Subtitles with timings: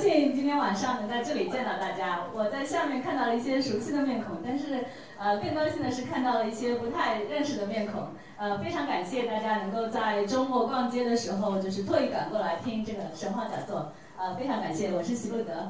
[0.00, 2.24] 幸今天晚上能在这里见到大家。
[2.32, 4.86] 我在下面看到了一些熟悉的面孔，但是
[5.18, 8.08] 呃，更高兴的是看到了一些不太认识的面孔。
[8.38, 13.92] 呃，非常感谢大家能够在周末逛街的时候，就是特意赶过来听这个神话讲座。
[14.16, 15.68] 呃，非常感谢，我是席路德。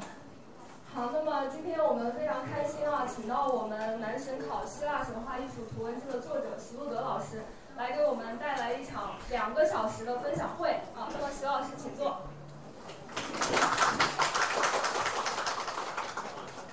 [0.95, 7.43] 好，那么今天我们非常开心啊，请到我们男神考希腊神话艺术图文字的作者席路德老师，
[7.77, 11.11] 来给我们带来一场两个小时的分享会啊。
[11.11, 12.30] 那么席老师，请坐。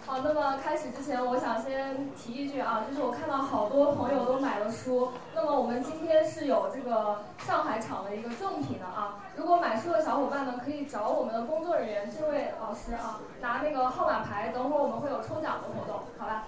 [0.05, 9.19] 好，那么开始之前，我想先提一句啊，就是我看到好多朋友都买了书，那么我们今天是有这个上海场的一个赠品的啊。
[9.35, 16.45] 如果买书的小伙伴呢，可以找我们的工作人员，这位老师啊，拿那个号码牌，等会儿我们会有抽奖的活动，好吧？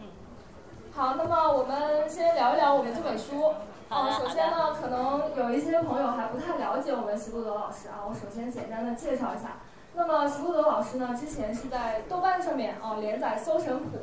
[0.00, 0.06] 嗯。
[0.94, 3.54] 好，那么我们先聊一聊我们这本书。
[3.90, 9.56] 好首先呢，可能有一些朋友还不太了解我们席路德老师啊，我首先简单的介绍一下。
[9.94, 13.98] 那么席路德老师呢，之前是在豆瓣上面啊连载《搜神谱》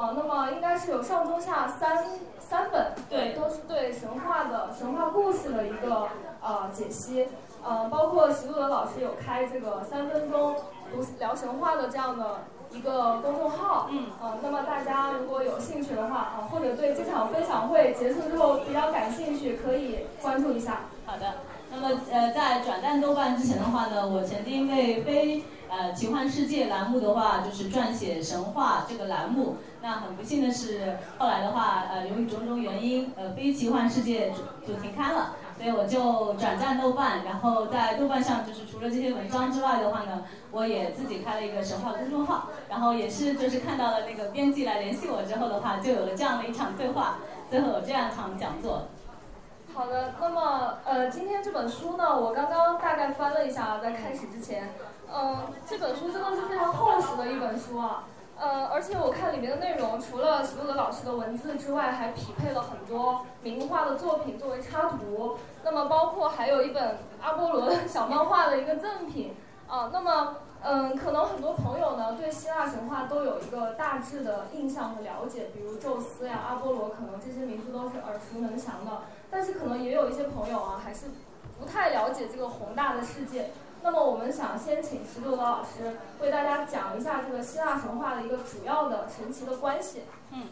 [0.00, 2.04] 啊，那么应该是有上中下三
[2.40, 6.08] 三本，对，都是对神话的神话故事的一个
[6.42, 7.28] 呃解析，
[7.62, 10.56] 呃，包括席路德老师有开这个三分钟
[10.92, 12.38] 读聊神话的这样的
[12.72, 20.82] 一个公众号，嗯，啊，那么大家如果有兴趣的话啊，或者对这场分享会结束之后比较感兴趣，可以关注一下。
[21.04, 21.34] 好的。
[21.72, 29.56] 那么，呃，在转战豆瓣之前的话呢，我曾经为非呃奇幻世界栏目的话，就是撰写神话这个栏目。
[29.80, 35.36] 那很不幸的是，后来的话，呃，由于种种原因，呃，非奇幻世界就就停刊了。
[35.60, 42.48] 所以我就转战豆瓣，然后在豆瓣上，就是除了这些文章之外的话呢，我也自己开了一个神话公众号。
[42.70, 47.18] 然后也是就是看到了那个编辑来联系我之后的话，就有了这样的一场对话，
[47.50, 48.88] 最后有这样一场讲座。
[49.74, 54.72] 好的，那么呃，今天这本书呢，我刚刚大概翻了一下，在开始之前，
[55.14, 58.04] 嗯，这本书真的是非常厚实的一本书啊，
[58.40, 69.34] 呃，而且我看里面的内容，除了席路德老师的文字之外，还匹配了很多名画的作品作为插图，那么包括还有一本阿波罗的小漫画的一个赠品
[69.68, 70.36] 啊，那么。
[70.62, 79.04] 嗯，可能很多朋友呢对希腊神话都有一个大致的印象和了解，比如宙斯呀、阿波罗，可能这些名字都是耳熟能详的。
[79.30, 81.06] 但是可能也有一些朋友啊，还是
[81.58, 83.48] 不太了解这个宏大的世界。
[83.82, 90.02] 那么我们想先请石路德老师为大家讲一下这个希腊神话的一个主要的神奇的关系。
[90.32, 90.48] 嗯，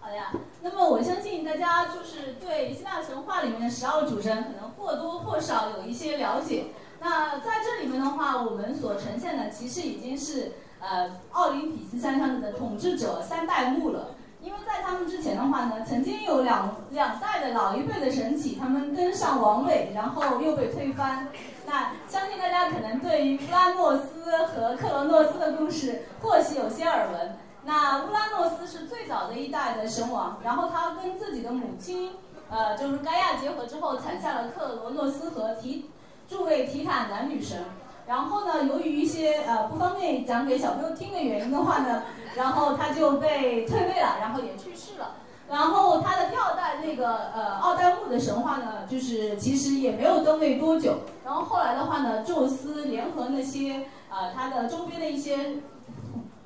[0.00, 0.32] 好呀。
[0.62, 6.68] 那么我相信大家就是对希腊神话里面的十二主神，可能或多或少有一些了解。
[7.00, 14.14] 那在这里面的话，我们所呈现的其实已经是呃奥林匹斯山上的统治者三代目了。
[14.40, 21.28] 因为在他们之前的话呢，曾经有两两代的老一辈的神祇，他们登上王位，然后又被推翻。
[21.66, 27.36] 那相信大家可能对于乌拉诺斯和克罗诺斯的故事或许有些耳闻。
[27.64, 32.12] 那乌拉诺斯是最早的一代的神王，然后他跟自己的母亲，
[32.48, 35.90] 呃，就是盖亚结合之后，产下了克罗诺斯和提。
[36.28, 37.64] 诸位提坦男女神，
[38.08, 42.04] 然后呢，由于一些呃不方便讲给小朋友听的原因的话呢，
[42.34, 45.16] 然后他就被退位了，然后也去世了。
[45.50, 51.00] 然后他的第二代那个呃奥黛木的神话呢，就是其实也没有登位多久。
[51.22, 55.56] 然后后来的话呢，宙斯联合那些呃他的周边的一些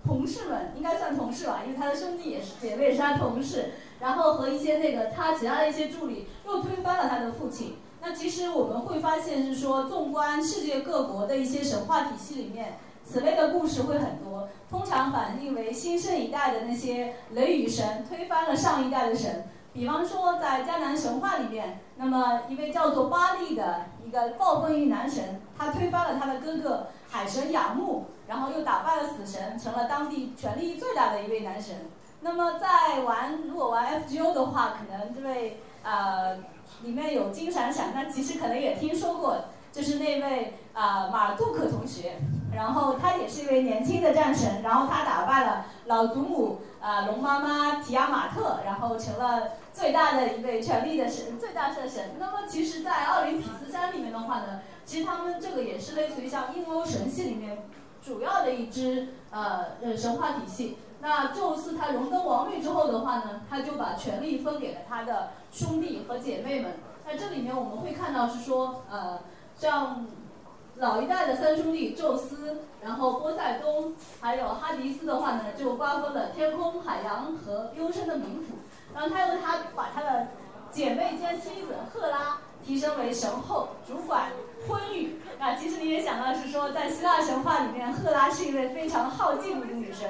[0.04, 7.76] 同事们，应该算同事吧，因为他的兄弟也是姐妹也是他同事，然后和一些那个他其他的一些助理，又推翻了他的父亲。
[8.04, 14.48] 那其实我们会发现是说，纵观世界各国的一些神话体系里面，此类的故事会很多。
[14.68, 19.44] 通常反映为新生一代的那些雷雨神推翻了上一代的神。
[19.72, 31.88] 比方说，在迦南神话里面，那么一位叫做巴利的一个暴风雨男神，他推翻了他的哥哥海神雅木，然后又打败了死神，成了当地权力最大的一位男神。
[32.22, 36.50] 那么在玩如果玩 FGO 的话，可能这位呃。
[36.82, 39.37] 里面有金闪闪，但其实可能也听说过，
[39.72, 42.19] 就是那位啊马杜克同学，
[42.54, 52.16] 然后他也是一位年轻的战神，然后他打败了老祖母啊龙妈妈提亚马特，然后成了最大的一位权力的神，最大的神。
[52.18, 57.59] 那么其实，在奥林匹斯山里面的话呢，其实他们这个也是类似于像印欧神系里面
[58.04, 60.78] 主要的一支呃神话体系。
[61.01, 66.72] 那宙斯他荣登王位之后的话呢，他就把权力分给了他的兄弟和姐妹们。
[67.07, 69.21] 那这里面我们会看到是说，呃，
[69.57, 70.07] 像
[70.77, 78.54] 老一代的三兄弟宙斯，然后波塞冬，还有哈迪斯的话呢，就瓜分了天空、海洋和幽深的冥府。
[78.95, 80.28] 然后他他把他的
[80.71, 84.31] 姐妹兼妻子赫拉提升为神后，主管
[84.69, 85.21] 婚育。
[85.39, 90.09] 那其实你也想到是说，在希腊神话里面，赫拉是一位非常好嫉妒的女神。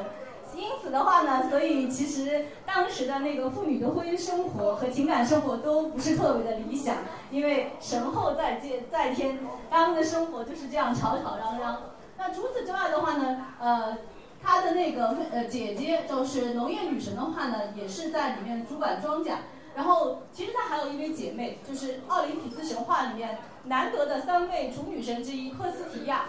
[0.55, 6.97] 因此的话呢，所以其实当时的那个妇女的婚姻生活和情感生活都不是特别的理想，
[7.31, 9.39] 因为神后在天，在天，
[9.71, 11.81] 他们的生活就是这样吵吵嚷嚷。
[12.19, 13.99] 那除此之外的话呢，呃，
[14.43, 19.33] 她的那个呃姐姐就是农业女神的话呢，也是在里面主管庄稼。
[19.75, 26.27] 然后其实她还有一位姐妹，就是奥林匹斯神话里面难得的三位主女神之一赫斯提亚。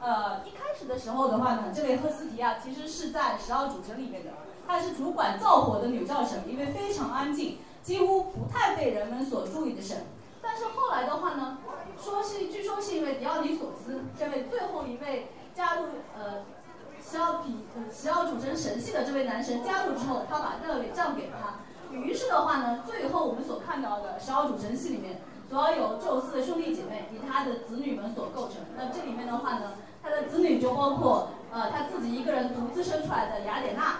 [0.00, 4.30] 呃，一开始的时候的话呢，这位赫斯提亚其实是在十二主神里面的，
[4.66, 10.06] 她是主管造火的女教神，一位非常安静，几乎不太被人们所注意的神。
[10.40, 11.58] 但是后来的话呢，
[12.00, 15.86] 说是据说是因为迪奥尼索斯这位最后一位加入
[16.16, 16.44] 呃
[17.02, 21.56] 十二比十二主神神系的这位男神加入之后，他把这个给让给了他。
[21.92, 28.58] 于是的话呢，最后我们所看到的十二主神系里面，主要有宙斯的兄弟姐妹以他的子女们所构成。
[28.76, 29.72] 那这里面的话呢？
[30.08, 33.96] 他的子女就包括呃他自己一个人独自生出来的雅典娜，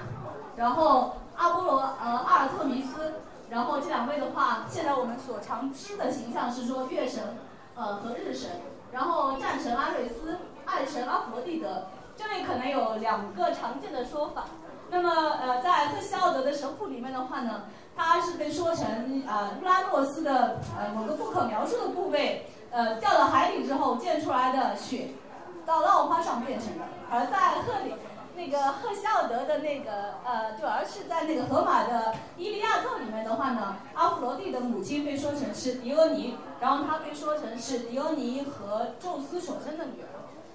[0.57, 3.21] 然后阿波罗呃阿尔特弥斯，
[3.51, 7.37] 然后这两位的话，现在我们所常知的形象是说月神
[7.75, 8.53] 呃和日神，
[8.91, 14.45] 然后战神阿瑞斯，爱神阿弗洛狄德，这里可能有两个常见的说法。
[14.89, 15.11] 那么
[15.43, 17.65] 呃在赫西奥德的神谱里面的话呢，
[17.95, 25.09] 他是被说成呃乌拉诺斯的呃某个不可描述的部位呃掉到海里之后溅出来的血。
[25.69, 27.95] 到浪花上变成的，而在赫里
[28.35, 40.09] 那个赫西奥德的那个呃，就而是在那个荷马的《伊利亚特》里面的话呢，阿芙罗蒂的母亲被说成是狄俄尼，然后她被说成是狄俄尼和宙斯所生的女儿。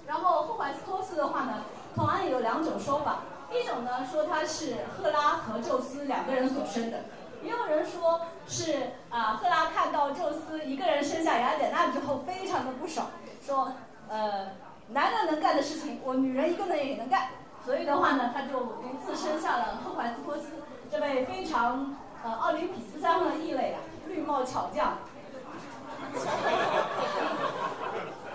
[0.08, 1.62] 然后赫淮斯托斯的话呢，
[1.94, 3.20] 同样有两种说法，
[3.52, 7.04] 一种呢说他是赫拉和宙斯两个人所生的，
[7.40, 13.06] 也有人说是啊赫拉看到宙斯一个人生下雅典娜之后非常的不爽，
[13.40, 13.74] 说
[14.08, 14.48] 呃。
[14.88, 17.28] 男人能干的事情，我女人一个人也能干。
[17.64, 20.48] 所以的话呢，他就独自生下了赫淮斯托斯
[20.90, 24.98] 这位非常呃奥林匹斯山上的异类啊，绿帽巧匠。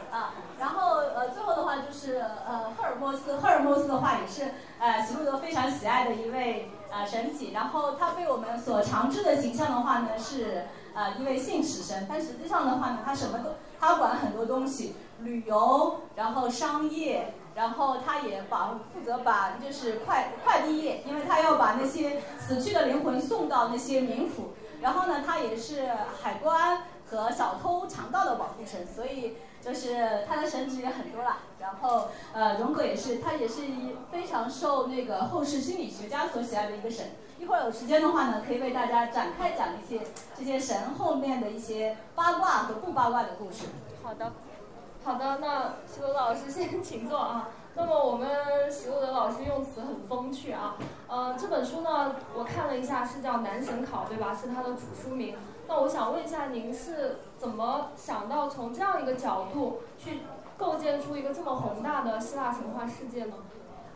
[0.10, 7.54] 啊，然后呃最后的话就是呃赫尔墨斯，赫尔墨斯的话也是呃希罗德非常喜爱的一位呃神祇。
[7.54, 10.66] 然后他被我们所常知的形象的话呢是
[10.96, 14.96] 呃一位信使神，但实际上的话呢，他什么都他管很多东西。
[15.22, 24.52] 旅游，然后商业，然后他也把负责把就是快快递业，因为他要把那些死去的灵魂送到那些冥府。
[24.82, 25.90] 然后呢，他也是
[26.24, 31.40] 海关和小偷强盗的保护神，所以就是他的神职也很多啦。
[31.60, 37.08] 然后呃，荣格也是，他也是一非常受那个后世心理学家所喜爱的一个神。
[37.38, 40.02] 一会儿有时间的话呢，可以为大家展开讲一些
[40.38, 43.66] 这些神后面的一些八卦和不八卦的故事。
[44.02, 44.32] 好的。
[45.10, 47.50] 好的，那徐罗德老师先 请坐啊。
[47.74, 48.30] 那么我们
[48.72, 50.76] 徐罗德老师用词很风趣啊。
[51.08, 54.36] 呃，这本书呢，我看了一下，是叫《男神考》，对吧？
[54.36, 55.36] 是它的主书名。
[55.68, 60.20] 那我想问一下，您是怎么想到从这样一个角度去
[60.60, 63.34] 构建出一个这么宏大的希腊神话世界呢？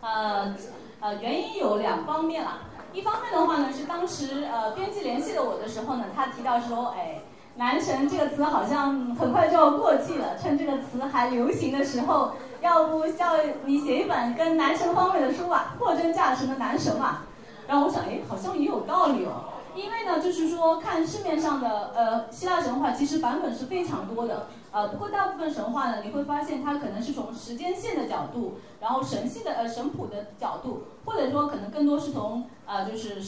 [0.01, 0.55] 呃
[0.99, 2.61] 呃，原因有两方面啦。
[2.91, 7.21] 一方面的话呢，是当时呃编辑联系了我的时候呢，他提到说，哎。
[7.55, 13.33] 男神这个词好像很快就要过气了，趁这个词还流行的时候，要不叫
[13.65, 17.19] 你写一本跟男神方面的书吧，货真价实的男神嘛。
[17.67, 19.53] 然后我想，哎，好像也有道理哦。
[19.75, 24.47] 因为呢，就是说看市面上的呃希腊神话，其实版本是非常多的。
[24.71, 33.21] 呃，不过大部分神话呢，你会发现它可能是从时间线的角度，然后神系的呃神谱的角度，或者说可能更多是从啊就是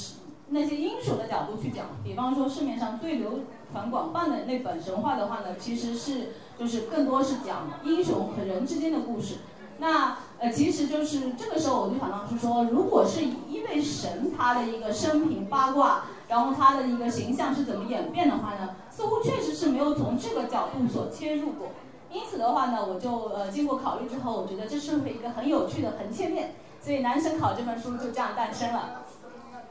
[0.49, 1.85] 那些英雄的角度去讲。
[2.03, 3.39] 比方说市面上最流。
[3.75, 9.39] 传广泛的那本神话的话呢，其实是就是更多是讲英雄和人之间的故事。
[9.79, 21.67] 那呃，其实就是这个时候我就想到是说，如果是因为神他的一个生平八卦，然后他的一个形象是怎么演变的话呢，似乎确实是没有从这个角度所切入过。
[22.09, 29.01] 因此的话呢，我就呃经过考虑之后，我觉得这是一个很有趣的横切面，所以《男神考》这本书就这样诞生了。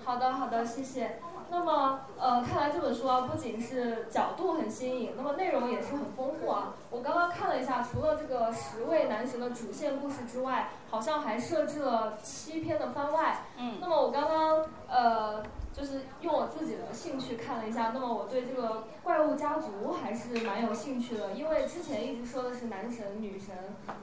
[0.05, 1.21] 好的，好的，谢谢。
[1.51, 6.75] 那么，呃，看来这本书啊，不仅是角度很新颖，那么内容也是很丰富啊。
[6.91, 13.45] 我刚刚看了一下，除了这个十位男神的主线故事之外，好像还设置了七篇的番外。
[13.57, 13.79] 嗯。
[13.81, 23.55] 那么我刚刚呃，就是用我自己的兴趣看了一下，那么我对这个怪物家族还是蛮有兴趣的，因为之前一直说的是男神女神，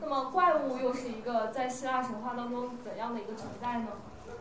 [0.02, 3.88] 那么怪物又是一个在希腊神话当中怎样的一个存在呢？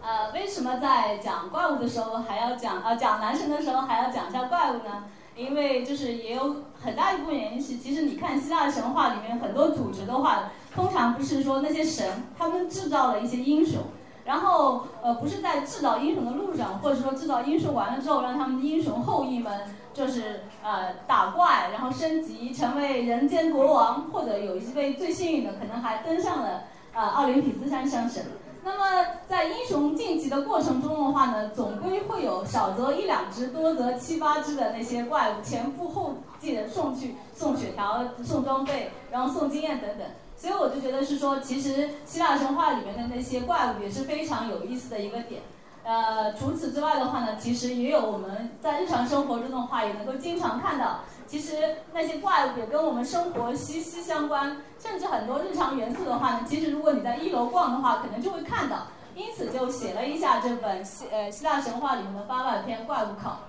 [0.03, 5.05] 呃，为什么在讲怪物的时候还要讲呃讲男神的时候还要讲一下怪物呢？
[5.37, 13.81] 因为就是也有很大一部分原因是，其实你看希腊神话里面很多组织的话，通常不是说那些神他们制造了一些英雄，
[14.25, 19.63] 然后呃不是在制造英雄的路上，或者说制造英雄完了之后，让他们的英雄后裔们
[19.95, 28.25] 就是呃打怪，然后升级成为人间国王，或者有一位最幸运的可能还登上了呃奥林匹斯山上神。
[28.63, 40.07] 那么在英雄晋级的过程中的话呢，总归会有少则一两只，多则七八只的那些怪物前赴后继的送去送血条、送装备，然后送经验等等。
[40.37, 45.43] 所以我就觉得是说，其实希腊神话里面的那些怪物也是非常有意思的一个点。
[45.83, 51.01] 呃，除此之外的话呢，其实也有我们在日常生活中的话，也能够经常看到。
[51.31, 58.89] 其实那些怪物也跟我们生活息息相关，甚至很多日常元素的话呢，其实如果你在一楼逛的话，可能就会看到。
[59.15, 63.43] 因此就写了一下这本希呃希腊神话里面的八百篇怪物考。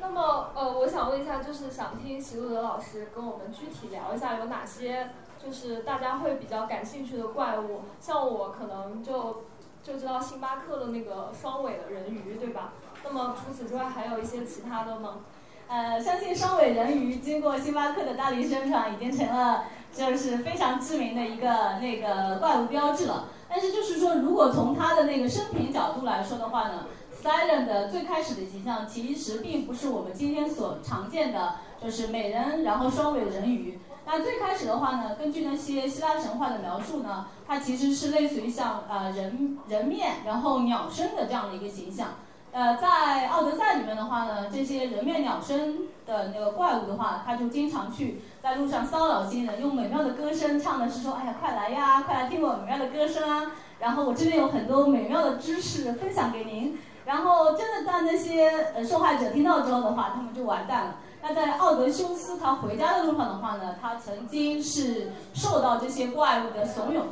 [0.00, 5.10] 那么呃，我想问一下，就是想听席路德老师跟我们具体聊一下有哪些，
[5.44, 7.82] 就是大家会比较感兴趣的怪物。
[8.00, 9.44] 像我可能就
[9.82, 12.72] 就知道星巴克的那个双尾的人鱼，对吧？
[13.04, 15.18] 那么除此之外，还有一些其他的吗？
[15.68, 23.28] 呃，相信双尾人鱼经过星巴克的大力宣传，已经成了就是非常知名的一个那个怪物标志了。
[23.48, 26.86] 但是就是说，如果从它的那个生平角度来说的话呢
[27.20, 33.78] ，Silent 的最开始的形象其实并不是我们今天所常见的，就是美人然后双尾人鱼。
[34.04, 42.10] 那最开始的话呢，根据那些希腊神话的描述呢，它其实是类似于像呃人人面然后鸟身的这样的一个形象。
[42.56, 53.52] 呃，在奥德赛里面的话呢，这些人面鸟身的那个怪物的话，他就经常去在路上骚扰新人，用美妙的歌声唱的是说，哎呀，快来呀，快来听我美妙的歌声啊！
[53.78, 56.78] 然后我这边有很多美妙的知识分享给您。
[57.04, 60.94] 然后真的在那些呃受害者听到之后的话，他们就完蛋了。
[61.20, 67.02] 那在奥德修斯他回家的路上的话呢，他曾经是受到这些怪物的怂恿。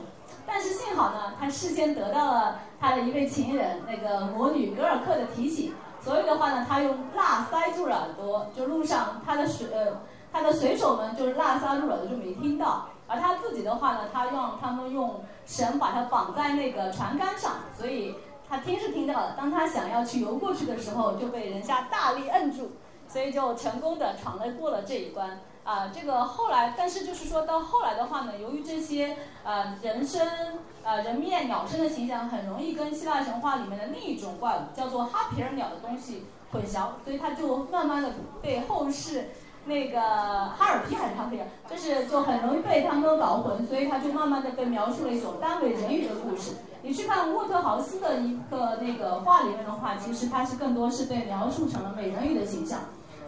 [0.46, 5.72] 但是幸好呢，他事先得到了他的一位情人那个魔女格尔克的提醒，
[6.02, 22.72] 所以的话呢，他用蜡塞住了耳朵，就路上他的随呃他的随手们就是蜡塞住耳朵就没听到，而他自己的话呢，他让他们用绳把他绑在那个船杆上，所以他听是听到了，当他想要去游过去的时候，就被人家大力摁住，
[23.08, 25.40] 所以就成功的闯了过了这一关。
[25.64, 38.10] 啊，这个后来，但是就是说到后来的话呢，由于这些呃人身、呃人面鸟身的形象很容易跟希腊神话里面的另一种怪物叫做哈皮尔鸟的东西混淆，所以它就慢慢的
[38.42, 39.30] 被后世
[39.64, 46.56] 那个哈尔皮还是哈皮尔，就是就很容易被他们搞混，所以它就慢慢的被描述了一种单尾人鱼的故事。
[46.82, 52.80] 你去看沃特豪斯的一个那个画里面的话，其实它是更多是被描述成了美人鱼的形象。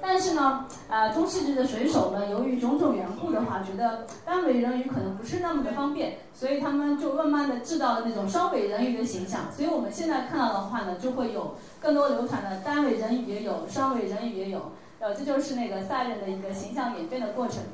[0.08, 9.50] 但是呢，呃，中世纪的水手们由于种种缘故的话，觉得单尾人鱼可能不是那么的方便，所以他们就慢慢的制造了那种双尾人鱼的形象。
[9.50, 14.70] 所以我们现在看到的话呢，就会有更多流传的单尾人鱼也有，双尾人鱼也有，
[15.00, 17.64] 呃，这就是那个赛人的一个形象演变的过程。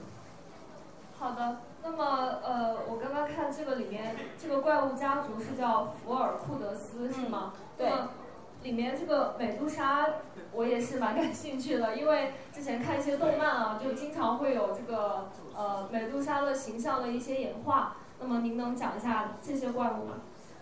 [1.19, 7.53] 好的，那么呃，我刚刚看这个里面，这个怪物家族是叫福尔库德斯，是吗？
[7.77, 7.93] 对。
[8.62, 10.07] 里面这个美杜莎，
[10.52, 17.97] 我也是蛮感兴趣的，因为之前看一些动漫啊，就经常会有这个呃美杜莎的形象的一些演化。
[18.21, 20.14] 那么您能讲一下这些怪物吗？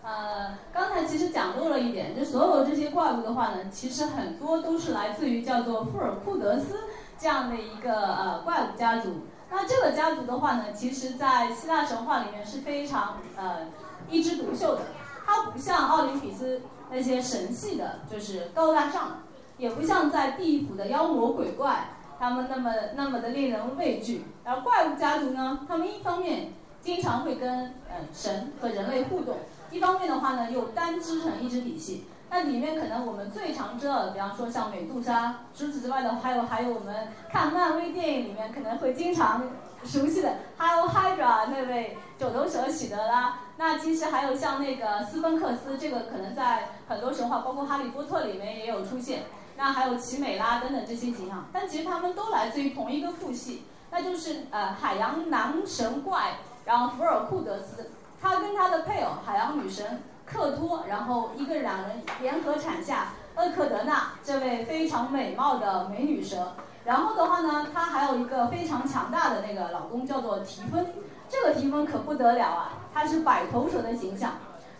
[0.03, 6.85] 呃，刚才其实讲漏了一点，就所有这些怪物的话呢，其实很多都是来自于叫做富尔库德斯
[7.19, 9.27] 这样的一个呃怪物家族。
[9.51, 13.67] 那这个家族的话呢，其实在希腊神话里面是非常呃
[14.09, 14.81] 一枝独秀的，
[15.23, 16.61] 它不像奥林匹斯。
[16.91, 19.21] 那些神系的，就是高大上，
[19.57, 24.25] 也不像在地府的妖魔鬼怪，他们那么那么的令人畏惧。
[24.43, 29.37] 而怪物家族呢，他们一方面经常会跟嗯神和人类互动，
[29.71, 32.05] 一方面的话呢又单织成一支体系。
[32.29, 39.43] 那里面可能我们最常知道的，比方说像美杜莎，除此之外的还有还有我们看漫威电影里面可能会经常
[39.83, 43.39] 熟悉的，，Hello Hydra 那位九头蛇喜德拉。
[43.57, 49.23] 那其实还有像那个斯芬克斯，这个可能在很多神话，包括《哈利波特》里面也有出现。
[49.57, 66.53] 那还有奇美拉等等这些形象，但其实他们都来自于同一个父系，那就是呃海洋男神怪，然后福尔库德斯，他跟他的配偶海洋女神克托，然后一个两人联合产下厄克德纳这位非常美貌的美女蛇。
[66.83, 70.87] 然后的话呢，他还有一个非常强大的那个老公叫做提芬。
[71.29, 74.31] 这个提芬可不得了啊，他是百头蛇的形象。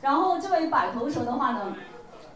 [0.01, 1.75] 然后这位百头蛇的话呢，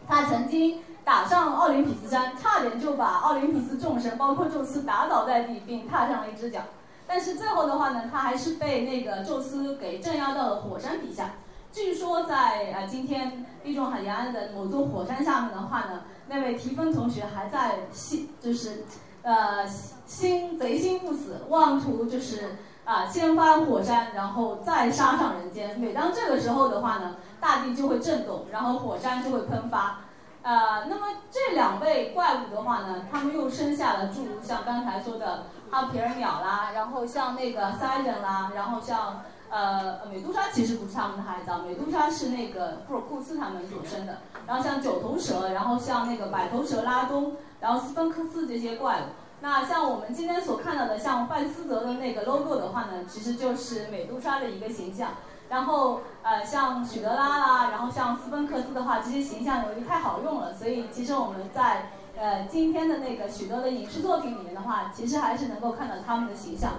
[0.06, 6.60] 他曾经打上奥林匹斯山，差点就把奥林匹斯众神，包括宙斯打倒在地，并踏上了一只脚。
[7.06, 11.32] 但是最后的话呢，他还是被那个宙斯给镇压到了火山底下。
[11.72, 18.84] 据说在呃今天地中海沿岸的某座火山下面的话呢，那位提芬同学还在心就是，
[19.26, 19.66] 呃
[20.06, 25.78] 心贼心不死，妄图就是啊掀翻火山，然后再杀上人间。
[25.80, 29.98] 每当这个时候的话呢，大地就会震动，然后火山就会喷发。
[30.42, 35.46] 呃，那么这两位怪物的话呢，他们又生下了诸如像刚才说的。
[35.68, 44.18] 哈皮尔鸟啦，然后像那个塞人啦，然后像呃美杜莎其实不是他们的孩子，美杜莎是那个布尔库斯他们所生的。
[44.46, 49.04] 然后像九头蛇，然后像那个百头蛇拉东，然后斯芬克斯这些怪物。
[49.40, 55.10] 那像我们今天所看到的，像范斯泽的那个 logo 的话呢，其实就是美杜莎的一个形象。
[55.48, 61.90] 然后呃像许德拉啦，然后像斯芬克斯的话，这些形象由于太好用了，所以其实我们在。
[62.18, 66.72] 呃，今天的那个许多的影视作品里面的话，其实还是能够看到他们的形象。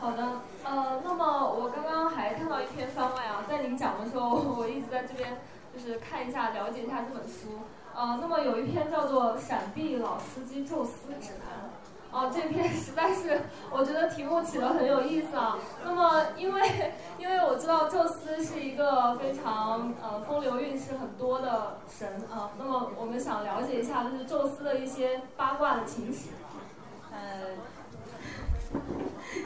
[0.00, 5.38] 好的，呃，那么我刚刚还看到一篇番外啊，在您讲的时候，我一直在这边
[5.72, 7.60] 就是看一下、了解一下这本书。
[7.94, 11.48] 呃，那么有一篇叫做《闪避老司机宙斯指南》。
[12.10, 15.56] 哦，这篇实在是，我觉得题目起得很有意思啊。
[15.82, 26.28] 那么，因为因为我知道宙斯是一个非常呃风流韵事很多的神啊，那么我们想了解一下，就是宙斯的一些八卦的情史。
[27.10, 27.56] 呃，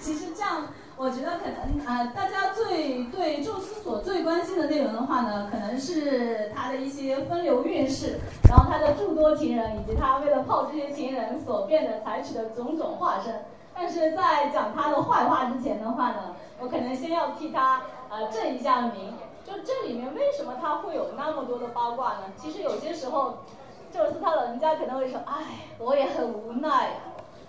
[0.00, 0.67] 其实这样。
[0.99, 13.45] 我觉得可能呃，大家最对宙斯所最关心的内容的话呢，可能是他的一些风流韵事，然后他的诸多情人，以及他为了泡这些情人所变得采取的种种化身。
[13.75, 19.12] 但是在讲他的坏话之前的话呢，我可能先要替他呃正一下名。
[19.45, 22.23] 就这里面为什么他会有那么多的八卦呢？
[22.38, 23.41] 其实有些时候，
[23.93, 26.91] 宙斯他老人家可能会说，哎，我也很无奈呀。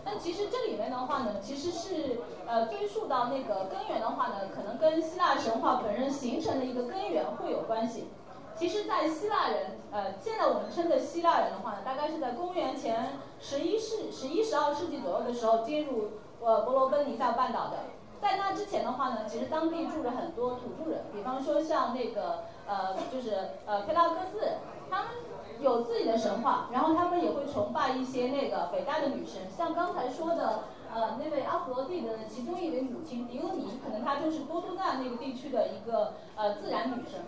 [0.09, 8.07] 那其实这里面的话呢，其实是呃追溯到那个根源的话呢，可能跟希腊神话本身形成的一个根源会有关系。
[8.55, 17.79] 其实，在希腊人呃，现在我们称的希腊人的话呢，大概是在公元前十一世、十一、十二世纪左右的时候进入呃伯罗奔尼撒半岛的。
[18.21, 24.39] 在那之前的话呢，其实当地住着很多土著人，比方说像那个呃，就是呃佩拉克斯，
[24.89, 25.11] 他们。
[25.59, 37.21] 有自己的神话，然后他们也会崇拜一些那个伟大的女神，像刚才说的，呃，那位阿佛罗蒂的其中一位母亲狄俄尼，可能她就是多多纳那个地区的一个呃自然女神。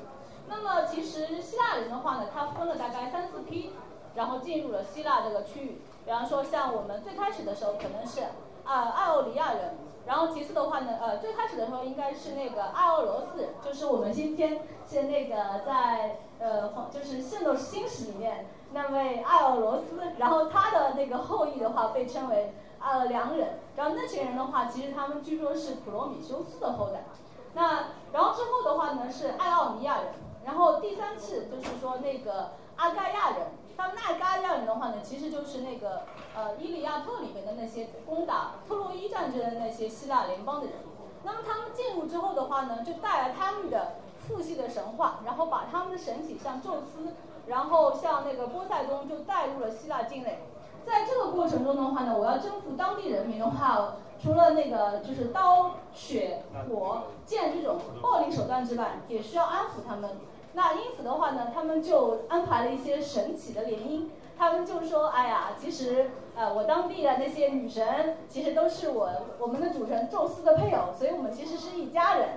[0.48, 3.72] 那么其实希腊人的话呢，他分了大概三四批，
[4.16, 5.82] 然后进入了希腊这个区域。
[6.06, 8.22] 比方说像我们最开始的时候可能是
[8.64, 16.20] 啊艾奥里亚人，然后其次的话呢，呃最开始的时候应该是那个艾奥罗斯，就是我们今天是那个在。
[16.40, 27.04] 呃，就是《圣斗士星矢》里面那位艾尔罗斯，然后他的那个后裔的话被称为呃良人，然后那群人的话，其实他们据说是普罗米修斯的后代。
[27.56, 30.14] 那然后之后的话呢是艾奥尼亚人，
[30.46, 40.76] 然后第三次就是说那个阿盖亚人，他们那阿盖亚人的话呢，其实就是那个呃《伊利亚特》里面的那些攻打特洛伊战争的那些希腊联邦的人。
[41.24, 43.96] 那么他们进入之后的话呢，就带来他们的。
[44.30, 47.14] 父系的神话，然后把他们的神体像宙斯，
[47.48, 50.40] 然后像那个波塞冬就带入了希腊境内。
[50.86, 60.12] 在这个过程中的话呢，我要征服当地人民的话，除了那个就是刀、血、火、剑这种暴力手段之外，也需要安抚他们。
[60.54, 64.10] 那因此的话呢，他们就安排了一些神奇的联姻。
[64.38, 72.30] 他们就说：“哎呀，其实呃，我当地的那些女神，其实都是我我们的主神宙斯的配偶，所以我们其实是一家人。”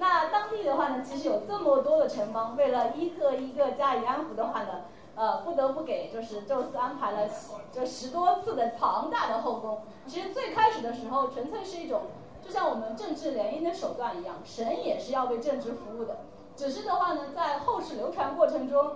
[0.00, 4.84] 那当地的话呢，其实有这么多的城邦，为了一个一个加以安抚的话呢，
[5.14, 7.28] 呃，不得不给就是宙斯安排了
[7.70, 9.82] 这十多次的庞大的后宫。
[10.06, 12.04] 其实最开始的时候，纯粹是一种
[12.42, 16.16] 就像我们政治联姻的手段一样，神也是要为政治服务的。
[16.56, 18.92] 只是的话呢，在后世流传过程中，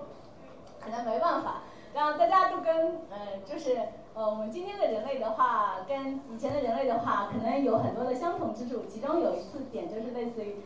[0.80, 3.76] 可能没办法，然后大家都跟呃，就是
[4.14, 8.84] 呃，我们今天的人类的话，跟以前的人类的话，可能有很多的相同之处。
[8.88, 10.56] 其中有一次点就是类似于。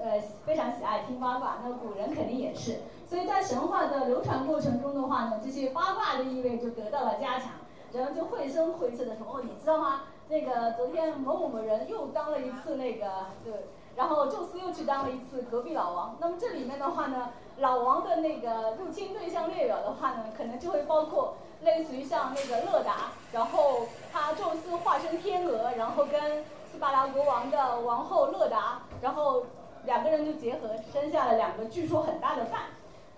[0.00, 7.50] 呃，非常喜爱听八卦，那古人肯定也是，所以在神话的流传过程中的话呢，这些八卦的意味就得到了加强，
[7.92, 10.02] 人们就绘声绘色的说，哦，你知道吗？
[10.28, 13.10] 那个昨天某某某人又当了一次那个，
[13.42, 13.52] 对，
[13.96, 16.16] 然后宙斯又去当了一次隔壁老王。
[16.20, 29.44] 那么这里面的话呢，老王的那个入侵对象列表的话呢，可能就会包括类似于像那个勒达，然后他宙斯化身天鹅，然后跟斯巴达国王的王后勒达，然后。
[29.88, 32.60] 两个人就结合，生下了两个据说很大的蛋。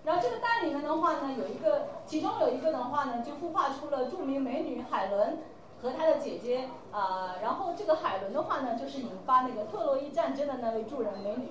[0.05, 5.39] 然后这个蛋里面的话呢，有一个，其中有一个的话呢，就孵化出了著名美女海伦
[5.81, 7.35] 和她的姐姐啊。
[7.41, 11.49] 然后这个海伦的话呢，就是引发那个特洛伊战争的那位助人美女。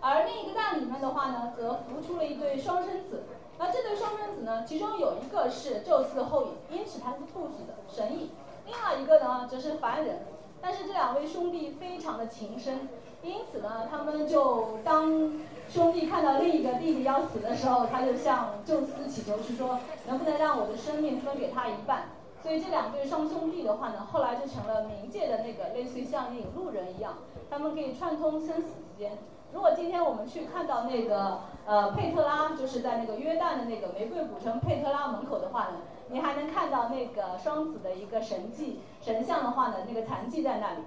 [0.00, 3.22] 而另一个蛋里面的话呢，则孵出了一对双生子。
[3.58, 8.30] 那这对双生子呢，其中有一个是宙斯的后裔，因此他是不死的神裔；
[8.66, 10.26] 另外一个呢，则是凡人。
[10.60, 12.88] 但是这两位兄弟非常的情深，
[13.22, 15.32] 因此呢，他们就当
[15.68, 22.04] 兄弟看到另一个弟弟要死的时候，他就向宙斯祈求，是说能不能让我的生命分给他一半。
[22.42, 27.14] 所以这两对双兄弟的话呢，后来就成了冥界的那个类似于像引路人一样，
[27.50, 29.18] 他们可以串通生死之间。
[29.52, 35.78] 如果今天我们去看到那个呃佩特拉，就是在那个约旦的那个玫瑰古城佩特拉门口的话呢。
[36.08, 40.82] 你还能看到那个双子的一个神迹神像的话呢，那个残迹在那里。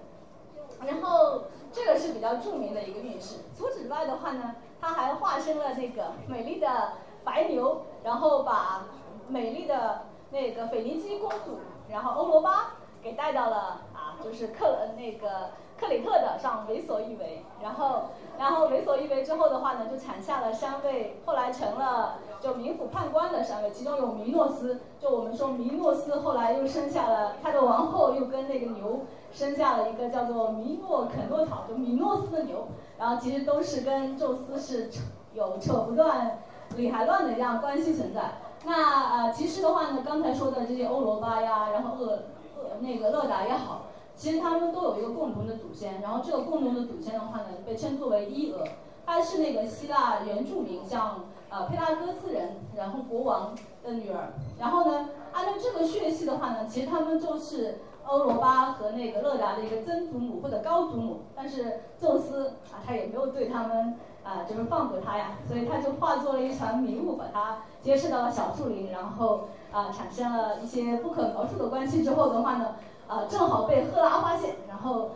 [0.85, 3.37] 然后这个是比较著名的一个运势。
[3.57, 8.85] 除此之外的话呢，他还化身了那个美丽的白牛，然后把
[9.27, 17.43] 美丽的那个腓尼基公主，然后欧罗巴给带到了啊，就是克那个克里特的上为所欲为。
[17.61, 22.17] 然后然后为所欲为之后的话呢，就产下了三位，后来成了。
[22.41, 24.79] 就冥府判官的三位，其中有弥诺斯。
[24.97, 29.01] 就我们说，弥诺斯后来又生下了他的王后，又跟那个牛
[29.33, 32.69] 生下了一个叫做弥诺肯诺草，就弥诺斯的牛。
[32.97, 34.89] 然后其实都是跟宙斯是
[35.33, 36.39] 有扯不断、
[36.77, 38.21] 理还乱的这样关系存在。
[38.63, 42.19] 那呃，其实的话呢，刚才说的这些欧罗巴呀，然后厄
[42.55, 43.81] 厄那个勒达也好，
[44.19, 46.01] 其实他们都有一个共同的祖先。
[46.01, 48.63] 然后这个共同的祖先的话呢，被称作为伊俄，
[49.05, 51.21] 他是那个希腊原住民，像。
[51.51, 72.75] 呃，佩拉戈斯人，然后国王的女儿，然后呢，按照这个血系的话呢，其实他们就是欧罗巴和那个勒达的一个曾祖母或者高祖母，但是宙斯啊，他也没有对他们啊，就是放过他呀，所以他就化作了一团迷雾，把他接射到了小树林，然后啊，产生了一些不可描述的关系之后的话呢，
[73.09, 75.11] 呃，正好被赫拉发现，然后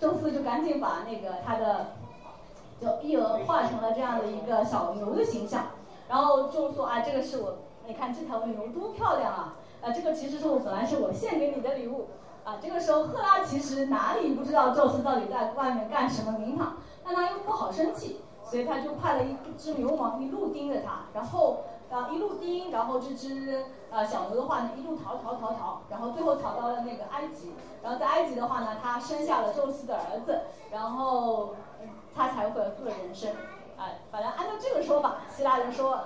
[0.00, 1.92] 宙斯就赶紧把那个他的。
[2.80, 5.66] 就一鹅画成了这样的一个小牛的形象，
[6.08, 9.54] 然后就说啊，这个是我，你看这条牛多漂亮啊！
[9.80, 12.08] 啊，这个其实是我本来是我献给你的礼物
[12.42, 12.56] 啊。
[12.60, 21.60] 这个时候赫拉其实哪里不知道宙斯到底在外面干什么名堂，但他又不好生气，所以他就派了一只牛氓一路盯着他，然后
[21.94, 31.54] 啊一路盯，然后这只呃小牛的话呢一路逃逃逃逃，然后最后逃到了那个埃及，然后在埃及的话呢，他生下了宙斯的儿子，然后。
[32.16, 33.32] 他才恢复了人生，
[33.76, 35.98] 哎，反正按照这个说法，希腊人说，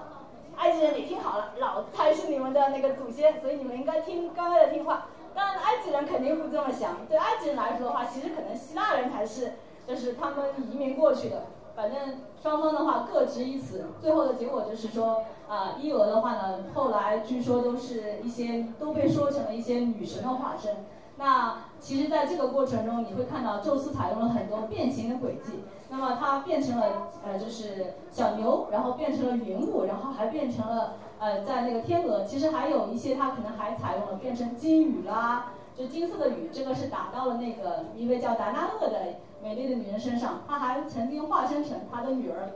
[0.57, 5.09] 埃及人你听好了，老子才是你们的那个祖先，所以你们应该听乖乖的听话。
[5.35, 9.53] 当然，埃及人肯定不这么想，对埃及人来说的话，其实可能希腊人才是，
[9.87, 11.43] 就是他们移民过去的。
[11.77, 20.77] 反正双方的话各执一词，最后的结果就是说，啊，伊俄的话呢，后来据说都是一些都被说成了一些女神的化身。
[21.17, 25.65] 那其实，在这个过程中，你会看到宙斯采用了很多变形的轨迹。
[25.91, 32.23] 那么它变成了呃，就是小牛，然后变成了云雾，然后还变成了呃，在那个天鹅。
[32.25, 35.47] 其实还有一些，它可能还采用了变成金羽啦，
[35.77, 36.51] 就金色的羽。
[36.53, 39.07] 这个是打到了那个一位叫达那厄的
[39.43, 40.41] 美丽的女人身上。
[40.49, 42.51] 她还曾经化身成她的女儿，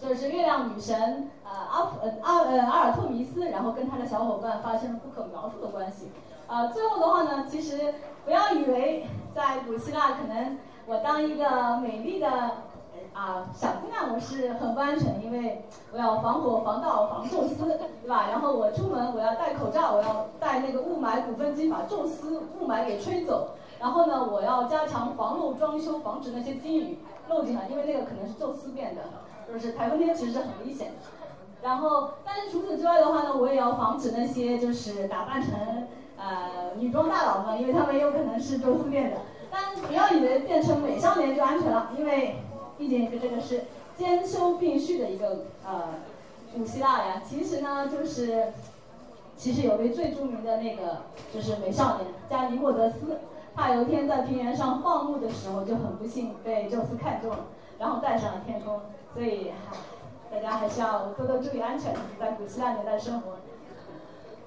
[0.00, 6.10] 就是月亮女神呃阿呃阿呃阿尔特弥斯，然后跟她的小伙伴发生了不可描述的关系。
[6.46, 10.58] 呃，最后的话呢，其实不要以为在古希腊可能。
[10.86, 12.30] 我当一个美丽的
[13.12, 15.62] 啊小姑娘，我是很不安全，因为
[15.92, 18.28] 我要防火、防盗、防宙斯，对吧？
[18.30, 23.50] 然后我出门我要戴口罩，我要戴那个雾霾鼓风机把宙斯雾霾给吹走。
[23.80, 29.02] 然后呢，我要加强防漏装修，防止那些金鱼漏进来，因为那个可能是宙斯变的，
[29.46, 30.94] 就是台风天其实是很危险的。
[31.62, 39.16] 然后，但是除此之外的话呢，我也要防止那些就是打扮成呃女装大佬们，因为他们有可能是宙斯变的。
[39.50, 42.36] 但不要以为变成美少年就安全了，因为
[42.76, 43.64] 毕竟这个是
[43.96, 45.94] 兼修并蓄的一个呃
[46.54, 47.22] 古希腊呀。
[47.26, 48.52] 其实呢，就是
[49.36, 50.98] 其实有位最著名的那个
[51.32, 53.20] 就是美少年加尼莫德斯，
[53.58, 57.38] 他有一天在平原上放牧的时候就很不幸被宙斯看中了，
[57.76, 58.80] 然后带上了天空。
[59.12, 59.50] 所以
[60.30, 63.32] 大家还是要多多注意安全，在古希腊年代生活。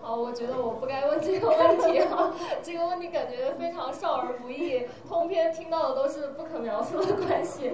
[0.01, 2.31] 好，我觉得我不该问这个问题啊，
[2.63, 7.73] 这个问题感觉非常少儿不宜，通篇听到的都是不可描述的关系。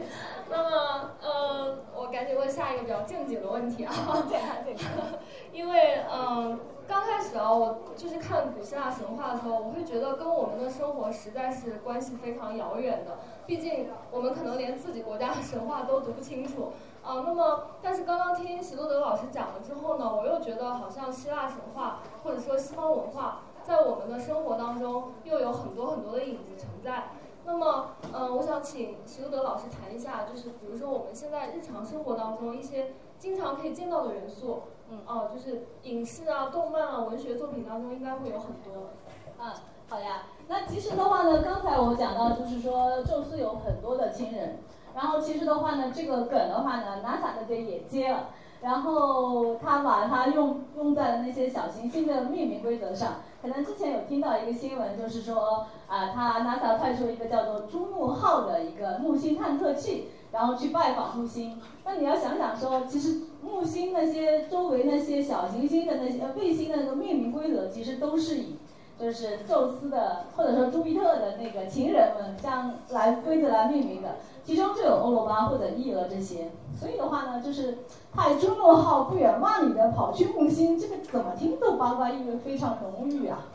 [0.50, 3.94] 那么，呃，我赶紧问下一个比较正经的问题啊，
[4.28, 4.88] 健康健康。
[5.54, 16.72] 因为，嗯，刚开始啊，我就是看古希腊神话的时候，我会觉得跟我们的生活实在是关系非常遥远的，毕竟我们可能连自己国家的神话都读不清楚。
[17.04, 27.10] 啊，那么但是刚刚听席洛德老师讲了之后呢，我又觉得好像希腊神话或者说西方文化在我们的生活当中又有很多很多的影子存在。
[27.46, 38.92] 那么，嗯，我想请席洛德老师谈一下，就是比如说我们现在日常生活当中一些经常可以见到的元素，嗯，哦，就是影视啊、动漫啊、文学作品当中应该会有很多。
[39.40, 39.52] 嗯，
[39.90, 40.24] 好呀。
[40.48, 44.60] 那其实的话呢，刚才我讲到就是说，宙斯有很多的亲人。
[44.96, 48.30] 然后其实的话呢，这个梗的话呢，NASA 那边也接了，
[48.62, 53.16] 然后他把它用用在了那些小行星的命名规则上。
[53.40, 61.62] 可能之前有听到一个新闻，就是说啊，他 NASA 派出一个叫做朱木号的一个木星探测器，然后去拜访木星。
[61.86, 68.58] 那你要想想说，其实木星那些周围那些小行星的那些卫星的那个命名规则，其实都是以。
[69.00, 76.50] 就是宙斯的，或者说朱庇特的那个情人们这样来规则来命名的，其中就有欧罗巴或者伊俄这些。
[76.76, 77.78] 所以的话呢，就是
[78.12, 83.46] 派朱诺号不远万里的跑去木星，这个怎么听都八卦意味非常浓郁啊。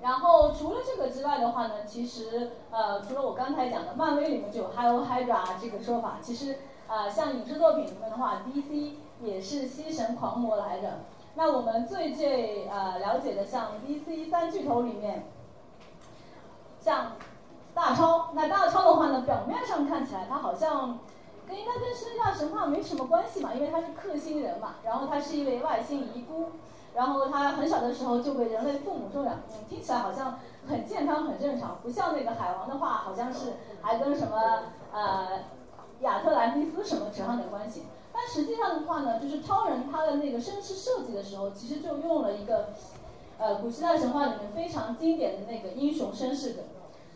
[0.00, 6.16] 然后除了这个之外的话呢，其实呃，除了我刚才讲的，漫威里面就有 Hell Hydra 这个说法。
[6.22, 6.56] 其实
[6.88, 11.00] 呃，像影视作品里面的话，DC 也是吸神狂魔来着。
[11.34, 15.24] 那我们最最呃了解的，像 DC 三巨头里面，
[16.80, 17.12] 像
[17.74, 20.98] 大超，那大超的话呢，表面上看起来他好像
[21.46, 26.50] 跟应该跟希腊神话没什么关系嘛，因为他是克星人嘛，然后他是一位外星遗孤，
[26.94, 29.34] 然后他很小的时候就被人类父母收养，
[29.68, 35.44] 听起来好像很健康很正常，不像那个海王的话，好像是还跟什么呃
[36.00, 37.82] 亚特兰蒂斯什么扯上点关系。
[38.12, 42.70] 但实际上的话呢，就是超人他的那个身世设计的时候，其实就用了一个，
[43.38, 46.62] 呃，古希腊神话里面非常经典的那个英雄身世的。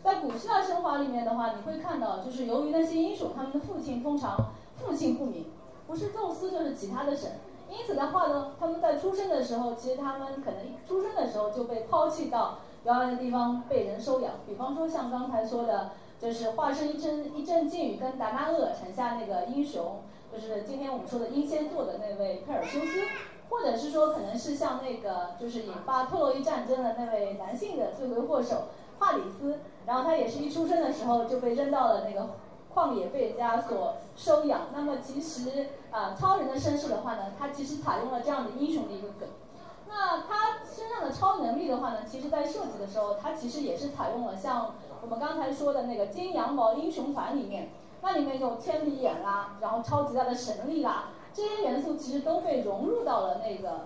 [0.01, 5.45] 在古希腊神话里面的话，你会看到，就是由于那些英雄他们的父亲通常父亲不明，
[5.87, 7.31] 不是宙斯就是其他的神，
[7.69, 14.33] 因此的话呢，他们在出生的时候，其实他们可能出生的时候就被抛弃到遥远的地方被人收养。
[14.47, 15.91] 比方说像刚才说的，
[16.23, 19.99] 就是化身一阵一阵劲雨跟达那厄产下那个英雄。
[20.31, 23.03] 就是今天我们说的英仙座的那位佩尔修斯，
[23.49, 32.29] 或者是说可能是像那个就是引发特洛伊战争的那位男性的罪魁祸首帕里斯，然后他也是一出生的时候就被扔到了那个
[32.73, 34.69] 旷野被人家所收养。
[34.73, 39.27] 那么其实啊，超人的身世的话呢，他其实采用了这样的英雄的一个梗。
[39.87, 47.69] 那他身上的超能力的话呢，其实在设计的时候，他其实也是采用了像我们刚才说的那个金羊毛英雄团里面。
[48.05, 53.85] 那里面有千里眼啦，然后超级大的神力啦，这些元素其实都被融入到了那个，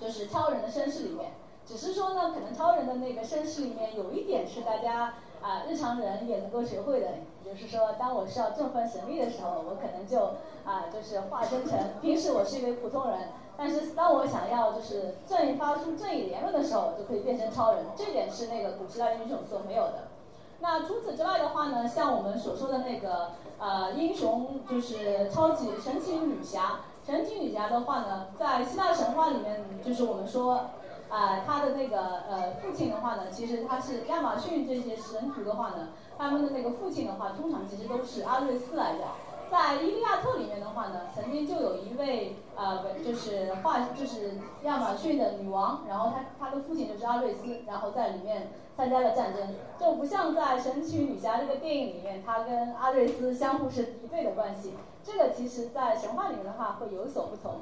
[0.00, 1.30] 就是超人的身世里面。
[1.64, 7.06] 只是说呢，可能超人的那个身世里面有一点是大家啊日常人也能够学会的，
[7.44, 17.84] 就是说，当我需要振奋神力的时候，我可能就啊就是化身成平时我是一位普通人，但是当我想要就是正义发出正义言论的时候，就可以变成超人。
[17.94, 20.08] 这点是那个古希腊英雄所没有的。
[20.60, 26.80] 那除此之外的话呢，像我们所说的那个呃英雄，就是超级神奇女侠。
[27.04, 30.70] 神奇女侠的话呢，在希腊神话里面，就是我们说，
[31.08, 39.04] 啊，她的那个呃父亲的话呢，其实他是亚马逊这些神族的话呢，他们的那个父亲的话，通常其实都是阿瑞斯来的。
[39.50, 54.72] 在《伊利亚特》里面的话呢，曾经就有一位呃，就是画，就是亚马逊的女王，然后她她的父亲就是阿瑞斯，然后在里面参加了战争，就不像在《神奇女侠》这个电影里面，她跟阿瑞斯相互是敌对的关系。
[55.04, 57.56] 这个其实，在神话里面的话会有所不同。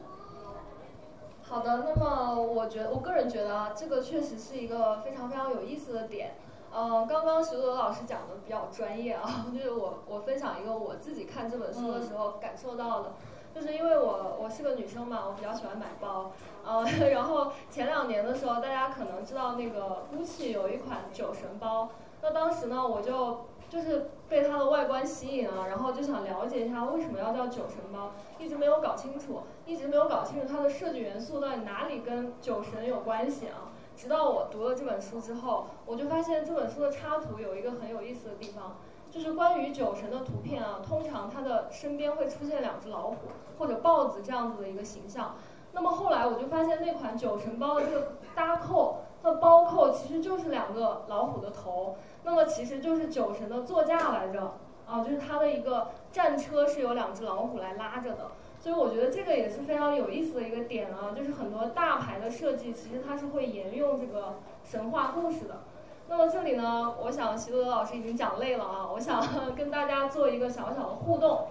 [1.43, 6.37] 好的，那么我觉，我个人觉得啊，这个确实是一个非常非常有意思的点。
[6.73, 13.15] 嗯，刚刚徐德老师讲的比较专业啊， 就是我我分享一个我自己看这本书的时候感受到的，
[13.59, 16.31] 就是因为我我是个女生嘛，我比较喜欢买包，
[16.65, 21.89] 呃， 然后前两年的时候，大家可能知道那个 GUCCI 有一款酒神包，
[22.23, 33.75] 那当时呢，我就就是被它的外观吸引了，然后就想了解一下为什么要叫酒神包，一直没有搞清楚，一直没有搞清楚它的设计元素到底哪里跟酒神有关系啊。
[33.97, 38.77] 直到我读了这本书之后，我就发现这本书的插图有一个很有意思的地方，
[39.11, 43.17] 就是关于酒神的图片啊，通常他的身边会出现两只老虎
[43.59, 45.35] 或者豹子这样子的一个形象。
[45.73, 54.55] 那么后来我就发现那款酒神包的这个搭扣，它的包扣其实就是两个老虎的头，那么其实就是酒神的座驾来着
[54.87, 58.29] 啊，就是它的一个战车是有两只老虎来拉着的。
[58.61, 65.61] 所以我觉得这个也是非常有意思的一个点啊，就是很多大牌的设计其实它是会沿用这个神话故事的。
[66.09, 69.23] 那么这里呢，我想习多德老师已经讲累了啊，我想
[69.55, 71.47] 跟大家做一个小小的互动。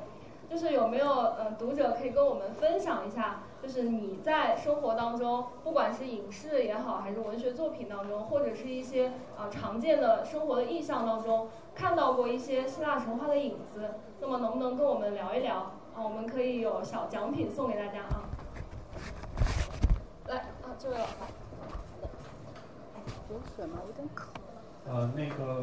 [0.49, 13.95] 就是有没有呃读者可以跟我们分享一下，就是你在生活当中，不管是影视也好，还是文学作品当中，或者是一些啊常见的生活的意象当中，看到过一些希腊神话的影子。
[14.21, 15.57] 那么能不能跟我们聊一聊？
[15.57, 18.23] 啊，我们可以有小奖品送给大家啊。
[20.27, 21.46] 来啊，这位老师。
[23.29, 23.79] 有水吗？
[23.85, 24.29] 有点渴。
[24.89, 25.61] 呃，那个，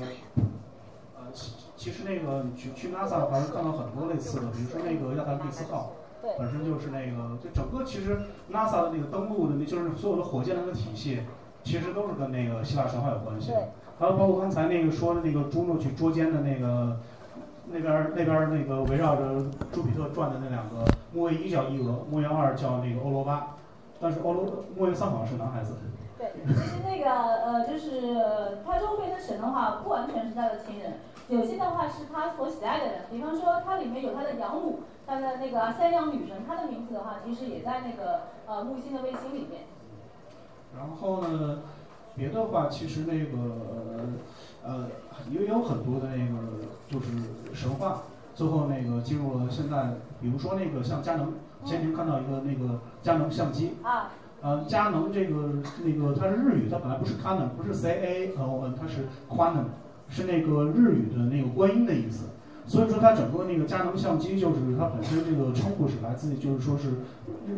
[1.17, 5.93] 呃，其其实那个去去 NASA 还是看到很多类似的，比如说那个亚特兰蒂斯号，
[6.39, 8.19] 本身就是那个，就整个其实
[8.53, 11.23] NASA 的那个登陆的那，就是所有的火箭的那个体系，
[11.63, 13.53] 其实都是跟那个希腊神话有关系。
[13.99, 17.01] 还有包括刚才那个说的那个朱诺去捉奸的那个，
[17.71, 23.57] 那边那边那个围绕着朱比特转的那两个，木卫一叫伊俄，木卫二叫那个欧罗巴，
[23.99, 25.73] 但是欧罗木卫三好像是男孩子。
[26.25, 30.95] 对，其实那个呃，就是他周边的神的话，不完全是他的亲人，
[31.29, 32.95] 有些的话是他所喜爱的人。
[33.11, 39.65] 比方说，它里面有他的养母，他的那个三养女神，她的名字的话，其实也在那个呃木星的卫星里面。
[40.77, 41.61] 然后呢，
[42.17, 43.37] 别的话，其实那个
[44.65, 44.87] 呃，
[45.31, 48.03] 也有很多的那个就是神话，
[48.35, 51.35] 最后那个进入了现在，比如说那个像佳能，
[51.65, 53.77] 前天看到一个那个佳能相机。
[53.83, 54.11] 啊。
[54.45, 59.65] 呃，佳能这个那个它是日语，它本来不是 Canon，不是 C A O 它是 Canon，
[60.11, 62.27] 是那个日语的那个观音的意思。
[62.67, 66.91] 所以说它整个那个佳能相机就是它本身这个称呼是来自，就是说是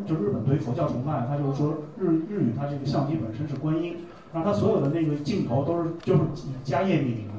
[0.06, 3.96] 就日本对佛教崇拜，它就是说日日语它这个相机本身是观音，
[4.32, 7.34] 然后它所有的那个镜头都是就是以迦叶命名的。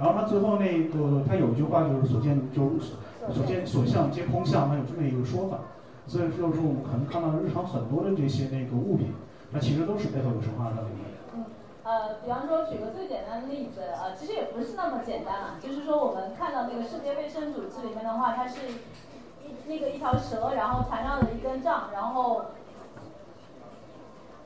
[0.00, 2.90] 然后它最后那个它有一句话就是所见就是
[3.32, 5.58] 所见所相皆空相，它有这么一个说法。
[6.06, 9.14] 所以就是说，我们可能看到日常很多的这些那个物品，
[9.52, 11.06] 它其实都是背后有神话在里面。
[11.34, 11.44] 嗯，
[11.84, 15.54] 呃，比方说举个最简单的例子，呃，其实也不是那么简单啊。
[15.62, 22.46] 就是说，我们看到那个世界卫生组织里面的话，它是一那个一条蛇，然后缠绕着一根杖，然后，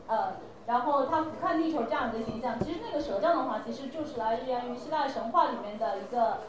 [0.06, 0.34] 呃，
[0.66, 2.60] 然后它俯瞰地球这样一个形象。
[2.60, 6.40] 其实那个蛇杖的话，其实就是来源于希腊神话里面的一个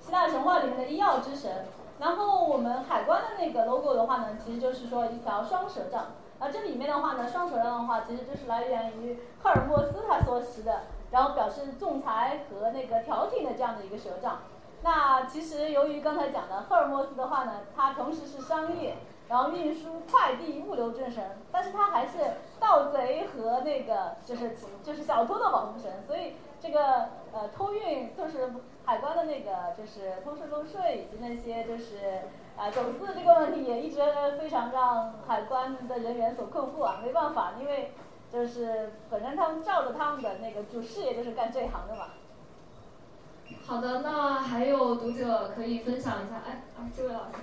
[0.00, 1.66] 希腊神话里面的医药之神。
[1.98, 6.06] 然后我们海关的那个 logo 的话呢，其实就是说一条双蛇杖。
[6.40, 14.40] 然后这里面的话呢，双蛇杖的话，其实就是来源于赫尔墨斯他所持的，然后表示仲裁和那个调停的这样的一个蛇杖。
[14.82, 18.96] 那其实由于刚才讲的赫尔墨斯的话呢，他同时是商业，
[19.28, 22.18] 然后运输快递物流之神，但是他还是
[22.58, 28.52] 盗贼和那个就是就是小偷的保护神，所以这个呃偷运就是。
[28.84, 32.22] 海关的那个就是偷税漏税以及那些就是
[32.56, 33.98] 啊走私这个问题也一直
[34.38, 37.92] 非常让海关的人员所困惑啊，没办法，因为
[38.30, 42.08] 就是本身他们照着他们的那个主事业就是干这一行的嘛。
[43.66, 47.36] 好的，那还有读者可以分享一下，哎，啊，这位老师。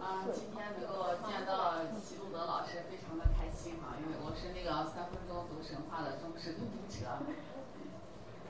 [0.00, 7.06] 啊，今天能够见到齐路德老师，非常的开心哈，因为我是那个三分钟读神话的忠实读者。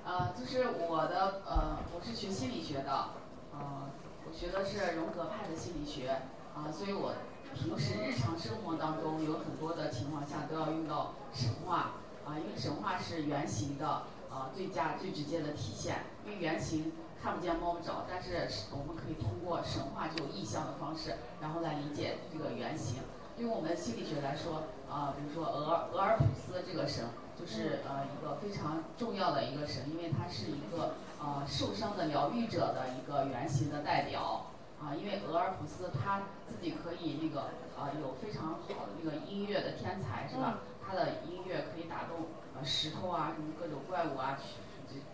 [0.09, 3.11] 呃，就是我的呃，我是学心理学的，
[3.53, 3.91] 呃，
[4.27, 6.09] 我学的是荣格派的心理学，
[6.57, 7.13] 啊，所以我
[7.55, 11.93] 平时日常生活当中有很多的情况下都要用到神话，
[12.25, 16.91] 啊，因为神话是原型的，呃，最佳最直接的体现，因为原型
[17.23, 23.03] 看不见摸不着，但是我们可以通过神话这种意象的方式，然后来理解这个原型。
[23.37, 27.05] 对于我们心理学来说，啊，比如说俄俄尔普斯这个神。
[27.39, 34.47] 就是呃一个非常重要的一个神，因为他是一个呃受伤的疗愈者的一个原型的代表
[34.83, 34.93] 啊。
[34.93, 40.59] 因为俄尔普斯他自己可以那个呃有非常好的那个音乐的天才是吧？
[40.85, 44.37] 他的音乐可以打动呃石头啊什么各种怪物啊，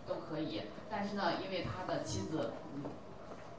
[0.06, 0.62] 都可以。
[0.90, 2.52] 但是呢，因为他的妻子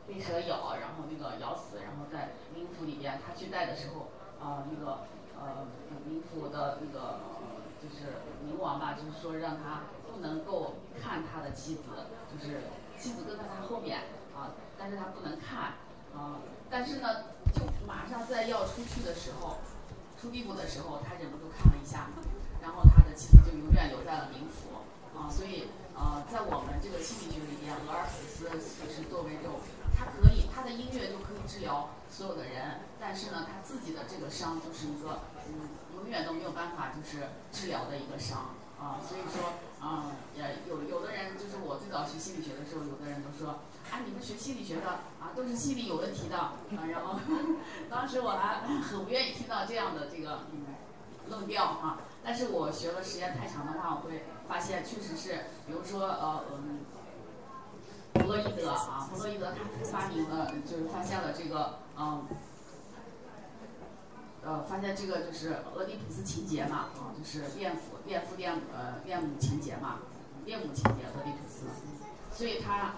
[0.07, 4.07] 被蛇咬，然后那个咬死，然后在冥府里边，他去带的时候
[4.43, 5.01] 啊那个
[5.37, 5.67] 呃
[6.09, 7.19] 冥府的那个。
[7.85, 12.61] 就是冥王吧，就是说让他不能够看他的妻子，就是
[12.97, 13.99] 妻子跟在他后面
[14.33, 15.77] 啊，但是他不能看
[16.17, 19.57] 啊，但是呢，就马上在要出去的时候，
[20.19, 22.09] 出地府的时候，他忍不住看了一下，
[22.59, 24.81] 然后他的妻子就永远留在了冥府
[25.15, 29.59] 啊，所以呃，在我们这个心理学里边，俄尔普斯就是作为这种，
[29.95, 35.84] 他可以他的音乐就可以治疗所有的人，但是呢，他自己的这个伤就是一个嗯。
[36.05, 43.57] 永远都没有办法，就是治疗的一个伤啊，所以说，啊，也有有的人就是我最早学心理学的时候，有的人都说，
[43.89, 44.87] 啊，你们学心理学的
[45.19, 46.53] 啊，都是心理有问题的啊，
[46.91, 47.19] 然后
[47.89, 50.65] 当时我还很不愿意听到这样的这个嗯
[51.27, 56.85] 论调啊，但是我学了时间太长的话，我会发现确实是，比如说呃嗯，
[58.21, 62.27] 弗洛伊德啊，弗洛伊德他发明了，就是发现了这个，嗯，
[64.45, 69.99] 呃，发现这个就是俄狄浦斯情节嘛，啊，就是恋父恋父恋呃恋母情节嘛，
[70.45, 71.65] 恋母情节俄狄浦斯，
[72.31, 72.93] 所以他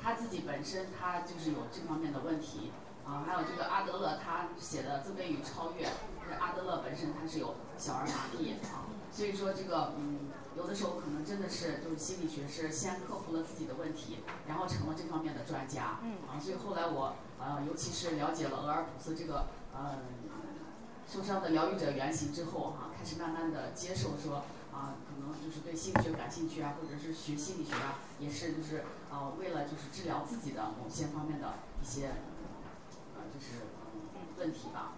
[0.00, 2.70] 他自己本身他就是有这方面的问题。
[3.06, 19.98] 啊，还有这个阿德勒他写的《自卑与超越》，就是阿德勒本身他是有小儿麻痹啊，所以说这个嗯，有的时候可能真的是就是心理学是先克服了自己的问题，然后成了这方面的专家，啊，所以后来我呃，尤其是了解了俄尔普斯这个呃
[21.10, 33.22] 受伤的疗愈者原型之后哈，开始慢慢的接受说啊，可能就是对心理学感兴趣啊，或者是学心理学啊，也是就是呃为了就是治疗自己的某些方面的一些呃。
[33.34, 33.64] 就是
[34.38, 34.92] 问题吧，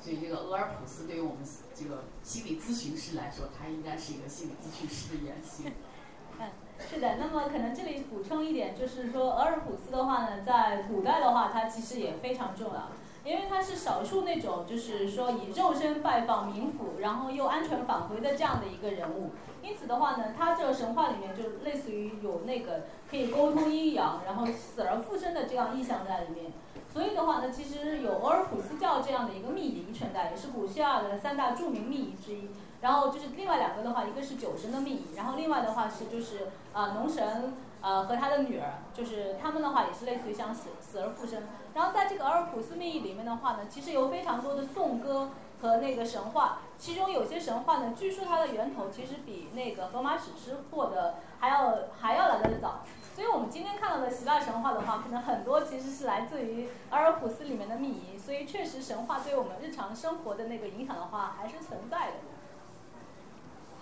[0.00, 1.44] 所以这个俄尔普斯对于我们
[1.74, 5.72] 这个心理咨询师来说，他应该是一个心理咨询师的原型。
[6.40, 6.48] 嗯，
[6.78, 7.16] 是的。
[7.16, 12.88] 那么可能这里补充一点，就是说俄尔普斯的话呢，在古代的话，他其实也非常重要，
[13.24, 19.30] 因为他是少数那种就是说以肉身拜访冥府，然后又安全返回的这样的一个人物。
[19.62, 26.52] 因此的话呢，他这个神话里面就类似于有那个可以沟通阴阳，然后死而复生的这样意象在里面。
[26.92, 32.50] 所以的话呢，其实有俄尔普斯教这样的一个秘仪存在，也是古希腊的三大著名秘仪之一。
[32.80, 41.44] 然后就是另外两个的话，一个是酒神的秘仪，然后另外的话是就是呃农神呃和他的女儿，就是他们的话也是类似于像死死而复生。
[41.74, 52.80] 然后在这个阿尔普斯秘仪里面的话呢，其实有非常多的颂歌和那个神话，其中有些神话呢，据说它的源头其实比那个荷马史诗获得还要还要来得早。
[53.14, 62.12] 所以我们今天看到的希腊神话的话，可能很多其实是来自于阿尔普斯里面的秘仪，所以确实神话对我们日常生活的那个影响的话，还是存在的。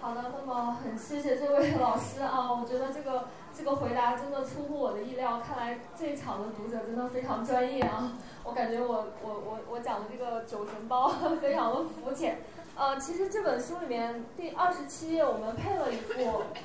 [0.01, 8.13] 好的，那么很谢谢这位老师啊，我觉得这个这个回答真的出乎我的意料，看来这一场的读者真的非常专业啊，
[8.45, 11.09] 我感觉我我我我讲的这个酒神包
[11.41, 12.39] 非常的肤浅。
[12.77, 16.15] 呃，其实这本书里面第二十七页，我们配了一幅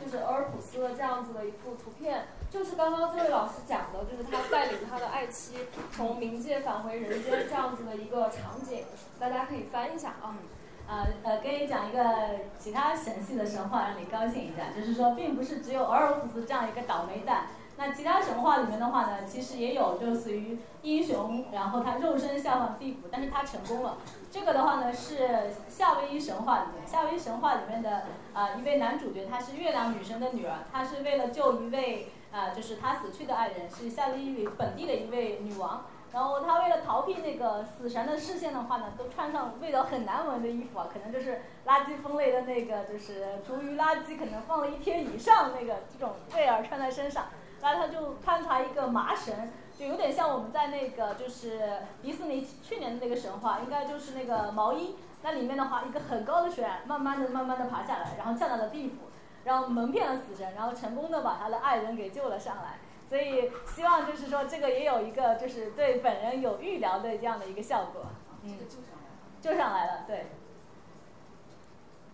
[0.01, 5.55] 就是俄尔普斯的这样子的一幅图片，就是刚刚这位老师讲的，就是他带领他的爱妻
[5.91, 8.85] 从冥界返回人间这样子的一个场景，
[9.19, 10.37] 大家可以翻一下啊。
[10.87, 12.01] 呃呃，给你讲一个
[12.59, 17.47] 其他神系的神话，让你高兴一下，就是说，并不是只有俄尔普斯这样一个倒霉蛋。
[17.77, 23.97] 那其他神话里面的话呢，其实也有，就属于英雄，然后他肉身下凡地府，但是他成功了。
[24.31, 35.83] 这个的话呢，是夏威夷神话里面，夏威夷神话里面的啊一位男主角，他是月亮女神的女儿，他是为了救一位啊，就是他死去的爱人，是夏威夷本地的一位女王。
[36.15, 47.25] 然后他为了逃避那个死神的视线的话呢，都穿上味道很难闻的衣服啊，可能就是垃圾分类的那个，就是厨余垃圾，可能放了一天以上那个这种味儿穿在身上。
[47.61, 54.95] 然后他就穿插一个麻绳，就有点像我们在那个就是迪士尼去年的那个神话，应该就是那个毛衣。
[55.21, 59.07] 那里面的话，一个很高的悬崖，慢慢的、慢慢的爬下来，然后降到了地府，
[59.43, 62.79] 然后蒙骗了死神，然后成功的把他的爱人给救了上来。
[63.07, 68.03] 所以希望就是说，这个也有一个就是对本人有预疗的这样的一个效果。
[68.43, 68.57] 嗯，
[69.41, 70.27] 救上来了，对。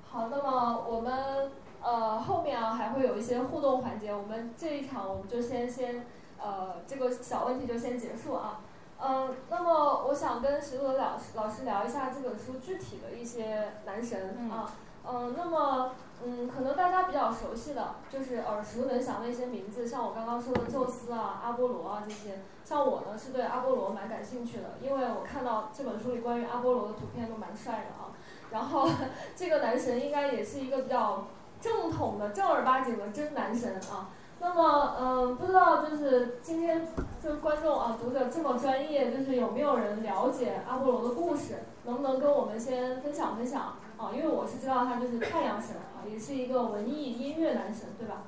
[0.09, 1.51] 好，那么我们。
[1.83, 6.05] 呃，后面啊还会有一些互动环节，我们这一场我们就先先
[6.39, 8.59] 呃这个小问题就先结束啊。
[8.99, 14.71] 嗯，那么我想跟石头老师老师聊一下这本书具体的一些男神啊。
[15.03, 22.39] 嗯，那么嗯可能大家比较熟悉的就是耳熟能详的一些名字，像我刚刚说的宙斯啊、阿波罗啊这些。
[22.63, 28.11] 像我呢是对阿波罗蛮感兴趣的，因为我看到这本书里关于阿波罗的图片都蛮帅的啊。
[28.51, 28.89] 然后
[29.35, 31.25] 这个男神应该也是一个比较。
[31.61, 34.09] 正统的正儿八经的真男神啊，
[34.39, 36.87] 那么嗯，不知道就是今天
[37.23, 41.59] 就观众啊读者这么专业，就是有没有人了解阿波罗的故事？
[41.85, 43.75] 能不能跟我们先分享分享
[44.07, 44.11] 啊？
[44.15, 48.23] 因为我是知道他就是太阳神啊，也是一个文艺音乐男神，对吧？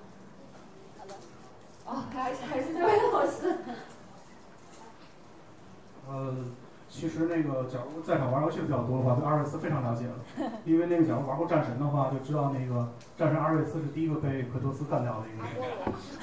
[0.99, 1.13] 好的，
[1.85, 3.57] 哦，还还是这位老师。
[6.07, 6.35] 呃。
[6.95, 10.13] 其实那个，假如在场玩游戏比较多的话，对阿瑞斯非常了解了。
[10.63, 15.53] 因为那个，假如玩过战神的话，就知道那个战神阿瑞斯是第一个被克托斯干掉的一个人。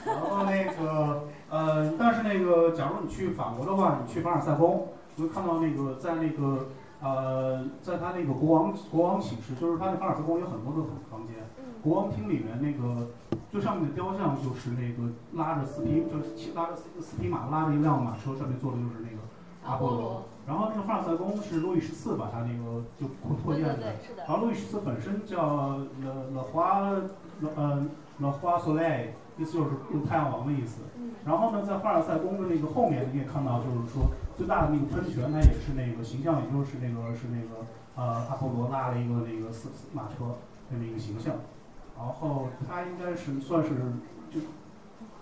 [0.06, 4.86] 然后那个，呃，但是那个，假如你去法国的话，你去凡尔赛宫，
[5.16, 6.68] 你会看到那个在那个，
[7.00, 11.36] 呃，在他那个国王国王寝室，就是他那凡尔赛宫有很多的房间。
[11.82, 13.08] 国王厅里面那个
[13.50, 19.16] 最上面的雕像就是那个拉着四匹，就是拉着四四匹马，拉着一辆马车，上面坐的就是那个
[19.64, 20.22] 阿波罗。
[20.46, 23.06] 然后那个凡尔赛宫是路易十四把他那个就
[23.44, 25.86] 扩建的，然后路易十四本身叫了
[26.34, 27.02] 了花了
[27.56, 27.86] 呃
[28.18, 29.70] 了花索莱，意思就是
[30.06, 30.82] 太阳王的意思。
[31.24, 34.10] 然后呢，在凡尔赛宫的那个后面，你也看到，就是说
[34.40, 40.36] 最大的那个喷泉，它也是那个形象，也就是那个是那个呃阿波罗拉了一个那个四马车
[40.70, 41.34] 这么一个形象。
[41.94, 43.68] 然后它应该是算是
[44.30, 44.40] 就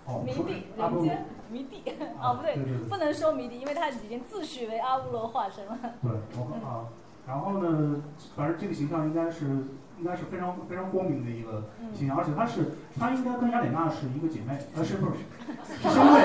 [0.05, 1.83] 哦，迷弟，人间迷弟
[2.17, 2.55] 哦，不对，
[2.87, 5.77] 不能说迷弟，因为他已经自诩为阿波罗化身了。
[6.01, 6.87] 对，我啊，
[7.27, 8.01] 然后呢，
[8.37, 9.65] 反正这个形象应该是
[9.99, 15.19] 应该是非常非常光明的一个形象，而且她是她应该跟雅典娜是一个姐妹，呃，是不是？
[15.83, 16.21] 是 兄妹。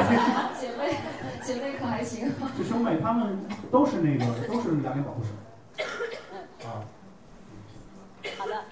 [0.61, 0.97] 姐妹，
[1.43, 2.31] 姐妹可还行？
[2.57, 3.39] 是兄妹，他们
[3.71, 5.33] 都是那个都是雅典保护神。
[6.69, 6.85] 啊。
[8.39, 8.65] 好的，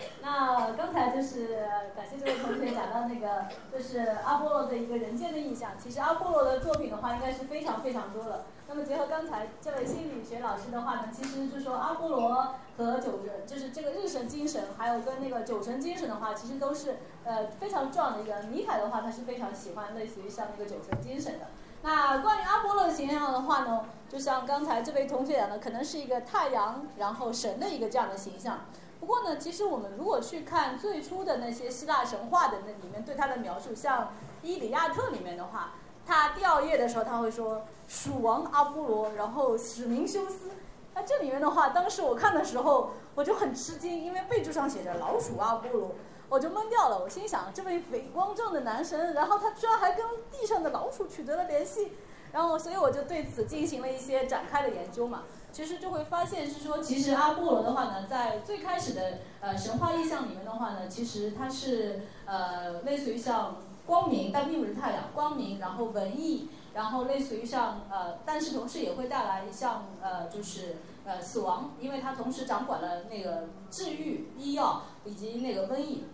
[0.42, 5.70] 那刚才就是感谢这位同学讲到那个，就是阿波罗的一个人间的印象。
[5.80, 8.44] 其实阿波罗的作品的话，应该是非常非常多的。
[8.66, 18.42] 那么结合刚才这位心理学老师的话呢，其实就是说阿波罗和酒神，就是这个日神精神，还有跟那个酒神精神的话，其实都是呃非常重要的一个。
[18.50, 21.46] 米凯的话，他是非常喜欢类似于像那个酒神精神的。
[21.82, 28.58] 那关于阿波罗的形象的话呢，就像刚才这位同学讲的，可能是一个太阳，然后神的一个这样的形象。
[29.02, 34.04] 不过呢，其实我们如果去看最初的那些希腊神话的那里面对他的描述，像
[34.44, 35.72] 《伊里亚特》里面的话，
[36.06, 40.52] 他第二页的时候他会说蜀王阿波罗，然后史明修斯。
[40.94, 45.96] 那这里面的话，当时我看的时候我就很吃惊，因为备注上写着老鼠阿波罗，
[46.28, 47.00] 我就懵掉了。
[47.02, 51.94] 我心想，这位伟光正的男神，然后他居然还跟地上的老鼠取得了联系，
[52.30, 55.24] 然后所以我就对此进行了一些展开的研究嘛。
[55.52, 76.04] 其实就会发现是说，其实阿波罗的话呢，在最开始的呃神话意象里面的话呢，其实它是呃类似于像光明，但并不是太阳，光明，然后文艺，然后类似于像呃，但是同时也会带来像呃就是呃死亡，因为它同时掌管了那个治愈、医药以及那个瘟疫，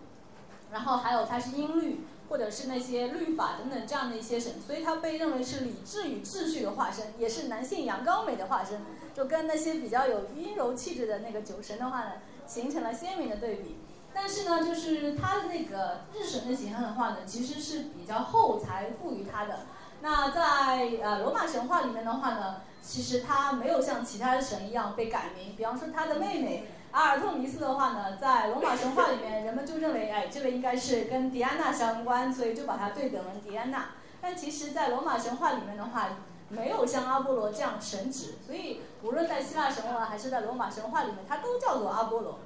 [0.71, 2.01] 然后还有它是音律。
[2.29, 8.79] 或者是那些律法等等这样的一些神，所以他被认为是理智与秩序的化身，也是男性阳刚美的化身，
[9.19, 12.11] 就跟那些比较有阴柔气质的那个酒神的话呢，
[12.47, 13.79] 形成了鲜明的对比。
[14.13, 19.59] 但是呢，就是他的那个日神的形象的话呢，其实是比较后才赋予他的。
[19.99, 26.67] 那在呃罗马神话里面的话呢，其实他没有像其他的神一样被改名，比方说他的妹妹。
[26.91, 33.89] 阿尔特弥斯的话呢，在罗马神话里面，人们就认为，哎，这个应该是跟狄安娜相关，所以就把它对等为狄安娜。
[34.19, 36.07] 但其实，在罗马神话里面的话，
[36.49, 42.39] 没有像阿波罗这样神职，所以无论在希腊神话还是在罗马神话里面，它都叫做阿波罗。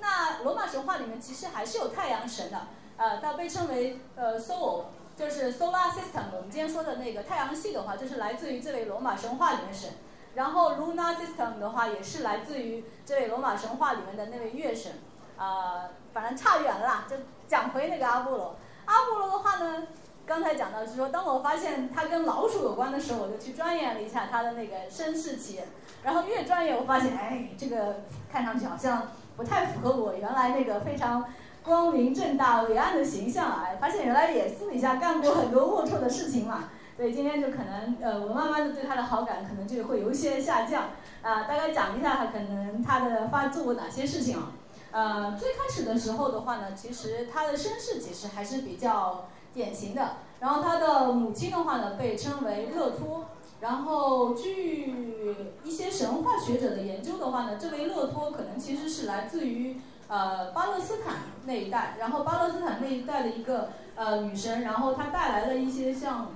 [0.00, 4.84] 那罗马神话里面其实还是有太阳神的，呃，它被称为呃 Sol，
[5.14, 6.32] 就是 Solar System。
[6.34, 9.90] 我们今天说的那个太阳系的话，就是来自于这位罗马神话里面神。
[10.34, 14.92] 然后 Luna System 的话也是来自于这位罗马神话里面的那位月神，
[15.36, 18.56] 啊，反正差远了啦，就讲回那个阿波罗。
[18.86, 19.86] 阿波罗的话呢，
[20.30, 25.64] 刚才讲到是说，当我发现他跟老鼠有关的时候，我就去钻研了一下他的那个身世起源。
[26.04, 31.24] 然后越钻研，我发现，哎，这个看上去好像不太符合我原来那个非常
[31.64, 33.66] 光明正大、伟岸的形象啊。
[33.80, 36.68] 发现原来也私底下干过很多龌龊的事情嘛。
[36.96, 40.90] 所以今天就可能，呃，我慢慢的对他的好感可能就会有一些下降，
[41.22, 44.52] 啊，大概讲一下他可能他的发做过哪些事情啊，
[44.92, 53.26] 呃，最开始的时候的话呢，其实他的身世其实还是比较典型的，然后他的母亲的话呢被称为勒托，
[53.60, 66.28] 然后据一些神话学者的研究的话呢，这位勒托可能其实是来自于呃巴勒斯坦那一带，然后巴勒斯坦那一带的一个呃女神，然后她带来了一些像。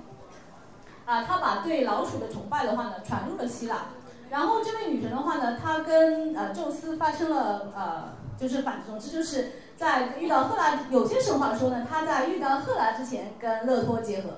[1.05, 3.89] 啊，她把对老鼠的崇拜的话呢传入了希腊，
[4.31, 8.05] 然后这位女神的话呢，她跟呃宙斯发生了呃，
[8.39, 14.29] 就是反总之就是在遇到赫拉，有些神话说呢，他在遇到赫拉之前跟勒托结合，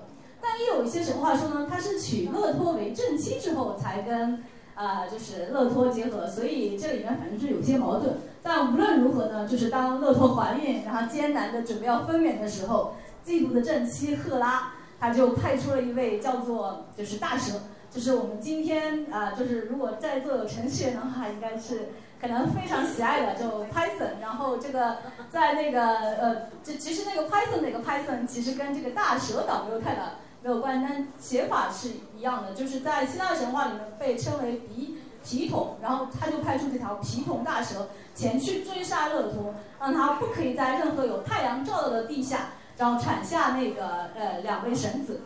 [0.42, 4.44] 但也有一些神话说呢，他是娶勒托为正妻之后才跟
[4.76, 8.18] 啊就是勒托结合，所以这里面反正是有些矛盾。
[8.42, 14.74] 但无论如何呢，就是当勒托怀孕，然后艰难的准备要分娩的时候，嫉妒的正妻赫拉。
[15.00, 17.54] 他就派出了一位叫做就是大蛇，
[17.92, 24.20] 就是我们今天啊，就是如果在座有程序员的话，应该是可能非常喜爱的，就 Python。
[24.22, 24.98] 然后这个
[25.30, 42.50] 在那个呃，这其实那个 Python 那个 Python 其实跟这个大蛇岛没有太大没有关，但写法是一样的，就是在希腊神话里面被称为皮皮桶，然后他就派出这条皮桶大蛇前去追杀勒托，让他不可以在任何有太阳照到的地下。
[42.78, 45.22] 然后产下那个呃两位神子，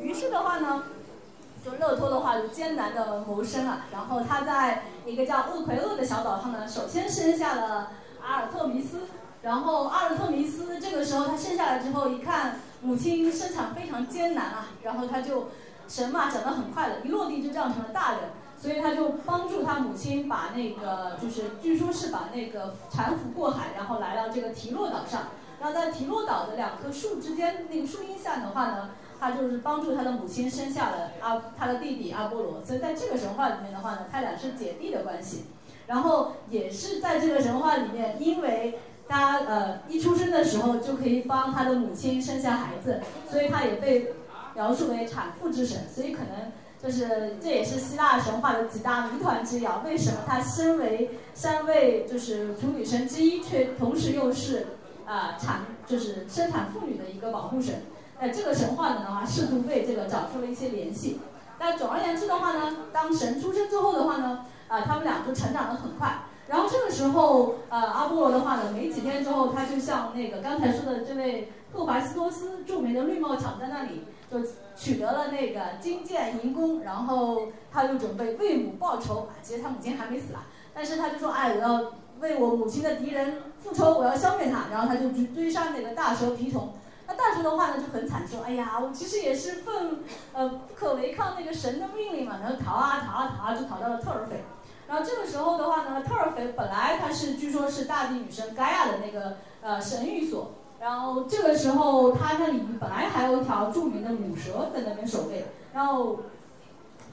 [0.00, 0.82] 于是的话呢，
[1.66, 3.86] 就勒托的话就艰难的谋生啊。
[3.90, 7.90] 然后他在一个叫厄奎厄的小岛上呢，首先生下了
[8.24, 9.00] 阿尔特弥斯。
[9.42, 15.48] 然后阿尔特弥斯这个时候他生下来之后一看，母亲生产非常艰难啊，然后他就
[15.88, 18.20] 神嘛长得很快的，一落地就长成了大人，
[18.60, 25.24] 所以他就帮助他母亲把那个就是据说是把那个产妇过海，然后来到这个提洛岛上，
[25.60, 28.90] 然后在提洛岛的两棵树之间那个树荫下的话呢。
[29.18, 35.44] 他就是帮助他的母亲生下了阿他的弟弟阿波罗，所以在这个神话里面的话呢，他俩是姐弟的关系。
[35.86, 38.76] 然后也是在这个神话里面，因为
[39.08, 43.00] 他呃一出生的时候就可以帮他的母亲生下孩子，
[43.30, 44.14] 所以他也被
[44.54, 45.82] 描述为产妇之神。
[45.88, 46.50] 所以可能
[46.82, 49.80] 就是这也是希腊神话的几大谜团之一啊。
[49.84, 54.66] 为什么他身为三位就是处女神之一，却同时又是
[55.06, 57.82] 啊产就是生产妇女的一个保护神？
[58.20, 61.20] 那这个神话的话，试图被这个找出了一些联系。
[61.58, 66.22] 但总而言之的话呢，当神出生之后的话呢，啊，他们俩就成长得很快。
[66.48, 74.40] 然后这个时候，呃，阿波罗的话呢，没几天之后，他就像那个刚才说的这位赫淮斯托斯著名的绿帽厂在那里，就
[74.76, 79.28] 取得了那个金剑银弓，然后他就准备为母报仇。
[79.42, 84.66] 其实他母亲还没死啊，但是他就说，哎，我要为我母亲的敌人复仇，我要消灭他。
[84.70, 86.74] 然后他就去追杀那个大蛇皮童。
[87.08, 90.00] 那大蛇的话呢就很惨，说：“哎呀，我其实也是奉
[90.32, 94.42] 呃不可违抗那个神的命令嘛，然后逃啊逃啊逃啊，就逃到了特尔斐。
[94.88, 100.52] 然后这个时候的话呢，特尔斐本来它是据说是大地女神盖亚的那个呃神寓所。
[100.80, 105.46] 然后这个时候它那里本来还有一条著名的母蛇在那边守卫。
[105.72, 106.18] 然后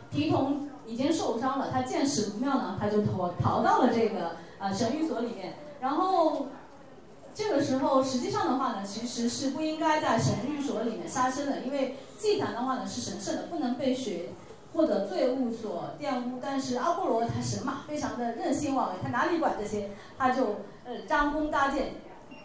[0.10, 5.54] 提童已经受伤了，他见势不妙呢，他就逃逃到了这个呃神寓所里面。
[5.80, 6.48] 然后。
[7.36, 14.30] 这个时候，实际上的话呢，其实是不应该在神寓所里面杀生的，因为祭坛的话呢是神圣的，不能被血
[14.74, 16.40] 或者罪物所玷污。
[16.40, 19.90] 但是阿波罗他神嘛，非常的任性妄为，他哪里管这些？
[20.16, 21.96] 他就呃张弓搭箭，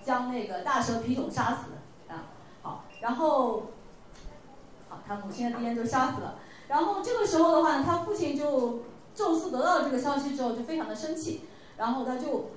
[0.02, 2.24] 将那个大蛇皮桶杀死啊。
[2.62, 3.64] 好，然后
[4.88, 6.36] 好，他母亲的敌人就杀死了。
[6.66, 8.84] 然后这个时候的话呢，他父亲就
[9.14, 11.42] 宙斯得到这个消息之后就非常的生气，
[11.76, 12.52] 然后他就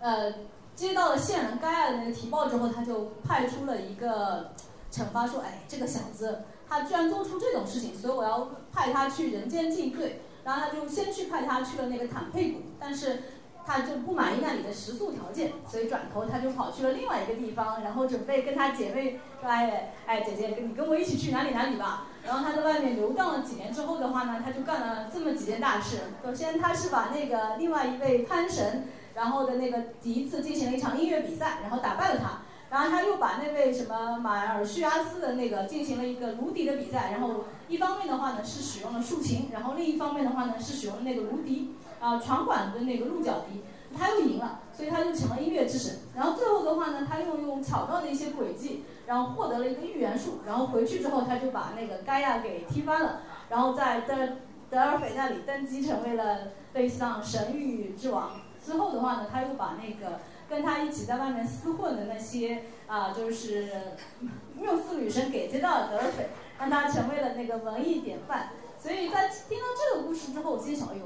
[0.00, 0.32] 呃。
[0.74, 4.52] 接到了线人该案的那个提报之后，他就派出了一个
[4.90, 13.22] 惩罚，说：“哎，这个小子他居然做出这种事情，所以我要派他去人间尽罪。”然后他就先去派他去了那个坦佩谷，但是
[13.64, 25.98] 他就不满意那里的食宿条件，所以转头他就跑去了另外一个地方，然后准备跟他姐妹说：“哎哎，姐姐，你跟我一起去哪里哪里吧。”然后他在外面游荡了几年之后的话呢，他就干了这么几件大事。
[26.22, 28.88] 首先，他是把那个另外一位潘神。
[29.14, 32.42] 然后的那个第一次进行了一场音乐比赛，然后打败了他。
[32.70, 37.12] 然后他又把那位什么马尔叙阿斯的那个进行了一个芦笛的比赛。
[37.12, 43.62] 然后一方面的话呢是使用了竖琴，然后另一方面的话呢是使用了那个芦笛，啊传管的那个鹿角笛。
[43.96, 45.98] 他又赢了，所以他就成了音乐之神。
[46.16, 50.40] 然后最后的话呢，他又用巧妙的一些诡计，然后获得了一个预言术。
[50.44, 54.14] 然后回去之后，他就把那个盖亚给踢翻了，然后在德
[54.68, 58.32] 德尔斐那里登基，成为了类似像神域之王。
[58.64, 63.68] 之后的话呢，他又把那个跟他一起在外面厮混的那些啊，就是
[64.54, 68.50] 缪斯女神给接到了德尔斐，让他成为了那个文艺典范。
[68.78, 71.02] 所以在听到这个故事之后，我心想，哎呦，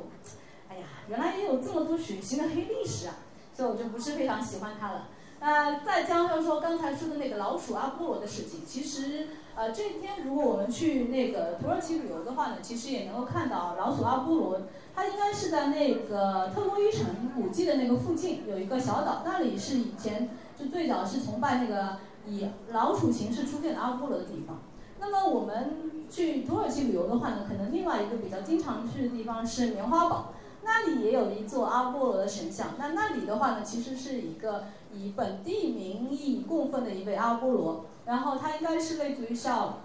[0.69, 3.15] 哎呀，原来也有这么多血腥的黑历史啊！
[3.55, 5.09] 所以我就不是非常喜欢他了。
[5.41, 14.61] 呃，再加上说刚才说的那个老鼠阿波罗的事情，其实呃这天如果我们去那个土耳其旅游的话呢，其实也能够看到老鼠阿波罗。
[14.99, 20.29] 它应该是在那个特洛伊城古迹的那个附近有一个小岛，那里是以前
[20.59, 24.59] 就最早是崇拜那个以老鼠形式出现的阿波罗的地方。
[24.99, 30.33] 那么我们去土耳其旅游的话呢，可能另外一个比较经常去的地方是棉花堡，
[30.65, 32.71] 那里也有一座阿波罗的神像。
[32.77, 39.79] 那那里的话呢，其实是一个以本地名义供奉的一位阿波罗，然后他应该是类似于像，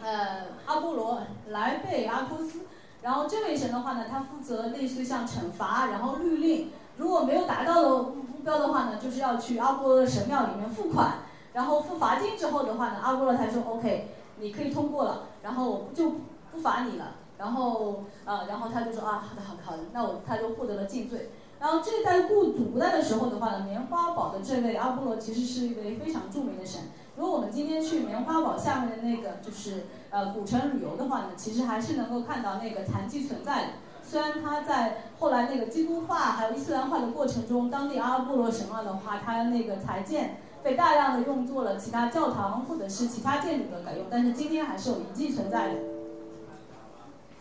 [0.00, 2.60] 呃，阿波罗莱贝阿托斯。
[3.04, 11.18] 然后这位神的话呢，他负责类似于像惩罚，然后律令，如果没有达到的目标的话呢，就是要去阿波罗的神庙里面付款，
[11.52, 14.08] 然后付罚金之后的话呢，阿波罗才说 OK，
[14.40, 16.12] 你可以通过了，然后我就
[16.50, 21.28] 不罚你了，然后呃，然后他就说啊，好的好的好的，那我他就获得了禁罪。
[21.60, 26.80] 然后这代雇主古代的时候的话呢，棉花堡的这位阿波罗其实是一位非常著名的神。
[27.16, 33.68] 如果我们今天去棉花堡下面的那个就是呃古城旅游的话呢，其实还是能够看到那个残迹存在的。
[34.02, 45.80] 虽然它在后来那个基督化还有伊斯兰化的过程中，当地阿波罗神庙的话，它那个材建被大量的用作了其他教堂或者是其他建筑的改用，但是今天还是有遗迹存在的。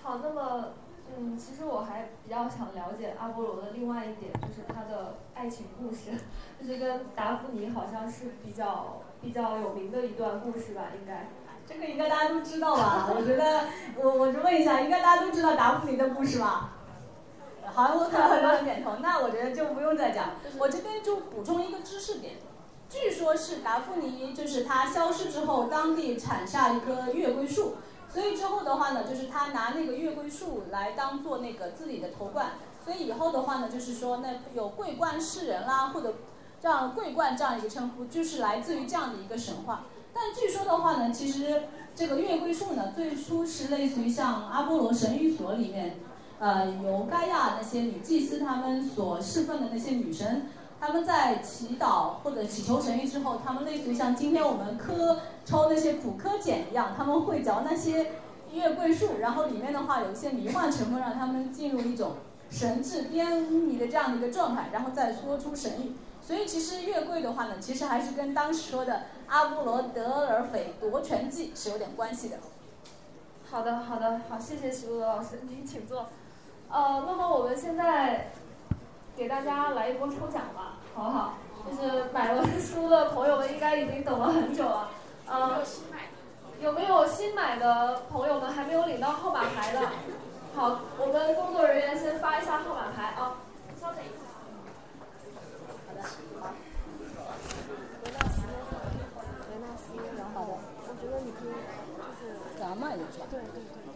[0.04, 0.70] 好，那么
[1.18, 6.12] 嗯，其实我还比较想了解阿波罗的另外一点，就是他的爱情故事，
[6.62, 11.30] 就是跟达芙妮好像是比较比较有名的一段故事吧，应该。
[11.66, 13.10] 这个应该大家都知道吧？
[13.16, 13.62] 我觉得，
[13.98, 16.72] 我我就问一下，应该大家都知道达芙妮的故事吧？
[17.66, 20.32] 好像我看到很多人点头，那我觉得就不用再讲。
[20.60, 22.34] 我这边就补充一个知识点，
[22.90, 27.76] 据说是达芙妮，就是她消失之后，当地产下一棵月桂树，
[28.10, 32.52] 所以之后的话呢，就是她拿那个月桂树来当做那个自己的头冠，
[32.84, 36.14] 所以以后的话呢，就是说那有桂冠世人啦，或者
[36.64, 39.84] 这样桂冠这样一个称呼，就是来自于这样的一个神话。
[40.14, 45.98] 但据说的话呢，其实这个月桂树呢，最初是类似于像阿波罗神寓所里面。
[46.40, 50.48] 呃，由盖亚那些女祭司他们所侍奉的那些女神，
[50.80, 58.12] 他们在祈祷或者祈求神谕之后，他们类似于像今天我们科抽那些苦科碱一样，他们会嚼那些
[58.54, 62.14] 月桂树，然后里面的话有一些迷幻成分，让他们进入一种
[62.50, 65.92] 神志颠迷的这样的一个状态，然后再说出神谕。
[66.26, 72.38] 所以其实月桂的话呢，其实还是跟当时说的阿波罗德尔斐夺权记是有点关系的。
[73.52, 76.08] 好的，好的，好，谢谢徐璐老师，您请坐。
[76.70, 78.32] 呃，那么我们现在
[79.16, 81.34] 给大家来一波抽奖吧，好不好？
[81.70, 84.90] 就是买了书的朋友们应该已经等了很久了。
[85.28, 85.62] 呃，
[86.62, 89.82] 有没有新买的朋友们还没有领到号码牌的？
[90.56, 93.36] 好，我们工作人员先发一下号码牌啊。
[93.80, 94.23] 稍等一下。
[96.04, 96.52] 好的，好。
[98.04, 98.44] 维纳斯，
[99.50, 101.50] 维纳斯，然后我觉得你可以
[101.98, 103.26] 就是给他卖的是吧？
[103.32, 103.96] 对对对对，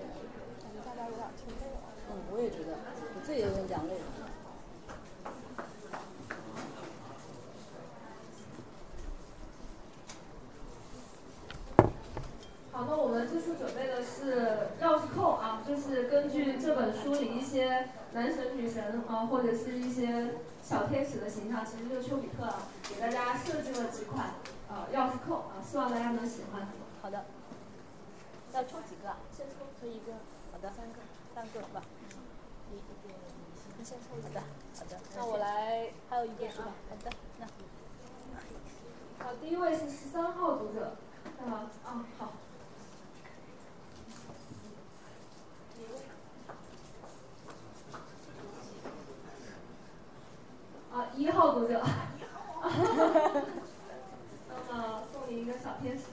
[0.63, 1.77] 感觉大家有点听累了。
[2.09, 2.79] 嗯，我也觉得，
[3.15, 3.99] 我自己也有点讲累了。
[12.71, 20.35] 好，那我们这次准备的是钥匙扣啊，就是根据这本书里一些男神女神啊，或者是一些
[20.67, 22.59] 小天使的形象，其实就是丘比特啊，
[22.89, 24.31] 给大家设计了几款
[24.67, 26.67] 呃钥匙扣啊，希望大家能喜欢。
[27.01, 27.23] 好的。
[28.51, 29.15] 要抽几个？
[29.31, 30.11] 先抽抽一个。
[30.51, 30.69] 好的。
[30.75, 30.99] 三个。
[31.33, 31.81] 三个吧。
[32.69, 32.83] 一个，
[33.77, 34.41] 你先抽一个。
[34.41, 34.43] 好的，
[34.75, 34.99] 好的。
[35.15, 36.65] 那我来，还有一个是吧？
[36.89, 37.45] 好的，那。
[39.23, 40.97] 好，第一位是十三号读者，
[41.39, 41.71] 在吗？
[41.85, 42.33] 啊，好。
[50.97, 51.79] 啊，一号读者。
[54.49, 56.05] 那么送你一个小天使。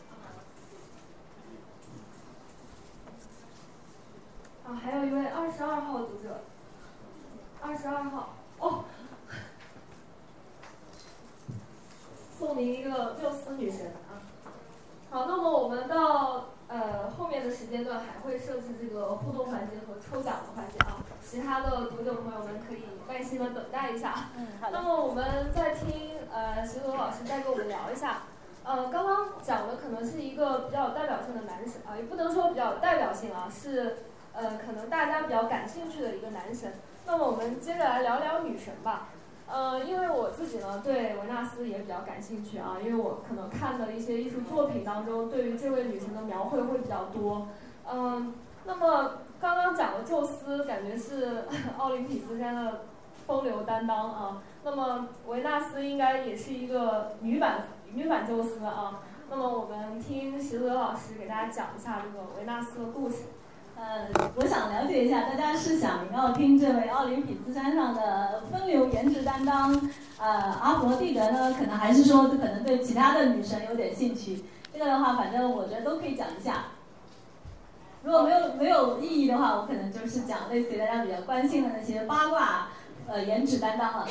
[4.66, 6.42] 啊，还有一位二十二号读者。
[7.62, 8.84] 二十二号，哦。
[12.38, 14.20] 送您一个缪斯女神啊。
[15.10, 24.30] 好，那么我们到呃后面的时间段还会设置这个互动环节和抽奖的环节啊，其他的读者朋友们可以耐心的等待一下。
[24.36, 24.70] 嗯，好。
[24.72, 28.22] 那么我们再听呃徐总老师再跟我们聊一下，
[28.64, 33.98] 呃刚刚讲的可能是一个比较有代表性的男神啊，也不能说比较有代表性啊，是
[34.32, 36.72] 呃可能大家比较感兴趣的一个男神。
[37.06, 39.10] 那么我们接着来聊聊女神吧。
[39.54, 47.46] 呃，因为我自己呢对维纳斯也比较感兴趣啊，因为我可能看的一些艺术作品当中，对于这位女神的描绘会比较多。
[47.88, 48.34] 嗯，
[48.64, 51.44] 那么刚刚讲的宙斯，感觉是
[51.78, 52.86] 奥林匹斯山的
[53.28, 54.42] 风流担当啊。
[54.64, 59.02] 那么维纳斯应该也是一个女版女版宙斯啊。
[59.30, 63.26] 那么我们听石泽老师给大家讲一下这个维纳斯的故事。
[63.76, 69.72] 呃，我想了解一下，大家是想要听这位奥林匹斯山上的风流颜值担当，
[70.18, 70.26] 呃，
[70.62, 71.52] 阿佛蒂德呢？
[71.58, 74.44] 可能还是说，可能对其他的女神有点兴趣？
[74.72, 76.66] 这个的话，反正我觉得都可以讲一下。
[78.04, 82.68] 如果没有没有意义的话，我可能就是讲类似于大家比较关心的那些八卦，
[83.08, 84.06] 呃，颜值担当了。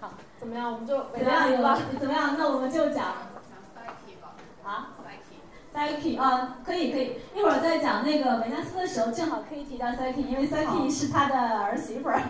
[0.00, 0.72] 好，怎么样？
[0.72, 1.50] 我们就怎么样？
[1.50, 1.56] 有
[1.98, 2.34] 怎么样？
[2.38, 3.04] 那我们就讲。
[5.76, 12.22] 啊？Psyche 啊，可以可以，一会儿在讲那个维纳斯的时候，正好可以提到 Psyche，因为 Psyche 是他的儿媳妇儿。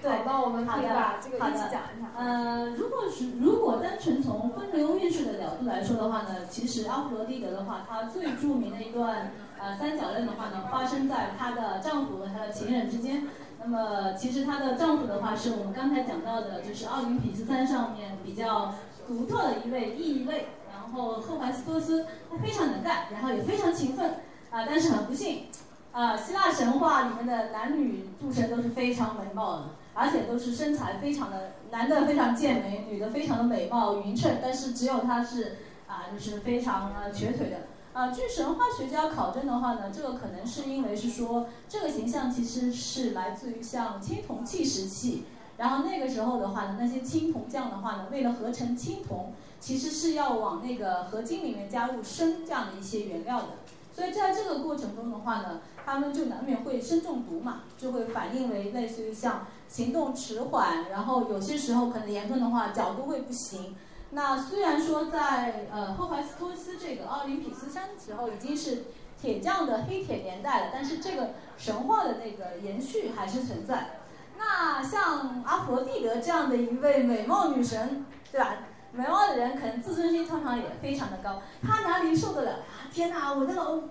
[0.00, 2.10] 对，那我们可以把这个一起讲一下。
[2.16, 13.26] 呃，如果是如果单纯从风流韵事的角度来说的话呢，其实阿弗罗狄德的话，她最著名的一段呃三角恋的话呢，发生在她的丈夫和她的情人之间。
[13.62, 18.74] 那么其实她的丈夫的话，是我们刚才讲到的，就是奥林匹斯山上面比较
[19.08, 20.48] 独特的一位异类。
[20.94, 24.20] 然后赫淮斯托斯他非常能干，然后也非常勤奋
[24.50, 25.46] 啊，但是很不幸，
[25.90, 35.56] 啊，希腊神话里面的男女诸神都是非常美貌的，而且都是身材非常的，男的非常健美，女的非常的美貌匀称，但是只有他是
[35.88, 37.56] 啊，就是非常瘸腿的。
[37.92, 45.24] 啊，据神话学家考证的话呢，这个可能是因为是说这个形象其实是来自于像青铜器时期，
[45.56, 49.32] 然后那个时候的话呢，那些青铜匠的话呢，为了合成青铜，
[49.64, 53.48] 其实是要往那个合金里面加入砷这样的一些原料的，
[53.96, 63.74] 所以在这个过程中的话呢，他们就难免会砷中毒嘛，就会反映为类似于像行动迟缓，然后有些时候可能严重的话脚都会不行。
[64.10, 68.84] 那虽然说在呃赫淮斯托斯这个奥林匹斯山时候已经是
[69.18, 74.00] 铁匠的黑铁年代了，但是这个神话的那个延续还是存在。
[74.36, 78.58] 那像阿佛罗蒂德这样的一位美貌女神，对吧？
[78.94, 82.86] 美貌的人可能自尊心通常也非常的高，他哪里受得了啊？
[82.92, 83.90] 天哪，我的老公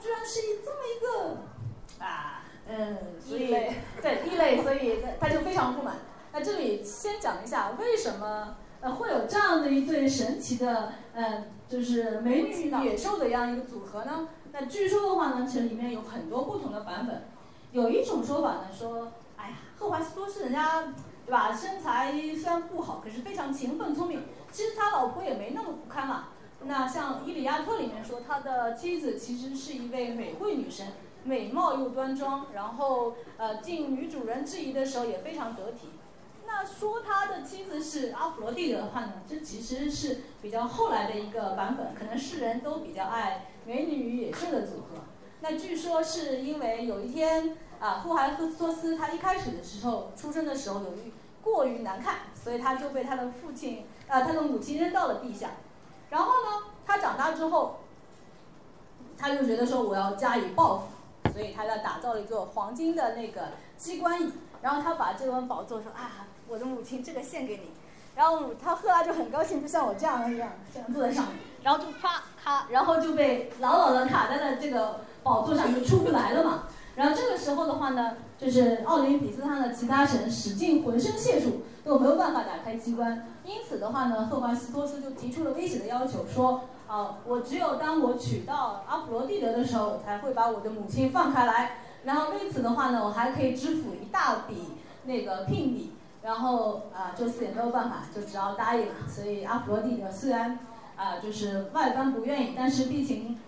[0.00, 3.48] 居然是这么一个啊，嗯，所以
[4.00, 5.96] 对异类，所以他就非常不满。
[6.32, 8.56] 那这里先讲一下为什么。
[8.80, 14.28] 呃，会有这样的一对神奇的，呃，就是美女野兽的这样一个组合呢？
[14.52, 17.24] 那据说的话呢，其实里面有很多不同的版本。
[17.72, 20.84] 有一种说法呢，说，哎呀，赫华斯托斯人家，
[21.26, 21.52] 对吧？
[21.52, 24.22] 身材虽然不好，可是非常勤奋聪明。
[24.50, 26.28] 其实他老婆也没那么不堪嘛。
[26.60, 30.88] 那像《伊里亚特》里面说，他的妻子其实是一位美惠女神，
[31.22, 35.90] 美貌又端庄，然后呃，进女主人质疑的时候也非常得体。
[36.46, 45.04] 那说他的妻子是阿弗罗蒂的话呢，这其实是比较后来的一个版本，可能世人都比较爱美女与野兽的组合。
[45.40, 55.50] 那据说是因为有一天啊，霍亥赫斯托斯他一开始的时候出生的时候由于过于难看，所以他就被他的父亲啊他的母亲扔到了地下。
[56.10, 57.80] 然后呢，他长大之后，
[59.16, 64.32] 他就觉得说我要加以报复，所以他要打造了一座黄金的那个机关椅，
[64.62, 66.26] 然后他把这尊宝座说啊。
[66.50, 67.72] 我的母亲，这个献给你。
[68.16, 76.62] 然后他赫拉就很高兴，就像我这样一样，这样坐在上面，然后就啪咔，然后就被牢牢的卡在了这个宝座上，就出不来了嘛。
[76.98, 83.24] 然后这个时候的话呢，就是奥林匹斯山的其他神使尽浑身解数都没有办法打开机关。
[83.44, 91.76] 因此的话呢，赫淮斯托斯就提出了威胁的要求，说啊，我只有当我娶到阿普罗蒂德的时候，才会把我的母亲放开来。
[92.02, 94.56] 然后为此的话呢，我还可以支付一大笔
[95.04, 95.92] 那个聘礼。
[96.20, 98.94] 然后啊，宙斯也没有办法，就只好答应了。
[99.08, 100.58] 所以阿弗罗蒂德虽然
[100.96, 103.38] 啊，就是外观不愿意，但是毕竟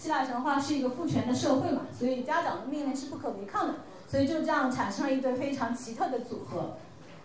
[0.00, 3.74] 希腊神话是一个父权的社会嘛，所以家长的命令是不可违抗的。
[4.08, 6.78] 所以就这样产生了一对非常奇特的组合。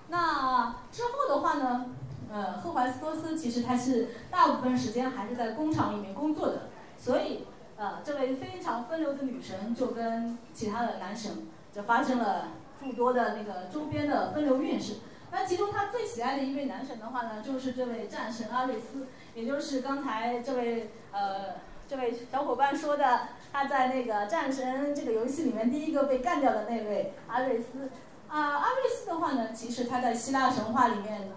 [0.09, 1.85] 那之后的话呢，
[2.29, 6.63] 呃，赫淮斯托斯其实他是大部分时间还是在工厂里面工作的，
[6.97, 7.45] 所以
[7.77, 12.49] 呃，这位非常风流的女神就跟其他的男神就发生了。
[12.77, 14.95] 诸多的那个周边的分流运势，
[15.31, 21.55] 那其中他最喜爱的一位男神的话呢，就是这位战神阿瑞斯，也就是刚才这位呃
[21.87, 27.89] 这位小伙伴说的，他在那个战神这个游戏里面第一个被干掉的那位阿瑞斯。
[28.27, 31.29] 啊，阿瑞斯的话呢，其实他在希腊神话里面，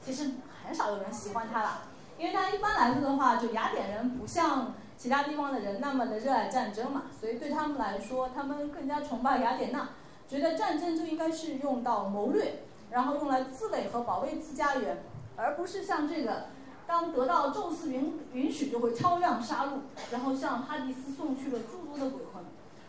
[0.00, 0.30] 其实
[0.64, 1.82] 很少有人喜欢他了，
[2.16, 9.88] 因为他一般来说的话，就雅典人不像其他地方的人那么的热爱战争嘛，所以对他们来说，他们更加崇拜雅典娜。
[10.28, 14.98] 觉得战争就应该是用到谋略，然后用来自卫和保卫自家园，
[15.36, 16.46] 而不是像这个，
[16.86, 19.70] 当得到宙斯允允许就会超量杀戮，
[20.12, 22.44] 然后向哈迪斯送去了诸多的鬼魂。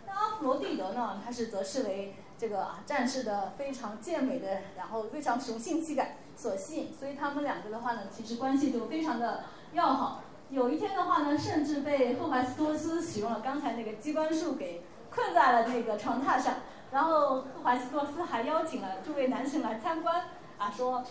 [0.05, 1.19] 那阿弗罗蒂德呢？
[1.23, 9.43] 他是则视为这个战士的非常健美的，然后非常雄性气概所吸引，所以他们两个的话呢，其实关系就非常的
[9.73, 10.21] 要好。
[10.49, 16.55] 有一天的话呢，甚至被赫淮斯托斯使用了刚才那个机关术给困在了那个床榻上。
[16.89, 20.23] 然后赫淮斯托斯还邀请了诸位男神来参观，
[20.57, 21.03] 啊，说，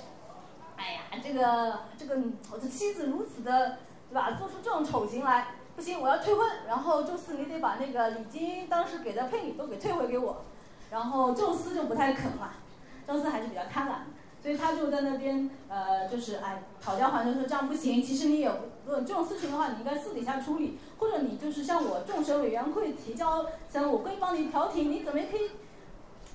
[0.76, 2.20] 哎呀，这个这个
[2.52, 3.78] 我的妻子如此的，
[4.10, 4.32] 对吧？
[4.38, 6.46] 做出这种丑行来，不行，我要退婚。
[6.68, 10.44] 然后宙斯，你得把那个礼金当时给的聘礼都给退回给我。
[10.90, 12.50] 然后宙斯就不太肯嘛，
[13.08, 13.92] 宙斯还是比较贪婪，
[14.42, 18.02] 所以他就在那边呃，就是哎讨价还价说这样不行。
[18.02, 18.52] 其实你有
[18.86, 25.50] 这种事情的话，你应该私底下处理，或者你就是向我众神委员会提交，像我可以帮你调停，你怎么也可以。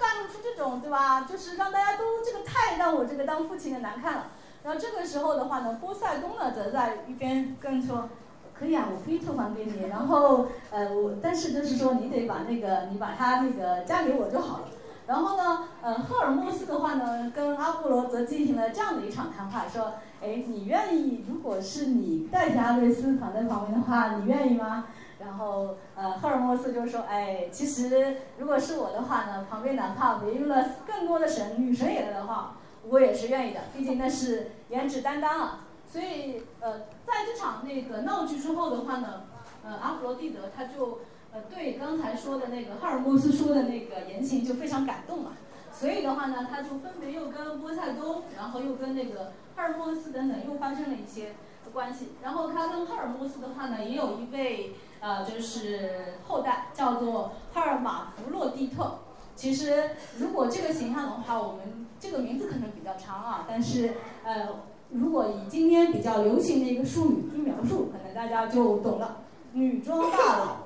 [0.01, 1.21] 干出这种对吧？
[1.21, 4.31] 就是让大家都这个太让我这个当父亲的难看了。
[4.63, 8.09] 然后这个时候的话呢，波塞冬呢则在一边跟说，
[8.53, 9.87] 可以啊，我可以退还给你。
[9.87, 14.63] 然后呃我，但是就是说你得把那个你把他那个嫁给我就好了。
[15.07, 21.25] 然后呢，呃赫尔墨斯的话呢，跟阿波罗则进行了这样的一场谈话，说，哎，你愿意？
[21.27, 24.85] 如果是你代替阿瑞斯躺在旁边的话，你愿意吗？
[25.23, 32.57] 然后，呃，赫尔墨斯就说：“哎，其实如果是我的话呢，旁边哪怕围了更多的神女神也在的话，
[32.89, 33.61] 我也是愿意的。
[33.75, 35.59] 毕竟那是颜值担当啊。
[35.91, 39.23] 所以，呃，在这场那个闹剧之后的话呢，
[39.63, 40.99] 呃，阿弗罗蒂德他就
[41.33, 45.33] 呃对刚才说的那个赫尔墨斯说的那个言情就非常感动嘛，
[45.71, 51.33] 所以的话呢，他就分别又跟波塞冬，然后又跟那个赫尔墨斯等等又发生了一些
[51.73, 52.13] 关系。
[52.23, 58.99] 然后他跟赫尔墨斯的话呢，也有一位呃就是后代叫做赫尔马弗洛蒂特。
[59.35, 64.47] 其实如果这个形象的话，我们这个名字可能比较长啊，但是呃。
[64.93, 69.19] 如果以今天比较流行的一个术语去描述，可能大家就懂了。
[69.53, 70.57] 女装大佬，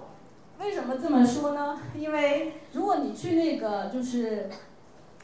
[0.58, 1.80] 为什么这么说呢？
[1.96, 4.50] 因为如果你去那个就是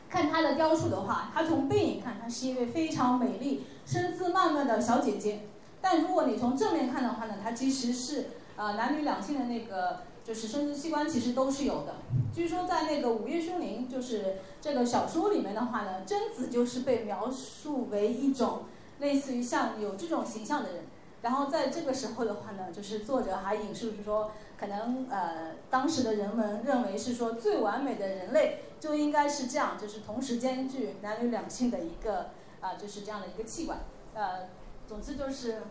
[0.07, 5.39] 看她的雕塑的话，她从背影看，她是一位非常美丽、身姿曼妙的小姐姐。
[5.81, 11.95] 但如果你从正面看的话呢，她其实是呃男女两性的那个就是生殖器官其实都是有的。
[12.33, 18.63] 据说在那个《午夜凶铃》就是这个小说里面的话呢，贞子就是被描述为一种。
[18.99, 20.83] 类似于像有这种形象的人，
[21.23, 32.29] 然后在这个时候的话呢，就是作者还引述是说，可能呃当时的人们认为是说最完美的人类就应该是这样，就是同时兼具男女两性的一个
[32.59, 33.79] 啊就是这样的一个器官。
[34.13, 34.49] 呃，
[34.87, 35.63] 总之就是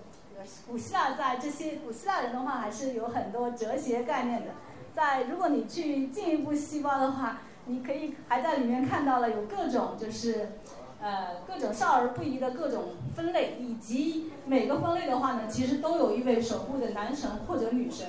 [0.66, 4.53] 古希腊在这些古希腊人的话还是有很多哲学概念的。
[4.95, 10.53] 在如果你去进一步细挖的话，你可以还在里面看到了有各种就是。
[11.03, 18.07] 呃，各种少儿不宜的各种分类，以及每个分类的话呢，其实都有一位守护的男神或者女神。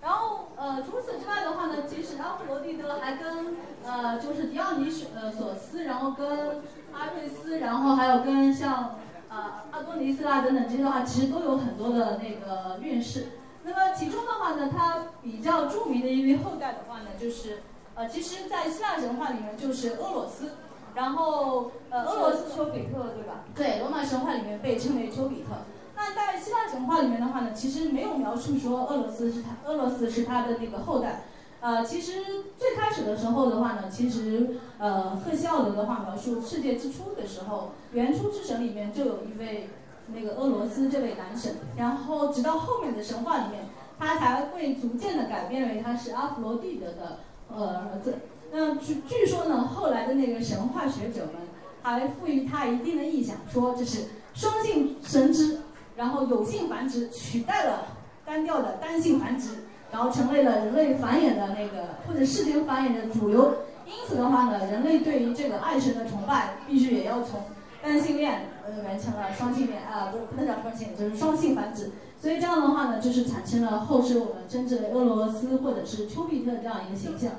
[0.00, 6.62] 然后，呃，除此之外的话呢，其实阿弗罗狄德还跟呃，就是狄奥尼索呃索斯，然后跟
[6.94, 8.96] 阿瑞斯，然后还有跟像
[9.34, 13.26] 呃阿多尼斯啦等等这些的话，其实都有很多的那个运势。
[13.64, 17.62] 那么其中的话呢，他比较著名的一位后代的话呢，就是
[17.94, 20.52] 呃，其实在希腊神话里面就是俄罗斯。
[20.94, 23.42] 然后，呃，俄罗斯丘比特，对吧？
[23.52, 25.48] 对，罗马神话里面被称为丘比特。
[25.96, 31.24] 那在希腊神话里面的话呢，其实没有描述说俄罗斯是他，俄罗斯是他的那个后代。
[31.64, 32.12] 呃，其实
[32.58, 39.70] 最开始的时候的话呢，其实呃，赫西奥德的话描述世界之初的时候，原初之神里面就有一位
[40.08, 41.54] 那个俄罗斯这位男神。
[41.78, 43.64] 然后直到后面的神话里面，
[43.98, 48.16] 他才会逐渐的改变为他是阿弗罗蒂德的呃儿子。
[48.52, 51.48] 那据据说呢，后来的那个神话学者们
[51.80, 54.02] 还赋予他一定的意象，说这是
[54.34, 55.60] 双性生殖，
[55.96, 57.86] 然后有性繁殖取代了
[58.22, 59.63] 单调的单性繁殖，
[59.94, 63.54] 然后成为了人类繁衍的那个或者世间繁衍的主流。
[63.86, 67.42] 因此的话呢，人类对于这个爱神的崇拜必须也要从
[67.80, 71.92] 单性恋呃完成了双性恋啊，不不能讲双性恋，就是双性繁殖。
[72.20, 77.30] 所以这样的话呢，就是产生了后世我们称之为俄罗斯或者是丘比特这样一个形象。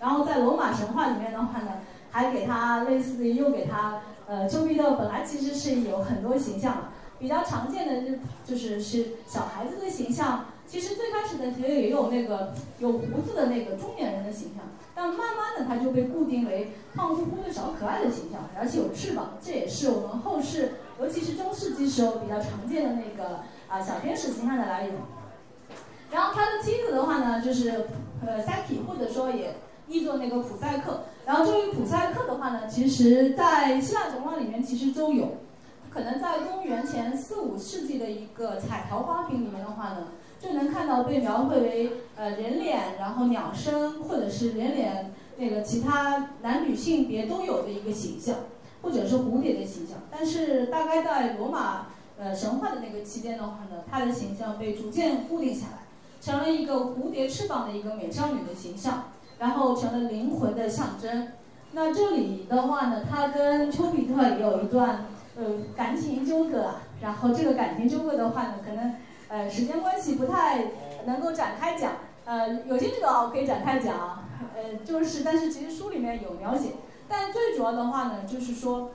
[0.00, 1.74] 然后在罗马神话里面的话呢，
[2.10, 6.82] 还给他类似于又给他，呃，丘比特本来其实是有很多形象的，
[7.20, 10.46] 比较常见的就就是是小孩子的形象。
[10.70, 14.62] 其实最开始的时候也有那个有胡子的那个中年人的形象，
[14.94, 24.94] 但慢慢的他就被固定为胖乎乎的小可爱的形象，而且有翅膀，这也是我们后世，尤其是中世纪时候比较常见的那个啊小天使形象的来源。
[26.12, 27.86] 然后他的妻子的话呢，就是
[28.24, 29.56] 呃 Saki，或者说也。
[29.88, 35.38] 译作那个普赛克，然后这位普赛克的话呢，其实在希腊神话里面其实都有，
[35.90, 40.06] 可能在公元前四五世纪的一个彩陶花瓶里面的话呢，
[40.40, 48.36] 就能看到被描绘为呃人脸，然后鸟身，或者是人脸那个其他男女性别都有的一个形象，
[48.82, 49.98] 或者是蝴蝶的形象。
[50.10, 51.88] 但是大概在罗马
[52.18, 55.78] 呃神话的那个期间的话呢，她的形象被逐渐固定下来，
[56.20, 59.04] 成了一个蝴蝶翅膀的一个美少女的形象。
[59.40, 61.28] 然后成了灵魂的象征。
[61.72, 66.74] 那这里的话呢，他跟丘比特有一段呃感情纠葛。
[67.00, 68.96] 然后这个感情纠葛的话呢，可能
[69.30, 70.64] 呃时间关系不太
[71.06, 71.92] 能够展开讲。
[72.26, 74.24] 呃，有些这个啊我可以展开讲。
[74.54, 76.72] 呃，就是但是其实书里面有描写。
[77.08, 78.90] 但最主要的话呢，就是说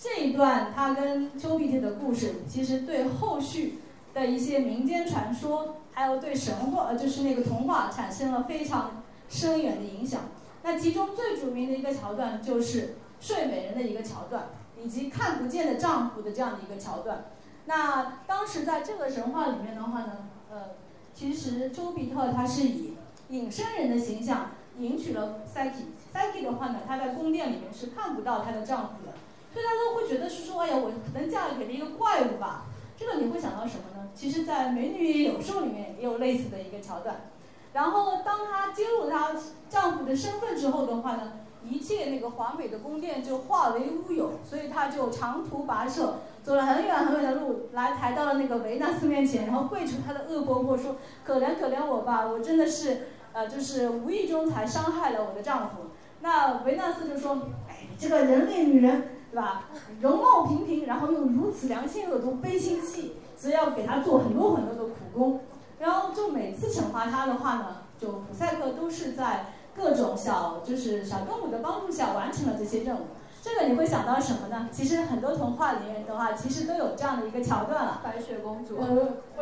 [0.00, 3.80] 这一段他跟丘比特的故事，其实对后续
[4.14, 9.02] 的一些民间传说，还有对神话，呃就是那个童话产生了非常。
[9.28, 10.20] 深远的影响。
[10.62, 14.50] 那其中最著名的一个桥段就是睡美人的一个桥段，
[14.80, 17.24] 以及看不见的丈夫的这样的一个桥段。
[17.66, 20.70] 那当时在这个神话里面的话呢，呃，
[21.12, 22.96] 其实丘比特他是以
[23.28, 25.92] 隐身人的形象迎娶了 Psyche。
[26.14, 29.12] Psyche 的话呢，她在宫殿里面是看不到她的丈夫的，
[29.52, 32.66] 所以她都会觉得是说，哎呀，我可能嫁给了一个怪物吧。
[32.96, 34.08] 这个你会想到什么呢？
[34.14, 37.28] 其实，在《美女与野兽》里面也有类似的一个桥段。
[37.74, 39.34] 然后，当她揭露她
[39.68, 41.32] 丈夫的身份之后的话呢，
[41.68, 55.90] 一切那个华美的宫殿就化为乌有，所以他就长途跋涉，走了很远很远的路，来抬到了那个维纳斯面前，然后跪求他的恶婆婆说：“可怜可怜我吧，我真的是呃，就是无意中才伤害了我的丈夫。”
[56.22, 59.64] 那维纳斯就说：“哎，这个人类女人，对吧？
[60.00, 65.40] 容貌平平，然后又如此良心恶毒、悲心细，所以要给她做很多很多的苦工。
[65.78, 69.46] 然后就每次惩罚她的话呢，就普赛克都是在。”
[69.76, 73.00] 各种小就是小动物的帮助下完成了这些任务，
[73.42, 74.68] 这个你会想到什么呢？
[74.72, 78.00] 其实很多童话里面的话，其实都有这样的一个桥段了。
[78.02, 78.86] 白雪公主、灰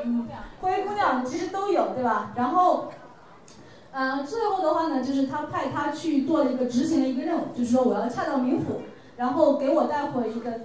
[0.02, 2.32] 姑娘、灰姑娘其实都有，对吧？
[2.36, 2.88] 然后，
[3.92, 8.82] 呃，最后的话呢，就是他派他去做了一个执行的一个任务，就是说我要恰到冥府，
[9.16, 10.62] 然后给我带回一个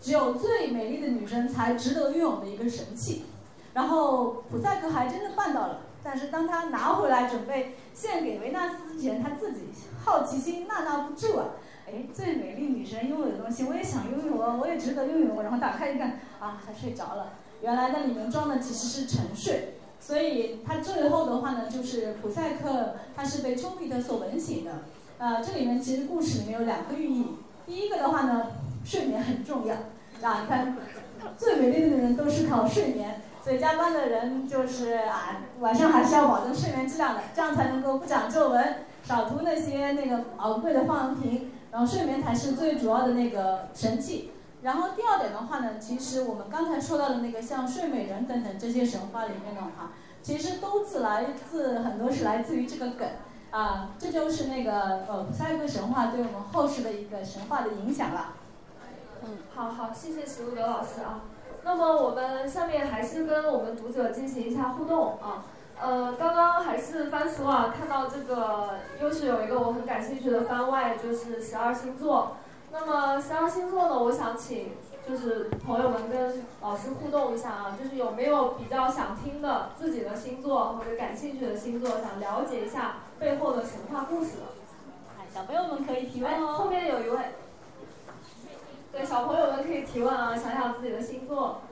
[0.00, 3.26] 只有最美丽的女生才值得拥有的一个神器，
[3.74, 5.78] 然后普赛克还真的办到了。
[6.02, 9.64] 但是当他拿回来准备献给维纳斯之前，他自己
[10.04, 11.46] 好奇心纳纳不住啊！
[11.86, 15.42] 哎，最美丽女神拥有的东西，我也想拥有啊，我也值得拥有。
[15.42, 17.34] 然后打开一看，啊，他睡着了。
[17.60, 19.74] 原来那里面装的其实是沉睡。
[20.00, 24.84] 所以他最后的话呢，就是普赛克他是被丘比特所吻醒的。
[25.18, 27.26] 呃，这里面其实故事里面有两个寓意。
[27.66, 28.46] 第一个的话呢，
[28.82, 29.74] 睡眠很重要
[30.26, 30.40] 啊！
[30.40, 30.76] 你看，
[31.36, 33.20] 最美丽的女人都是靠睡眠。
[33.42, 44.32] 所以加班的人就是啊，晚上还是要保证睡眠质量的，这样才能够不长皱纹，少涂那些那个昂贵的化妆品，然后睡眠才是最主要的那个神器。
[44.62, 53.08] 然后第二点的话呢，其实我们刚才说到的那个像睡美人等等这些神话里面的话，其实都是来自很多是来自于这个梗
[53.50, 58.34] 啊，这就是那个呃普赛克神话对我们后世的一个神话的影响了。
[59.22, 61.22] 嗯，好好，谢谢史路德老师啊。
[61.62, 65.44] 那么我们下面还是跟我们读者进行一下互动啊，
[65.80, 72.36] 呃，刚刚还是翻书啊，看到这个又是有一个我很感兴趣的番外，就是十二星座。
[72.72, 74.72] 那么十二星座呢，我想请
[75.06, 84.44] 就是朋友们跟老师互动一下啊，就是有没有比较想听的自己的星座或者感兴趣的星座，想了解一下背后的神话故事的？
[85.32, 86.54] 小朋友们可以提问哦。
[86.54, 87.18] 后面有一位。
[89.10, 91.62] 对，小朋友们可以提问啊，想想自己的星座。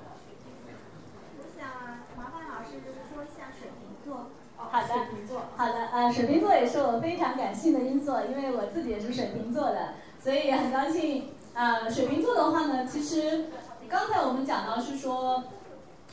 [1.38, 1.68] 我想
[2.16, 4.30] 麻烦老师就是说一下水瓶座。
[4.56, 5.42] 好的，水瓶座。
[5.56, 11.30] 好的，呃，水瓶座也是我非常感性的星座，因为我自己也是水瓶座的，所以很高兴。
[11.54, 13.46] 呃，水瓶座的话呢，其实
[13.88, 15.44] 刚才我们讲到是说，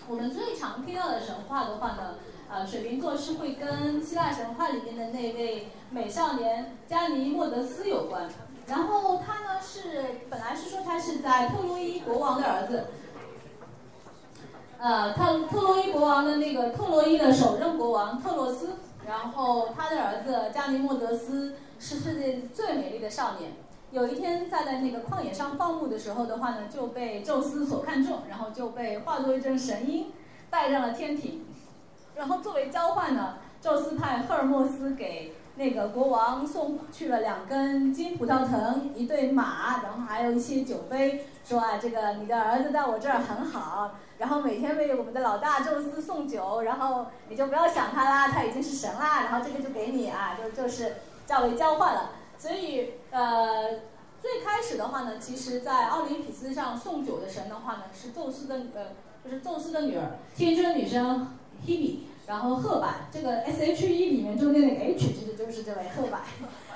[0.07, 2.17] 我们最常听到的神话的话呢，
[2.47, 8.29] 呃，水瓶座是会跟希腊神话里面的那位美少年加尼莫德斯有关。
[8.67, 12.87] 然后他呢是本来是说他是在特洛伊国王的儿子，
[14.79, 23.51] 呃，特特洛伊国王的那个特洛伊的首任国王特洛斯，然后他的儿子加尼莫德斯是世界最美丽的少年。
[23.91, 30.11] 有一天在在那个旷野上放牧的时候的话呢，就被宙斯所看中，然后就被化作一阵神鹰
[30.49, 31.45] 带上了天庭。
[32.15, 35.35] 然后作为交换呢，宙斯派赫尔墨斯给。
[35.57, 52.11] 那个国王送去了两根金葡萄藤，一对马，然后还有一些酒杯，说啊，这个你的儿子在我这儿很好，然后每天为我们的老大宙斯送酒，然后你就不要想他啦，他已经是神啦，然后这个就给你啊，就就是较为交换了。
[52.37, 53.79] 所以呃，
[54.19, 58.87] 最开始的话呢，其实，在奥林匹斯上送酒的神的话呢，是宙斯的呃，
[59.23, 61.29] 就是宙斯的女儿，天真女生
[61.65, 61.99] Hebe。
[62.27, 66.19] 然后赫柏，这个 S H E 里面中间那个 H 其实就是这位赫柏。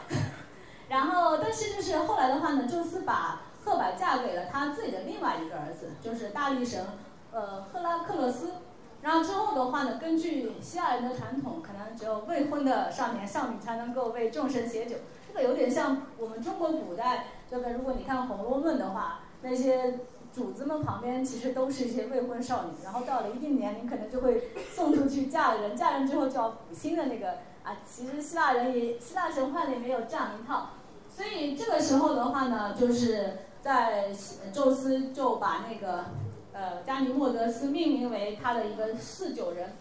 [0.90, 6.86] 然后，但是就是后来的话呢，宙斯把赫柏嫁给了他自己的另外一个儿子，就是大力神，
[7.32, 8.54] 呃，赫拉克勒斯。
[9.02, 14.98] 然后之后的话呢，根据希腊人的传统，可能只有未婚的少年少女才能够为众神写酒。
[15.28, 20.00] 这个有点像我们中国古代这个，如果你看《红楼梦》的话，那些。
[20.34, 27.78] 主子们旁边其实都是一些未婚少女，然后到了一定年龄，可能就会送出去嫁人，嫁人之后就要补新的那个啊。
[27.88, 30.70] 其实希腊人也，希腊神话里没有这样一套，
[31.10, 34.14] 所以这个时候的话呢，就是在
[34.54, 36.06] 宙斯就把那个
[36.54, 39.74] 呃加尼莫德斯命名为他的一个侍酒人。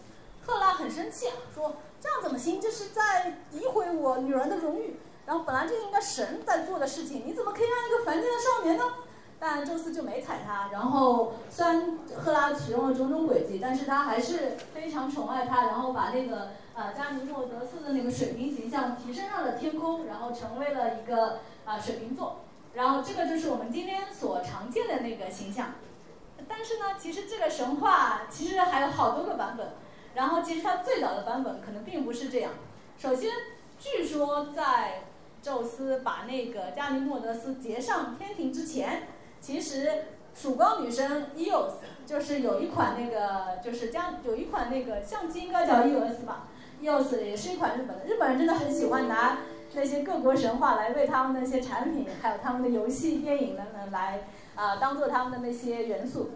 [0.45, 2.59] 赫拉很生气，说这样怎么行？
[2.59, 4.99] 这是在诋毁我女儿的荣誉。
[5.27, 8.83] 然后本来就应该神在做的事情，你怎么可以让一个凡间的少年呢？
[9.39, 22.41] 但宙斯就没睬他，然后虽然赫拉使用了种种诡计，但是他还是非常宠爱他，然后把那个呃加尼莫德斯的那个水瓶形象提升上了天空，然后成为了一个啊水瓶座，
[22.73, 25.67] 然后这个就是我们今天所常见的那个形象。
[26.47, 29.73] 但是呢，其实这个神话其实还有好多个版本，
[30.15, 32.51] 然后其实它最早的版本可能并不是这样。
[32.97, 33.31] 首先，
[33.79, 35.03] 据说在
[35.41, 39.07] 宙斯把那个加尼莫德斯劫上天庭之前，
[39.41, 40.05] 其实
[40.35, 41.75] 曙光女神伊欧斯
[42.05, 46.47] 就是有一款那个就是将有一款那个相机应该叫伊俄斯吧，
[46.79, 49.39] 伊欧斯也是一款日本的，日本人真的很喜欢拿
[49.73, 54.23] 那些各国神话来为他们那些产品还有他们的游戏、电影等等来
[54.55, 56.31] 啊、当做他们的那些元素。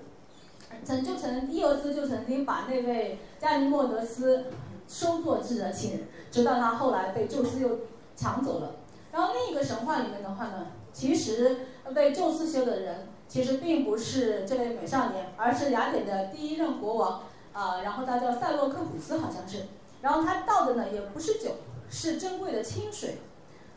[0.83, 4.45] 曾就曾伊俄斯就曾经把那位加尼莫德斯
[4.87, 7.79] 收作自己的情人，直到他后来被宙斯又
[8.15, 8.77] 抢走了。
[9.11, 19.65] 然后另一个神话里面的话呢，其实被宙斯修的人其实并不是这位美少年，而是雅典的第一任国王啊、然后他叫塞洛克普斯好像是，
[20.01, 21.51] 然后他倒的呢也不是酒，
[21.89, 23.19] 是珍贵的清水。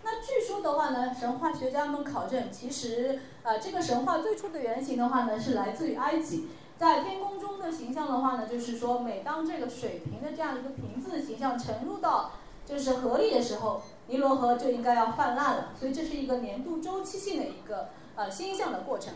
[0.02, 6.48] 那据说的话呢，神话学家们考证，其实呃这个神话最初的原型的话呢是来自于埃及。
[6.78, 12.32] 在天空中的形象的话呢，就是说，每当这个水瓶的这样一个瓶子的形象沉入到
[12.64, 15.72] 就是河里的时候，尼罗河就应该要泛滥了。
[15.78, 19.14] 所以这是一个年度周期性的一个呃星象的过程。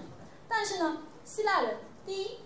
[0.48, 2.38] 但是呢，希腊人第一，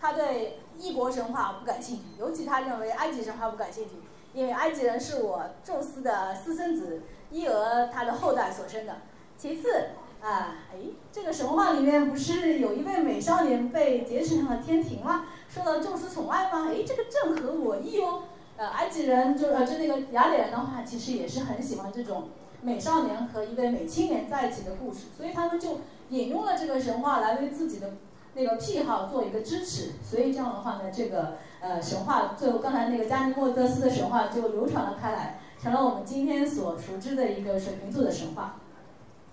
[0.00, 3.96] 他对异国神话不感兴趣，尤其他认为埃及神话不感兴趣，
[4.32, 8.98] 因为埃及人是我宙斯的私生子伊俄他的后代所生的。
[9.36, 9.86] 其次，
[10.20, 10.78] 啊，哎，
[11.10, 15.26] 这个神话里面不是有一位美少年被劫持上了天庭吗？
[15.48, 16.68] 受到宙斯宠爱吗？
[16.70, 18.22] 哎，这个正合我意哦。
[18.68, 22.28] 埃及人就呃就那个雅典人的话，其实也是很喜欢这种
[22.60, 25.80] 美少年和一位美青年在一起的故事，所以他们就
[26.10, 27.90] 引用了这个神话来为自己的
[28.34, 29.92] 那个癖好做一个支持。
[30.02, 38.56] 所以这样的话呢，这个呃神话最后刚才那个加尼莫德斯的神话就流传了开来，成了我们今天所熟知的一个水瓶座的神话。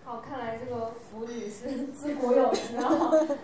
[0.03, 2.89] 好，看来这个腐女是自古有之啊。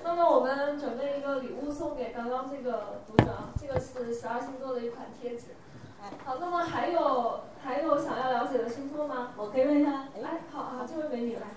[0.03, 5.43] 那么我们准备一个礼物送给刚刚这个读者啊，这个是十二星座的一款贴纸。
[6.23, 9.33] 好，那么还有还有想要了解的星座吗？
[9.37, 11.47] 我可以问一下，哎，好啊，这位美女来。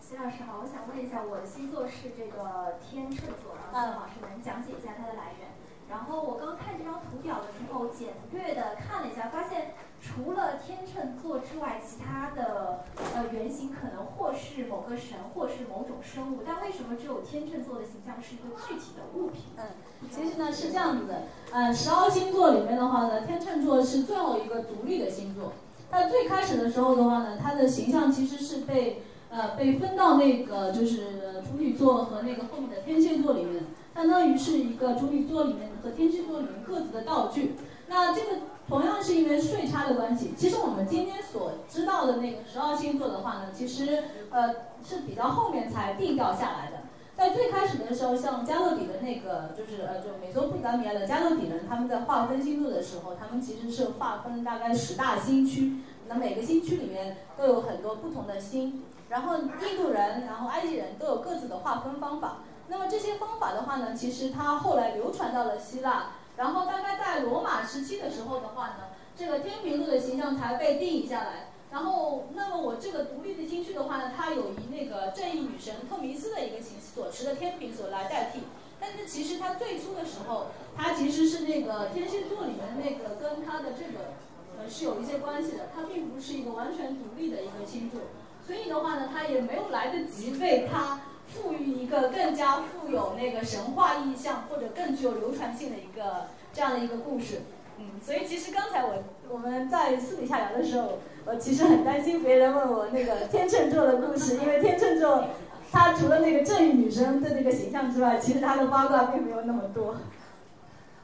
[0.00, 5.48] 徐老师好，我想问一下，我的星座是这个天秤座，然后希望老师能讲解一下它的来源。
[5.88, 19.42] 然后我刚看这张图表的时候，简略的看了一下，发现除了天秤座之外，其他的呃原型可能或是某个神，或是某种生物，但为什么只有天秤座的形象是一个具体的物品？
[19.58, 19.64] 嗯，
[20.10, 25.52] 其实呢是这样子的，呃，十二星座里面的话呢，天秤座是最后一个独立的星座。
[25.90, 33.64] 它最开始的时候的话呢，它的形象其实是被呃被分到那个就是处女座和那个后面的天蝎座里面，
[33.94, 37.54] 相当于是一个处女座里面和天蝎座里面各自的道具。
[37.88, 38.38] 那这个
[38.70, 46.76] 同样是因为税差的关系，其实我们今天所知道的那个十二星座的话呢，其实呃是比较后面才定调下来的。
[47.16, 58.84] 在最开始的时候，像加勒比的那个，就是呃，就美索不达米亚的加勒比人，他们在划分星座的时候，他们其实是划分大概十大星区，那每个星区里面都有很多不同的星。
[59.08, 62.36] 然后印度人，然后埃及人都有各自的划分方法。
[62.68, 68.76] 那么这些方法的话呢，其实它后来流传到了希腊，然后大概在罗马时期的时候的话呢，
[69.14, 71.50] 这个天秤座的形象才被定义下来。
[71.70, 78.40] 然后，那么我这个独立的星区的话呢，它有以那个正义女神特弥斯的一个形所持的天平所来代替。
[78.80, 84.14] 但是其实它最初的时候，它其实是那个天蝎座里面那个跟它的这个
[84.58, 88.00] 呃是有一些关系的，它并不是一个完全独立的一个星座。
[88.46, 91.02] 所以的话呢，它也没有来得及为它
[91.32, 97.42] 赋予一个更加富有那个神话意象或者更具有流传性的一个这样的一个故事。
[97.78, 105.24] 嗯，所以其实刚才我我们在私底下聊的时候，我其实很担心别人问我那个天秤座的故事，因为天秤座
[105.72, 109.96] 他除了那个正义女生的那个形象之外，其实他的八卦并没有那么多。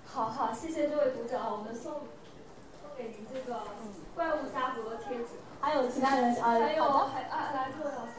[0.05, 3.61] 好好，谢谢这位读者啊，我们送送给您这个
[4.15, 5.41] 怪物家族的贴纸。
[5.61, 6.59] 还有其他人啊？
[6.61, 8.16] 还有还啊来这位老师。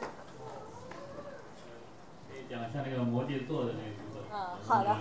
[2.48, 4.22] 讲一下那个摩羯座的那个部分。
[4.32, 4.96] 嗯好的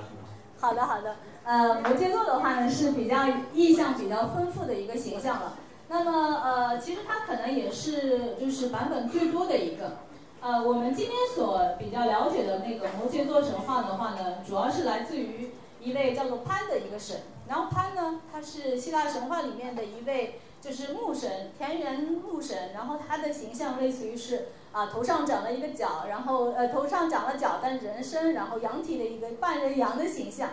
[0.59, 5.53] 好的好的，呃，摩羯座的话呢是比较意象比较丰富的一个形象了。
[5.89, 9.97] 那么呃，其实它可能也是就是版本最多的一个。
[10.41, 17.21] 呃，我们今天所比较了解的那个摩羯座神话的话呢，主要是来自于一位叫做潘的一个神。
[17.47, 22.73] 然后潘呢，他是希腊神话里面的一位就是牧神，田园牧神。
[22.73, 30.49] 然后他的形象类似于是啊，头上长了一个角，然后呃头上长了角，但人身，然后羊体的一个半人羊的形象。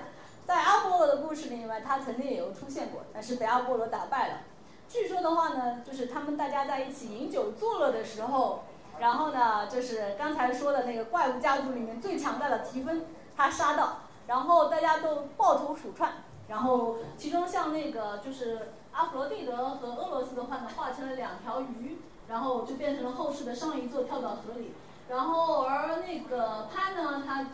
[0.47, 4.35] 在阿波罗的故事里面，他曾经也有出现过，但是被阿波罗打败了。
[4.87, 8.65] 据说的话呢，就是他们大家在一起饮酒作乐的时候，
[9.01, 16.13] 然后呢，就是刚才说的那个怪物家族里面最强大的提芬，他杀到，然后大家都抱头鼠窜，
[16.49, 21.99] 然后其中像那个就是阿弗罗狄德和俄罗斯的话呢，化成了两条鱼，
[22.29, 24.73] 然后就变成了后世的上一座跳到河里。
[25.09, 27.49] 然后而那个潘呢，他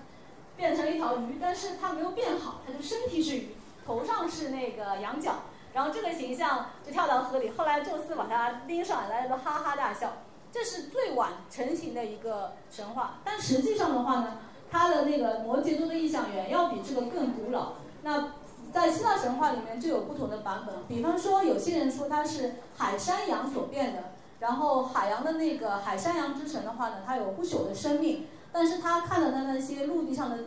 [0.57, 3.57] 变成了一条鱼，但是他没有变好，他就身体是鱼，
[3.87, 5.37] 头上是那个羊角，
[5.73, 7.51] 然后这个形象就跳到河里。
[7.57, 10.13] 后来宙斯把他拎上来，大家都哈哈大笑。
[10.53, 14.39] 这是最晚成型的一个神话，但实际上的话呢，
[14.71, 17.73] 他的那个摩羯座的意象远要比这个更古老。
[18.03, 18.33] 那
[18.73, 30.39] 在希腊神话里面就有不同的版本，比方说有些人说它是海山羊所变的，然后海洋的那个海山羊之神的话呢，它有不朽的生命，但是他看到的那些陆地上的，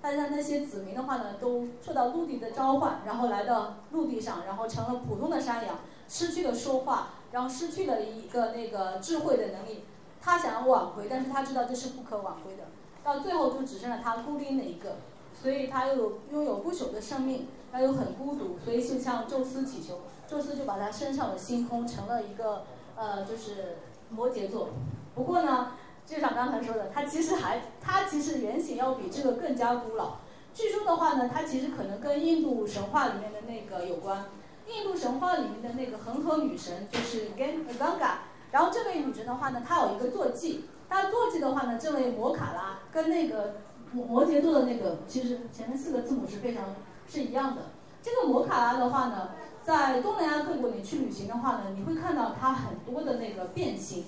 [0.00, 5.76] 大家那些子民的话呢，都受到陆地的召唤，然后来到陆地上，然后成了普通的山羊，
[6.08, 7.08] 失去了说话。
[7.30, 9.84] 然后失去了一个那个智慧的能力，
[10.18, 12.62] 他想要挽回，但是他知道这是不可挽回的，
[13.04, 14.96] 到最后就只剩了他孤零的一个，
[15.38, 17.46] 所以他又拥有不朽的生命，
[17.78, 22.64] 他又很孤独，所以就向宙斯祈求，宙斯就把他升上了星空，成了一个
[22.96, 23.76] 呃就是
[24.10, 24.70] 摩羯座。
[25.14, 25.74] 不过呢，
[26.04, 30.16] 就像刚才说的，他其实还他其实原型要比这个更加古老，
[30.52, 34.24] 据说的话呢，他其实可能跟印度神话里面的那个有关。
[34.66, 38.10] 印度神话里面的那个恒河女神就是 Ganga，
[38.50, 43.54] 然后这位女神的话呢，她有一个坐骑，她坐骑的话呢，这位摩卡拉跟那个
[43.92, 46.64] 摩摩羯座的那个其实前面四个字母是非常
[47.08, 47.62] 是一样的。
[48.02, 49.30] 这个摩卡拉的话呢，
[49.64, 54.04] 在东南亚各国你去旅行的话呢，你会看到它很多的那个变形，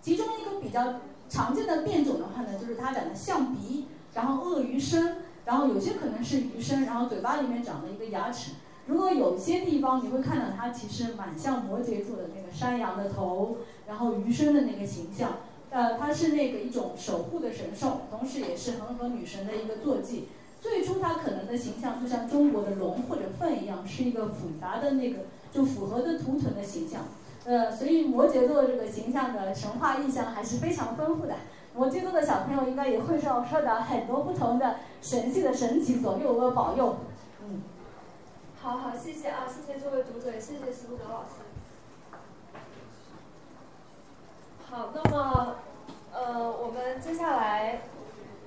[0.00, 8.52] 其中一个比较常见的变种的话呢，就是它长得象鼻，然后鳄鱼身，然后有些可能是鱼身，然后嘴巴里面长了一个牙齿。
[8.86, 15.34] 如果有些地方你会看到它其实蛮像摩羯座的那个山羊的头，然后鱼身的那个形象，
[15.70, 20.28] 呃，它是那个一种守护的神兽，同时也是恒河女神的一个坐骑。
[20.60, 25.20] 最初它可能的形象就像中国的龙或者凤一样，是一个复杂的那个
[25.50, 27.02] 就符合的图腾的形象。
[27.44, 31.34] 呃，所以摩羯座这个形象的神话意象还是非常丰富的。
[31.74, 36.98] 摩羯座的小朋友应该也会受受到很多不同的神系的神奇左右和保佑。
[37.42, 37.62] 嗯
[38.62, 41.40] 好好，谢谢啊，谢谢这位读者，谢谢石路德老师。
[44.68, 45.56] 好，那么，
[46.12, 47.80] 呃，我们接下来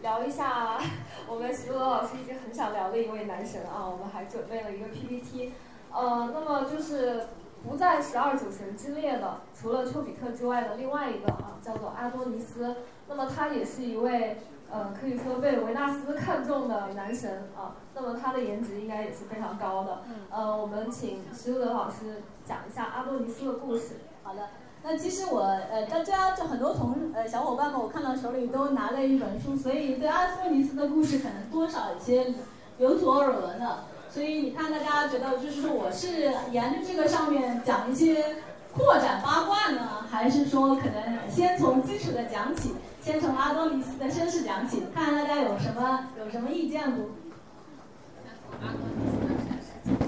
[0.03, 0.80] 聊一下
[1.27, 5.54] 我们石路德老师一直很想聊的一位男神啊，我们还准备了一个 PPT，
[5.94, 7.28] 呃，那么就是
[7.64, 12.76] 不在十二主神之列的，除了丘比特之外的另外一个啊，叫做阿多尼斯，
[13.08, 14.38] 那么他也是一位。
[14.76, 20.02] 呃，可以说被维纳斯看中的男神啊，那么他的颜值应该也是非常高的。
[20.32, 23.98] 呃，我们请石路德老师讲一下阿多尼斯的故事。
[24.24, 24.50] 好的，
[24.82, 32.34] 那其实我呃，大家就很多同呃小伙伴们，我看到手里都拿了一本书，所以对阿多尼斯的故事可能多少有些
[32.80, 33.84] 有所耳闻的。
[34.14, 38.35] 所以你看，大家觉得就是说我是沿着这个上面讲一些
[38.72, 42.76] 扩展八卦呢，还是说可能先从基础的讲起？
[43.02, 47.10] 先从阿多尼斯的身世讲起，看看大家有什么有什么意见不？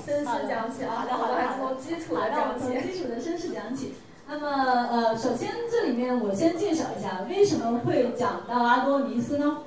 [0.05, 2.65] 身世讲起啊，好的好的，从基础的讲起。
[2.65, 3.95] 从基础的身世讲起。
[4.27, 4.47] 那么
[4.91, 9.57] 呃，首先这里面我先介绍一下，为什么会讲到阿多尼斯呢？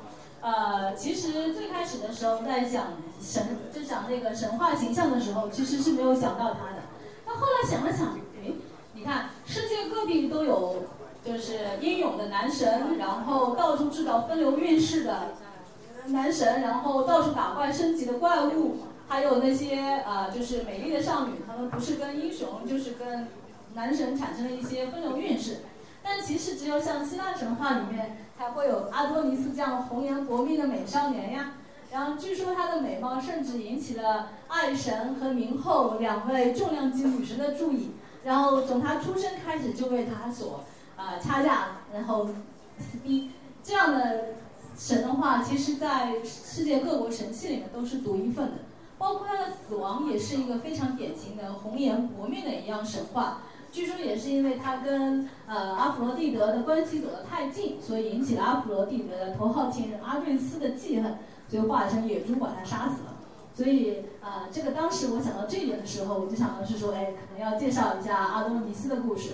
[0.40, 6.82] 呃，其实最开始的时候在讲神，就讲那个神话形象的时候，其实是没有想到他的。
[7.26, 8.52] 那后来想了想，哎，
[8.94, 10.76] 你看世界各地都有。
[11.24, 15.34] 就是英勇的男神，然后到处制造分流运势的
[16.06, 18.78] 男神，然后到处打怪升级的怪物，
[19.08, 23.28] 还有那些啊，就是美丽的少女，他们不是跟英雄，就是跟
[23.74, 25.58] 男神产生了一些分流运势。
[26.02, 31.54] 但其实只有像希腊神话里面才会有阿多尼斯这样红颜薄命的美少年呀。
[31.90, 37.90] 然后据说他的美貌甚至引起了爱神和冥后两位重量级女神的注意，
[38.24, 40.64] 然后从他出生开始就为他所。
[40.96, 42.26] 啊，掐架，然后
[42.76, 43.30] 撕逼，
[43.62, 44.30] 这样的
[44.76, 48.54] 神的话，其实，在世界各国神器里面都是独一份的。
[48.98, 53.42] 包括他的死亡，也是一个非常典型的红颜薄命的一样神话。
[53.70, 61.18] 据说也是因为他跟呃阿弗罗蒂德的关系走得太近，所以引起了阿弗罗蒂德的头号情人阿瑞斯的记恨，
[61.48, 63.14] 所以化成野猪把他杀死了。
[63.54, 69.30] 所以啊，这个当时我想到这一点的时候，我就想到是说，哎，可能要介绍一下阿多尼斯的故事。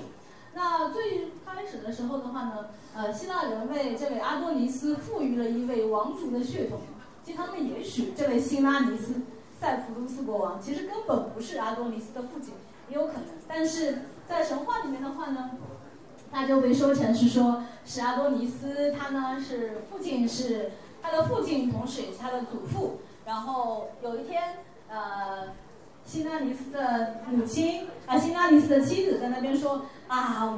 [0.54, 6.78] 那最开始的时候的话呢，呃，希腊人为这位阿多尼斯赋予了一位王族的血统，
[7.22, 9.14] 其实他们也许这位辛拉尼斯
[9.60, 12.54] 塞浦路斯国王其实根本不是阿多尼斯的父亲，
[12.88, 13.98] 也有可能，但是
[14.28, 15.50] 在神话里面的话呢，
[16.32, 20.72] 他就被说成是说是阿多尼斯，他呢是父亲是
[21.02, 25.48] 他的父亲，同时也是他的祖父，然后有一天，呃。
[26.06, 30.54] 辛拉尼斯的母亲啊，辛拉尼斯的妻子在那边说啊，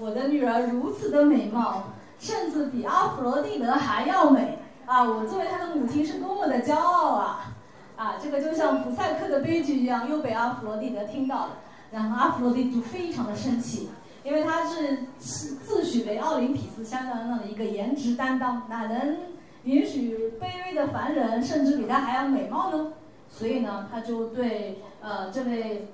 [0.00, 5.04] 我的女儿如此的美貌，甚至比阿弗罗蒂德还要美啊！
[5.04, 7.52] 我作为她的母亲是多么的骄傲啊！
[7.94, 11.58] 啊，这个就像普赛克的悲剧一样，又被阿弗罗蒂德听到了，
[11.96, 13.88] 然后阿弗罗蒂就非常的生气，
[14.22, 19.16] 因为他是自诩为奥林匹斯山上的一个颜值担当，哪能
[19.64, 22.92] 允许卑微的凡人甚至比他还要美貌呢？
[23.30, 25.88] 所以呢，他就对呃这位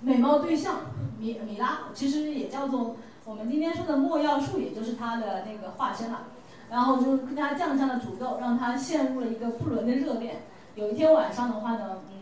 [0.00, 0.80] 美貌对象
[1.18, 6.24] 米米拉，其实也叫做我们今天说的莫要树，也就是他的那个化身了。
[6.68, 10.42] 然后就跟他降下了诅咒，让他陷入了一个不伦的热恋。
[10.74, 12.19] 有一天晚上的话呢，嗯，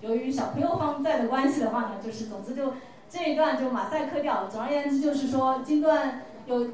[0.00, 2.74] 由于小朋友方在的关系的话呢，就是总之就
[3.08, 4.50] 这一段就马赛克掉了。
[4.50, 6.68] 总而言之就是说，金段有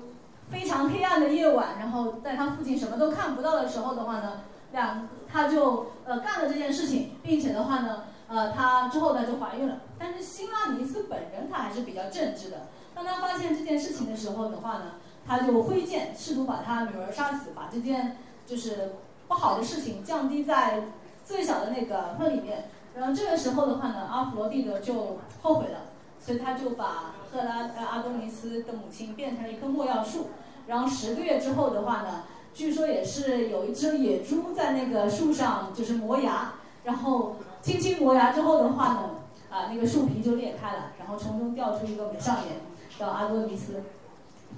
[0.50, 4.42] 非常黑暗的夜晚，然后在他父亲什么都看不到的时候的话呢。
[4.72, 9.82] 两，他就呃干了这件事情，并且的话呢，呃，他之后呢就怀孕了。
[9.98, 12.68] 但是辛拉尼斯本人他还是比较正直的。
[12.94, 14.94] 当他发现这件事情的时候的话呢，
[15.26, 18.16] 他就挥剑试图把他女儿杀死，把这件
[18.46, 18.94] 就是
[19.28, 20.84] 不好的事情降低在
[21.22, 22.70] 最小的那个份里面。
[22.97, 25.81] 然后这个时候的话呢，阿弗罗蒂德就后悔了，
[26.20, 30.31] 所以他就把赫拉呃阿多尼斯的母亲变成了一棵没药树。
[30.66, 32.24] 然后十个月之后的话呢。
[32.55, 36.52] 据说也是有一只野猪在那个树上就是磨牙，
[36.85, 39.10] 然后轻轻磨牙之后的话呢，
[39.51, 42.56] 啊那个树皮就裂开了，然后从中掉出一个美少年，
[42.98, 43.82] 叫阿多尼斯，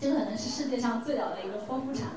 [0.00, 2.08] 这可能是世界上最早的一个剖腹产。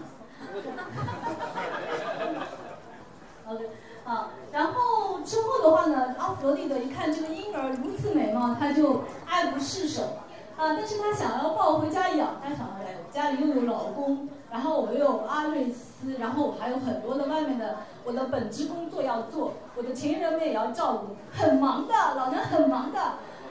[3.45, 3.69] OK，
[4.03, 10.01] 好，然后之后的话呢，阿弗罗蒂德一看这个婴儿如此美貌，他就爱不释手，
[10.57, 14.27] 啊，但是他想要抱回家养，他想来家里又有老公。
[14.49, 22.99] 然后我又有阿瑞斯，然后我还有很多的外面的我的本职工作要做，我的情人们也要照顾，很忙的，老娘很忙的。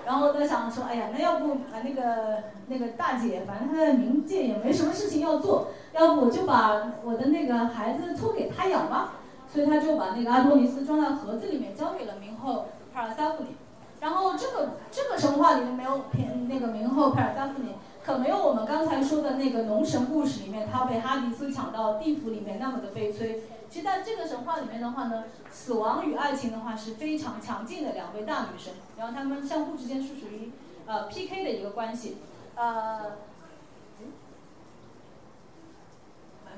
[0.05, 9.13] 然后在想说，哎呀，那要不啊那个那个大姐，反正她在冥界也没什么事情要做，要不我就把我的那个孩子托给她养吧。
[9.57, 13.57] 所以他就把那个阿多尼斯装在盒子里面，交给了冥后帕尔萨夫尼。
[14.01, 17.75] 然后这个这个神话里面没有偏那个冥后帕尔萨夫尼。
[18.05, 23.43] 可没有我们刚才说的那个农神故事里面，他被哈迪斯抢到地府里面那么的悲催。
[23.71, 30.53] 其实在这个神话里面的话呢，死亡与爱情的话是非常强劲的两位大女神，然后她们相互之间是属于
[30.87, 32.19] 呃 PK 的一个关系。
[32.55, 33.17] 呃，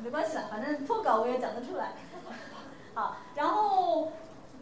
[0.03, 1.93] 没关系了，反正脱稿我也讲得出来。
[2.99, 4.11] 啊，然后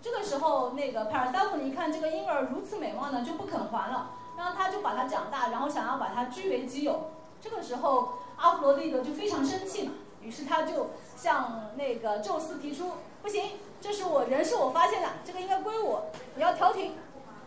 [0.03, 4.11] 这个时候那个帕尔萨夫尼看这个婴儿如此美貌呢，就不肯还了。
[4.37, 7.13] 然后他就把他长大，然后想要把他据为己有。
[7.41, 12.93] 这个时候，阿弗罗蒂德就非常生气嘛，于是他就向那个宙斯提出
[13.23, 16.93] ：“不行，这是我人是我发现的，这个应该归我，你要调停。”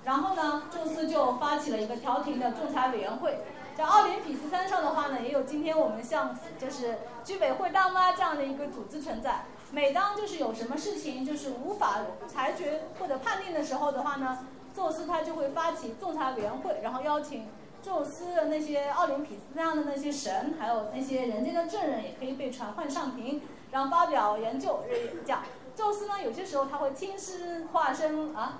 [0.03, 3.41] 然后呢，宙斯就发起了一个调停的仲裁委员会。
[3.77, 9.45] 在奥林匹斯山上的话呢，也有今天我们像就是居委会大妈这样的一个组织存在。
[9.71, 14.47] 每当就是有什么事情就是无法裁决或者判定的时候的话呢。
[14.71, 17.47] 宙斯他就会发起仲裁委员会，然后邀请
[17.81, 23.41] 宙斯的那些奥林匹斯那样的那些神，还有那些人间的证人，也可以被传唤上庭，
[23.71, 24.81] 然后发表研究
[25.25, 25.41] 讲。
[25.75, 28.59] 宙斯呢，有些时候他会亲自化身啊，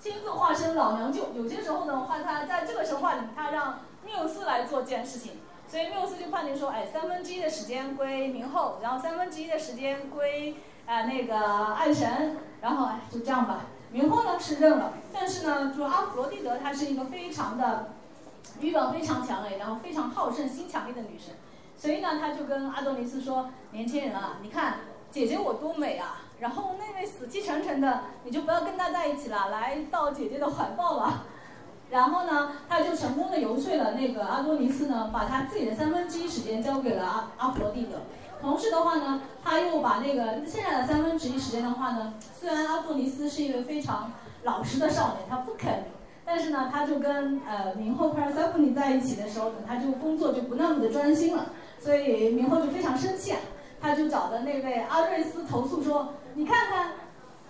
[0.00, 1.28] 亲自化身老娘舅。
[1.34, 13.66] 有些时候呢话，他在这个神话里，他让缪斯来做这件事情，所以缪斯就判定说，哎，三分之一的时间归冥后，然后三分之一的时间归啊那个爱神，然后哎就这样吧。
[13.92, 17.92] 冥后呢是认了，但是呢，就阿弗罗蒂德她是一个非常的
[18.60, 21.34] 欲望非常强烈，然后非常好胜心强烈的女神，
[21.76, 24.78] 所以呢，她就跟阿多尼斯说：“年轻人啊，你看
[25.10, 26.22] 姐姐我多美啊！
[26.40, 31.24] 然后那位死气沉沉的，你就不要跟他在一起了，来到姐姐的怀抱吧。”
[31.94, 37.98] 然后呢，他就成功的游说了那个阿多尼斯呢，把他自己的三分之一时间交给了阿阿弗罗蒂德。
[38.40, 44.10] 同时的话呢，他又把那个现在的三分之一时间的话呢，虽然阿多尼斯是一位非常
[44.42, 45.84] 老实的少年，他不肯，
[46.24, 51.46] 但是呢，他就跟呃明后帕尔塞夫尼在一起的时候呢，他就工作就不那么的专心了，
[51.78, 53.38] 所以明后就非常生气啊，
[53.80, 56.90] 他就找的那位阿瑞斯投诉说，你看看，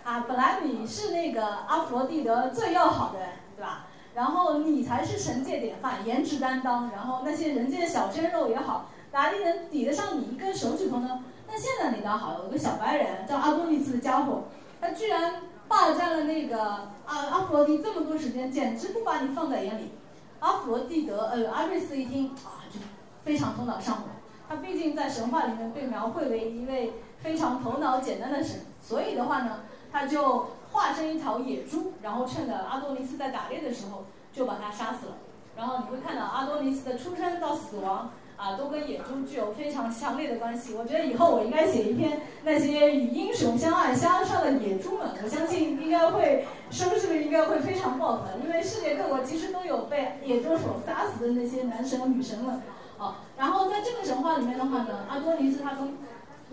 [0.04, 3.20] 啊，本来你是那个阿弗罗蒂德最要好的，
[3.56, 3.86] 对吧？
[4.15, 8.86] 然后你才是神界典范，颜值担当，然后那些人间小鲜肉也好。
[9.12, 11.23] 哪里能抵得上你一根手指头呢？
[11.47, 14.45] 那现在你倒好，有个小白人叫阿多尼斯的家伙，
[14.81, 16.59] 他居然霸占了那个
[17.07, 19.93] 阿阿弗罗蒂这么多时间，简直不把你放在眼里。
[20.41, 22.81] 阿弗罗蒂德呃阿瑞斯一听啊，就
[23.24, 24.03] 非常头脑上火。
[24.49, 29.61] 他毕竟在神话里面被描绘为一位非常头脑简单的神，所以的话呢，
[29.93, 35.12] 他就化身一条野猪，然后趁着阿多尼斯在打猎的时候就把他杀死了。
[35.56, 40.74] 然后你会看到阿多尼斯的出生到死亡啊，都跟野猪具有非常强烈的关系。
[40.74, 52.60] 我觉得以后我应该写一篇那些与英雄相爱相杀的野猪们，我相信应该会收视率应该会非常爆棚，因为世界各国其实都有被野猪所杀死的那些男神女神们。
[52.98, 55.94] 好，然后在这个神话里面的话呢，阿多尼斯他从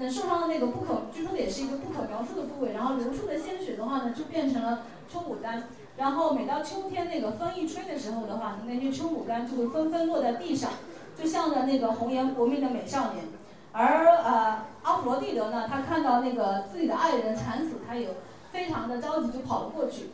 [0.09, 5.63] 受伤的那个不可，据说也是一个不可描述的部位，然后流出的鲜血的话呢，就变成了秋牡丹。
[5.97, 10.71] 然后每到秋天那个风一吹的时候的话，那些秋牡丹就会纷纷落在地上，
[11.15, 13.25] 就像着那个红颜薄命的美少年。
[13.73, 18.09] 而呃阿弗罗蒂德呢，他看到那个自己的爱人惨死，他也
[18.51, 20.11] 非常的着急，就跑了过去。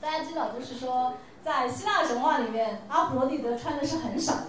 [0.00, 4.46] 大家知道，就是说在希腊神话里面，阿弗罗蒂德穿的是很少的。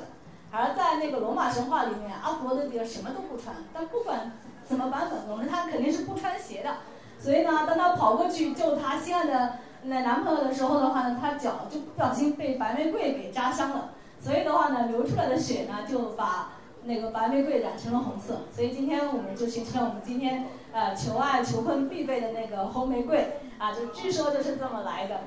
[0.49, 4.31] 而在那个罗马神话里面，阿弗罗狄德什么都不穿，但不管
[4.67, 6.77] 怎么版本，总之他肯定是不穿鞋的。
[7.19, 9.53] 所以呢，当他跑过去救他心爱的
[9.83, 13.91] 那男朋友的时候的话呢，他脚就不小心被白玫瑰给扎伤了。
[14.19, 16.51] 所以的话呢，流出来的血呢，就把
[16.83, 18.41] 那个白玫瑰染成了红色。
[18.53, 25.21] 所以今天我们就形成了我们今天呃求爱求婚必备的那个红玫瑰啊，就据说就是这么来的。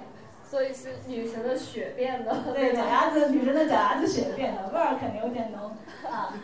[0.49, 5.77] 所以是女神的血变的，对，脚丫子，女神的脚丫子血变的，味儿肯定有点浓
[6.11, 6.35] 啊。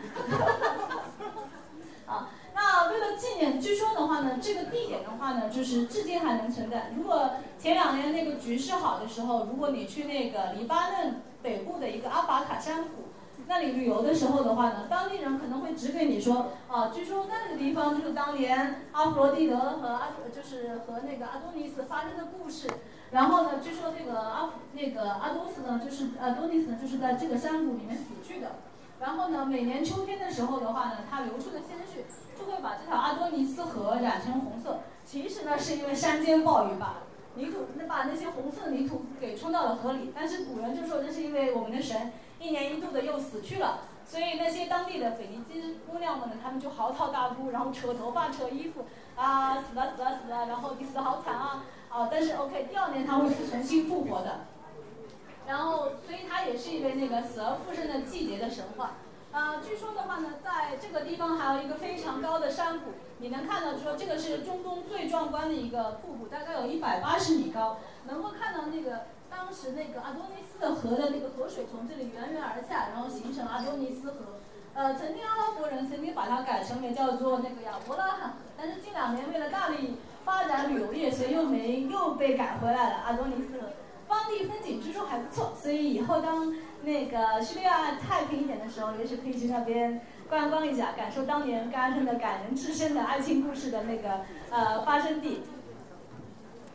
[2.05, 2.29] 啊，
[2.59, 6.91] 那为了纪念，据说的话呢，这个地点的话呢，就是至今还能存在。
[6.97, 13.09] 如果前两年那个局势好的时候，如果你去那个黎巴嫩北部的一个阿法卡山谷
[13.45, 22.67] 那里旅游的时候的话呢，当地人可能会指给你说，啊，据说那个地方就是当年阿弗罗狄德和阿，就是和那个阿多尼斯发生的故事。
[23.11, 28.55] 然后呢，据说那个阿那个阿多斯呢，就是阿多尼斯呢，就是在这个山谷里面死去的。
[28.99, 32.05] 然后呢，每年秋天的时候的话呢，他流出的鲜血
[32.37, 34.79] 就会把这条阿多尼斯河染成红色。
[35.05, 36.97] 其实呢，是因为山间暴雨把
[37.35, 40.11] 泥土那把那些红色的泥土给冲到了河里。
[40.15, 51.63] 但是古人就说这是因为我们的神一年一度的又死去了，所以那些当地的腓尼基姑娘们呢，她们就嚎啕大哭，然后扯头发、扯衣服，啊，死了死了死了，然后你死的好惨啊！
[51.89, 54.41] 啊，但是 OK，第二年他会重新复活的，
[55.47, 58.91] 然后所以它也是一个那个死而复生的季节的神话。
[59.31, 74.39] 啊，据说的话呢，在这个地方还有一个非常高的山谷，你能看到说这个是中东最壮观的一个瀑布，大概有一百八十米高，能够看到那个当时那个阿多尼斯的河的那个河水从这里源源而下，然后形成阿多尼斯河。
[74.73, 82.95] 呃，曾经阿拉伯人曾经把它改成为叫做那个亚伯拉罕，但是近两年为了大力发展旅游业，所以又没又被改回来了。
[83.05, 83.69] 阿多尼斯河，
[84.07, 86.55] 当地风景据说还不错，所以以后当
[86.87, 89.99] 那个叙利亚太平一点的时候，也许可以去那边
[90.29, 95.43] 观光一下，感受当年发生的感人至深的爱情故事的那个呃发生地。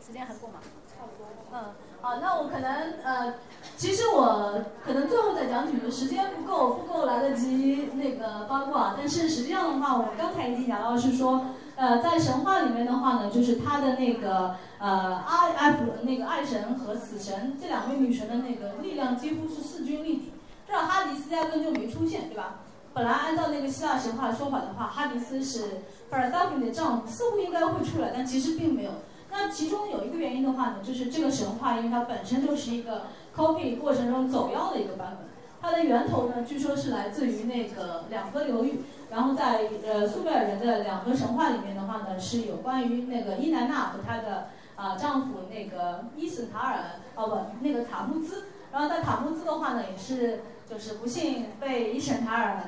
[0.06, 0.60] 时间还够吗？
[0.86, 1.26] 差不多。
[1.54, 1.72] 嗯，
[2.02, 3.34] 好，那我可能呃，
[3.78, 8.94] 其实我可能最后再讲几句，时间不够，不够来得及那个八卦。
[8.98, 11.46] 但是实际上的话，我刚才已经讲到是说。
[11.74, 20.32] 呃，在神话里面的话呢，就是他的那个呃阿艾弗那个爱神和死神这两位女神的那个力量几乎是势均力敌。
[20.68, 22.60] 这哈迪斯压根就没出现，对吧？
[22.94, 28.90] 本来按照那个希腊神话说法的话，哈迪斯是帕尔萨芬的丈夫，似乎应该会出来，但其实并没有。
[29.30, 35.28] 那其中有一个原因的话呢，就是这个神话，因为它本身就是一个 copy 过程中走样的一个版本。
[35.60, 38.82] 它的源头呢，据说是来自于那个两河流域。
[39.12, 46.78] 然后在呃苏美尔人的两河神话里面的话呢，是有关于那个伊南娜和她的啊丈夫那个伊斯塔尔
[47.14, 52.62] 哦不那个塔木兹，然后在塔木兹的话呢也是就是不幸被伊什塔尔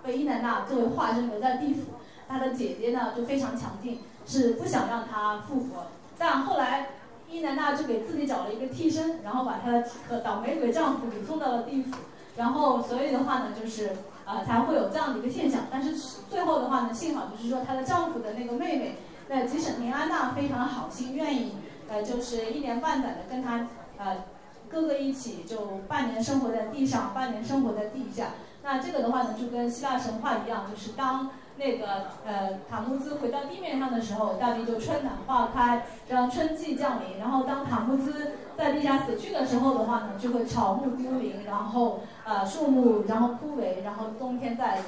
[0.00, 1.94] 被伊南娜作为化身留在地府，
[2.28, 6.90] 她的姐姐呢就非常强劲，是不想让她复活，但后来
[7.28, 11.96] 伊南娜就给自己找了一个替身，然后把她的倒霉鬼丈夫给送到了地府，
[12.36, 13.96] 然后所以的话呢就是。
[14.28, 15.62] 啊，才会有这样的一个现象。
[15.70, 15.96] 但是
[16.28, 18.98] 最后的话呢，幸好就是说她的丈夫的那个妹妹，
[19.28, 21.52] 那吉沈廷安娜非常的好心，愿意
[21.88, 24.24] 呃，就是一年半载的跟她呃
[24.68, 28.26] 哥哥一起，就半年生活在地上，半年生活在地下。
[28.62, 31.86] 那这个的话呢，就跟希腊神话一样，就是当那个
[32.26, 37.18] 呃塔木兹回到地面上的时候，大地就春暖花开，让春季降临。
[37.18, 44.82] 然后当塔木兹在地下死去的时候的话呢，就会草木凋零，然后呃树木然后枯萎，然后冬天再来。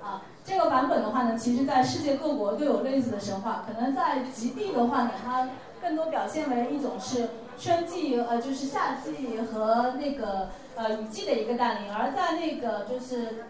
[0.00, 3.64] 啊，这个版本的话呢，其实在世界各国都有类似的神话。
[3.66, 5.50] 可能在极地的话呢，它
[5.82, 13.44] 更多表现为一种是春季呃就是夏季和那个呃雨季的一个带领；而在那个就是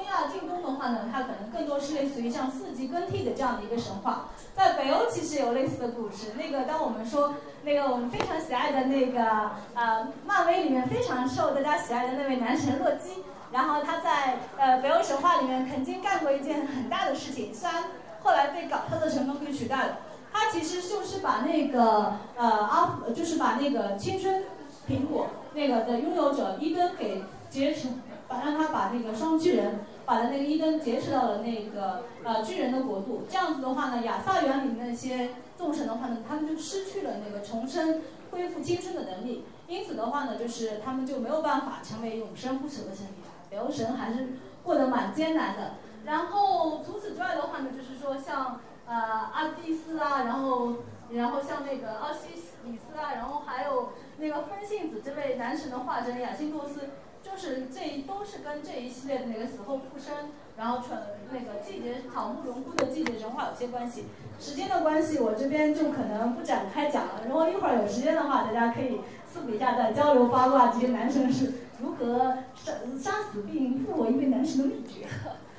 [0.00, 1.60] 东亚近东的话呢，它可能更。
[1.70, 4.30] 多是类似于像四季更替的这样的一个神话。
[4.56, 6.32] 在北欧其实有类似的故事。
[6.36, 13.22] 那个当我们说那个我们非常喜爱的那个呃漫威里面非常受大家喜爱的那位男神洛基，
[13.52, 17.84] 然后他在呃北欧神话里面曾经干过一件很大的事情，虽然
[18.24, 19.98] 后来被搞特的成功给取代了。
[20.32, 24.44] 他其实就是把那个呃阿就是把那个青春
[24.88, 27.88] 苹果那个的拥有者伊登给劫持，
[28.26, 29.84] 把让他把那个双巨人。
[30.10, 43.14] 把的那个伊登劫持到了那个呃巨人的国度，这样子的话呢，亚萨园里那些众神的话呢，他们就失去了那个重生、恢复青春的能力，因此的话呢，就是他们就没有办法成为永生不朽的神灵。
[43.48, 44.30] 北欧神还是
[44.64, 45.74] 过得蛮艰难的。
[46.04, 48.96] 然后除此之外的话呢，就是说像呃
[49.32, 50.72] 阿蒂斯啊，然后
[51.12, 52.34] 然后像那个奥西
[52.64, 56.80] 里斯啊，然后还有那个风信子这位男神的化身雅辛托斯。
[57.22, 64.06] 就是这都是跟这一系列的那个死后复生，然后传那个季节草木荣枯的季节神话有些关系。
[64.38, 67.22] 时间的关系，我这边就可能不展开讲了。
[67.26, 75.06] 如果一会儿有时间的话，大家可以私底下再交流八卦，这些男生是如何杀杀死并复活一位男神的秘诀。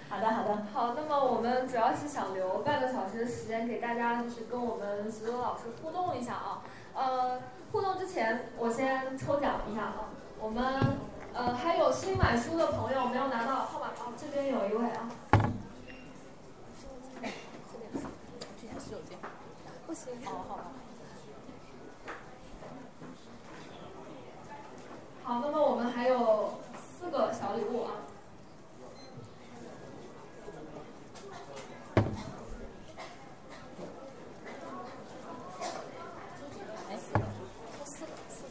[0.10, 0.66] 好的，好的。
[0.74, 6.64] 好，那么我们主要是想留半个小时的时间给大家，就是跟我们所有老师互动一下啊。
[6.96, 7.40] 呃，
[7.72, 10.10] 互动之前我先抽奖一下啊，
[10.40, 10.64] 我们。
[11.34, 14.14] 呃，还有新买书的朋友没有拿到号码啊？
[14.18, 15.10] 这边有一位啊。
[18.60, 19.18] 之前是有件，
[19.88, 20.14] 不行。
[20.26, 20.60] 好好。
[25.24, 27.92] 好，那么我们还有四个小礼物啊。
[36.90, 37.22] 哎，四个，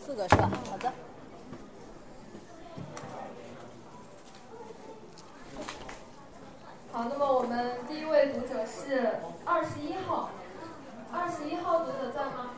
[0.02, 0.50] 四个是吧？
[0.70, 0.92] 好的。
[6.92, 9.14] 好，那么我们第一位读者是
[9.46, 10.28] 二十一号，
[11.10, 12.50] 二十一号读者在吗？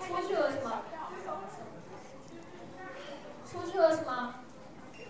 [0.00, 0.80] 出去了是吗？
[3.44, 4.36] 出去了是吗？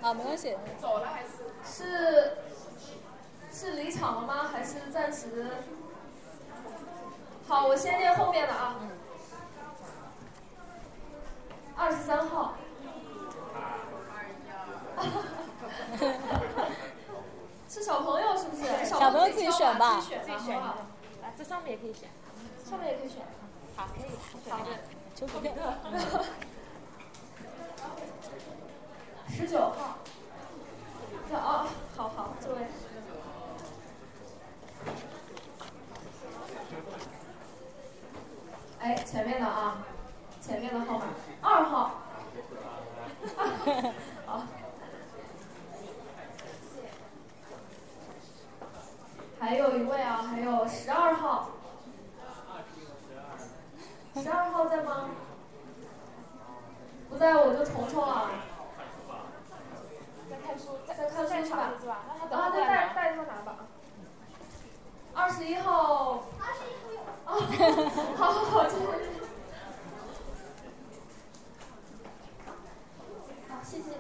[0.03, 0.57] 啊，没关系。
[0.81, 1.29] 走了还是？
[1.65, 2.37] 是
[3.53, 4.49] 是离场了吗？
[4.53, 5.47] 还是暂时？
[7.47, 8.75] 好，我先念后面的啊。
[11.77, 12.55] 二十三号。
[17.85, 18.87] 是小朋友是不是？
[18.87, 20.01] 小朋友自己选吧。
[20.01, 20.77] 自己选吧。
[21.23, 22.09] 来，这上面也可以选。
[22.65, 23.19] 上面也可以选。
[23.77, 24.11] 好，可以。
[24.51, 24.65] 好的。
[25.15, 25.55] 求图片。
[29.29, 29.99] 十九号。
[31.31, 32.57] 哦，好好，这位。
[38.81, 39.85] 哎，前面的啊，
[40.41, 41.05] 前面的号码
[41.43, 41.91] 二号。
[44.25, 44.43] 好。
[49.45, 51.51] 还有一位啊，还有十二号，
[54.15, 55.11] 十二号在吗？
[57.11, 58.31] 不在我就重抽啊。
[60.31, 62.05] 在看书，在看书是吧？
[62.31, 63.67] 啊，对，带带他拿吧。
[65.13, 66.25] 二十一号。
[66.41, 67.01] 二十一号有。
[67.27, 67.29] 啊，
[68.17, 68.87] 好好好，谢谢。
[73.51, 73.91] 好，谢谢。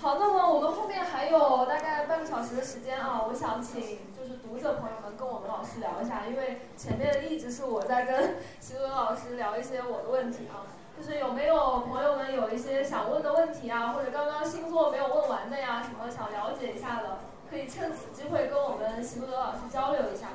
[0.00, 10.64] 好，那么我们后面还有大概半个小时的时间啊，我想请就是读者朋友们跟我们老师聊一下，因为前面一直是我在跟徐文老师聊一些我的问题啊，
[10.96, 17.18] 就是有没有朋友们有一些想问的问题啊，或者刚刚星座没有问完的呀，什么想了解一下的，
[17.50, 20.28] 可以趁此机会跟我们徐文老师交流一下。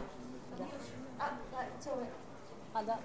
[0.51, 0.65] 好的。
[1.17, 2.05] 啊，来这位。
[2.71, 2.99] 好的。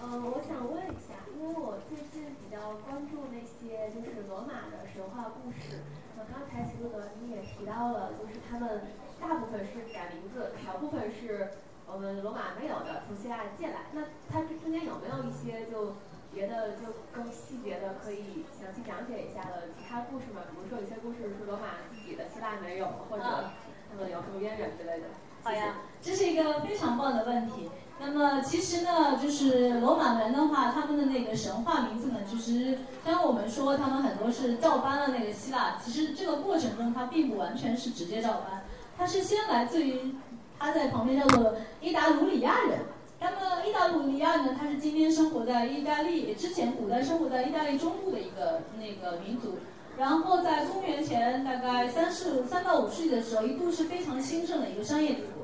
[0.00, 5.84] 嗯，我想问一下，因为我最近比较关注那些就是罗马的神话故事。
[6.16, 8.88] 那刚才齐路德你也提到了，就是他们
[9.20, 11.50] 大部分是改名字，少部分是
[11.86, 13.92] 我们罗马没有的，从希腊借来。
[13.92, 14.00] 那
[14.32, 15.92] 它这中间有没有一些就
[16.32, 20.40] 别的就更细节的，可以详细讲解一下的其他故事吗？
[20.48, 25.06] 比如说有些故事是罗马自己的，希腊没有，或者他们有什么渊源之类的。
[25.44, 27.68] 好呀，这是一个非常棒的问题。
[27.98, 38.64] 那么其实呢，就是罗马人的话，他们的那个神话名字呢，其实虽然我们说他们很多是照搬了那个希腊，其实这个过程中它并不完全是直接照搬，
[38.98, 40.14] 它是先来自于
[40.58, 42.80] 他在旁边叫做伊达鲁里亚人。
[43.18, 49.56] 那么伊达鲁里亚呢，他是今天生活在意大利之前古代生活在意大利中部的一个那个民族。
[49.98, 55.35] 然后在公元前大概三世三到五世纪的时候，一度是非常兴盛的一个商业帝国。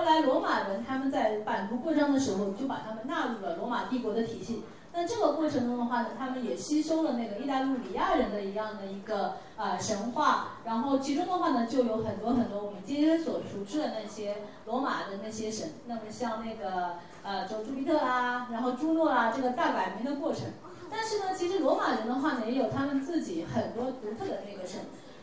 [0.00, 4.64] 后来罗马人他们在版图扩张的时候，就把他们纳入了罗马帝国的体系。
[4.94, 20.44] 那这个过程中的话呢，他们也吸收了那个意大利里亚人的一样的一个呃神话，然后其中的话呢，就有很多很多我们今天所熟知的那些罗马的那些神，那么像那个呃，就朱庇特啦，然后朱诺啦，这个大改名的过程。
[20.90, 24.80] 但是呢，其实罗马人的话呢，也有他们自己很多独特的那个神。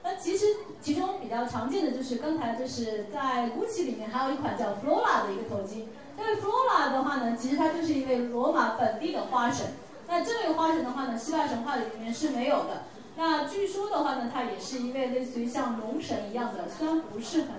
[0.10, 0.46] 那其实
[0.82, 5.84] 其中比较常见的就是刚才就是在 GUCCI 里面还有一款叫 Flora 的一个头巾。
[6.16, 9.66] 这个 Flora 的话呢，其实它就是一位罗马本地的花神。
[10.08, 12.84] 那这位花神的话呢，希腊神话里面是没有的。
[13.18, 17.50] 那据说的话呢，它也是一位类似于像龙神一样的，虽然不是很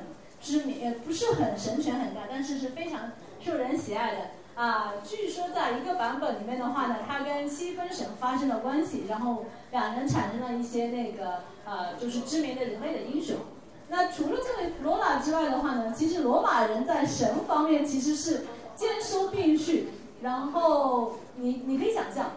[0.40, 3.12] 知名，也不是很神权很大，但是是非常
[3.44, 4.20] 受人喜爱的。
[4.58, 13.36] 啊，据说在一个版本里面的话呢，他跟西分神发生了关系，然后两人产生了一些那个呃，就是知名的人类的英雄。
[13.88, 19.90] 那除了这位罗拉之外的话呢，其实罗马人在神方面其实是兼收并蓄。
[20.22, 22.32] 然后你你可以想象，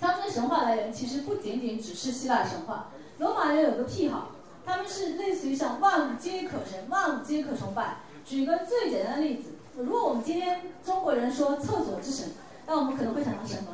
[0.00, 2.90] 他们的神话来源其实不仅仅只是希腊神话。
[3.18, 4.28] 罗马人有个癖好，
[4.64, 7.96] 他们是类似于像万物皆可神，万物皆可崇拜。
[8.24, 9.51] 举个最简单的例子。
[9.76, 12.28] 如果我们今天中国人说厕所之神，
[12.66, 13.68] 那我们可能会想到什么？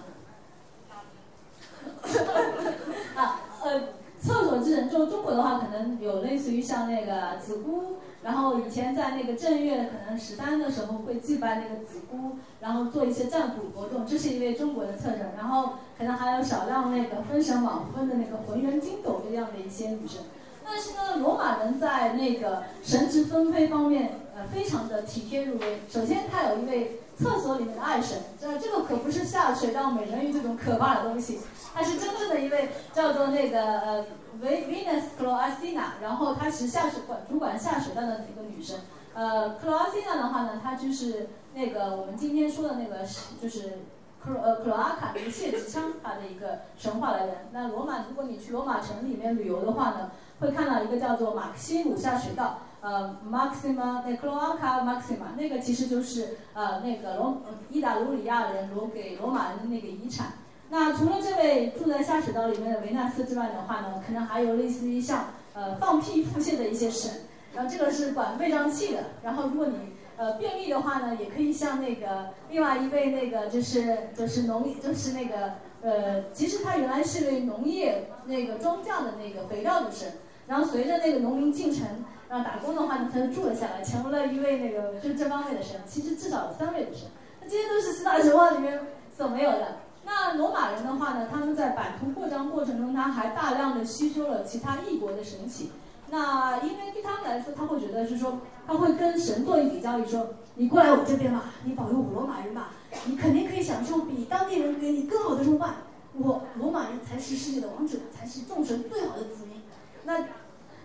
[3.17, 3.81] 啊，呃，
[4.21, 15.21] 厕所之神，就中国的话，可能有类似于像那个子姑，然后以前在那个正月可能十三的时候会祭拜那个子姑，然后做一些占卜活动，这是一位中国的特征。
[15.37, 20.21] 然后可能还有少量那个封神榜分的那个浑元金斗这样的一些女神。
[20.65, 24.21] 但是呢，罗马人在那个神职分配方面。
[24.47, 25.81] 非常的体贴入微。
[25.89, 31.41] 首先，他有一位厕所里面的爱神，这这个可不是下水道美人鱼这种可怕的东西，
[31.75, 34.05] 他是真正的一位叫做那个呃
[34.41, 38.77] 维 Venus Cloacina，然后她是下水管主管下水道的一个女神。
[39.15, 43.05] 呃，Cloacina 的话呢，她就是那个我们今天说的那个
[43.43, 43.81] 就是
[44.25, 47.49] 克呃克罗阿卡那个泄殖腔，它的一个神话来源。
[47.53, 52.61] 那罗马，如果你去罗马城里面旅游的话呢，会看到一个叫做马克西姆下水道。
[52.81, 60.35] 呃，Maxima，那 Cloaca Maxima，那个其实就是呃那个罗伊达卢里亚人留给罗马人的那个遗产。
[60.71, 67.11] 那除了这位住在下水道里面的维纳斯之外的话呢，可能还有类似于像呃放屁腹泻的一些神。
[67.53, 69.07] 然后这个是管胃胀气的。
[69.25, 80.13] 然后如果你呃便秘的话呢，也可以像那个另外一位那个就是就是农就是那个呃，其实他原来是位农业那个庄稼的那个肥料的神。
[80.47, 81.85] 然后随着那个农民进城。
[82.29, 85.81] 然后打工的话呢，他就住了下来，成为了一位那个就这方面的神。
[85.87, 87.09] 其实至少有三位的神，
[87.41, 88.81] 那这些都是希腊神话里面
[89.17, 89.77] 所没有的。
[90.05, 95.73] 那罗马人的话呢，他们在版图扩张过程中，他还大量的吸收了其他异国的神奇。
[96.11, 102.73] 那因为对他们来说，他会觉得是说，他会跟神做一笔交易，说你过来我这边吧，你保佑我罗马人吧，
[103.07, 105.69] 你肯定可以享受比当地人给你更好的崇拜。
[106.13, 109.63] 我罗马人才是世界的王者，才是众神最好的子民。
[110.05, 110.25] 那。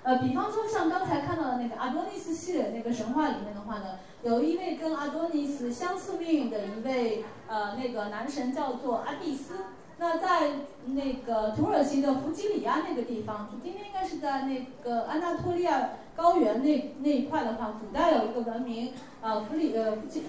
[0.03, 9.53] 呃，比方说像刚才看到的那个阿多尼斯系列那个神话里面的话呢，有一位跟阿多尼斯相似命运的一位呃那个男神叫做阿蒂斯。
[9.99, 10.51] 那在
[10.87, 20.23] 那个土耳其的弗吉里亚那个地方，今天应该是在那个安纳托利亚高原那那一块的话，古代有一个文明呃弗里呃弗吉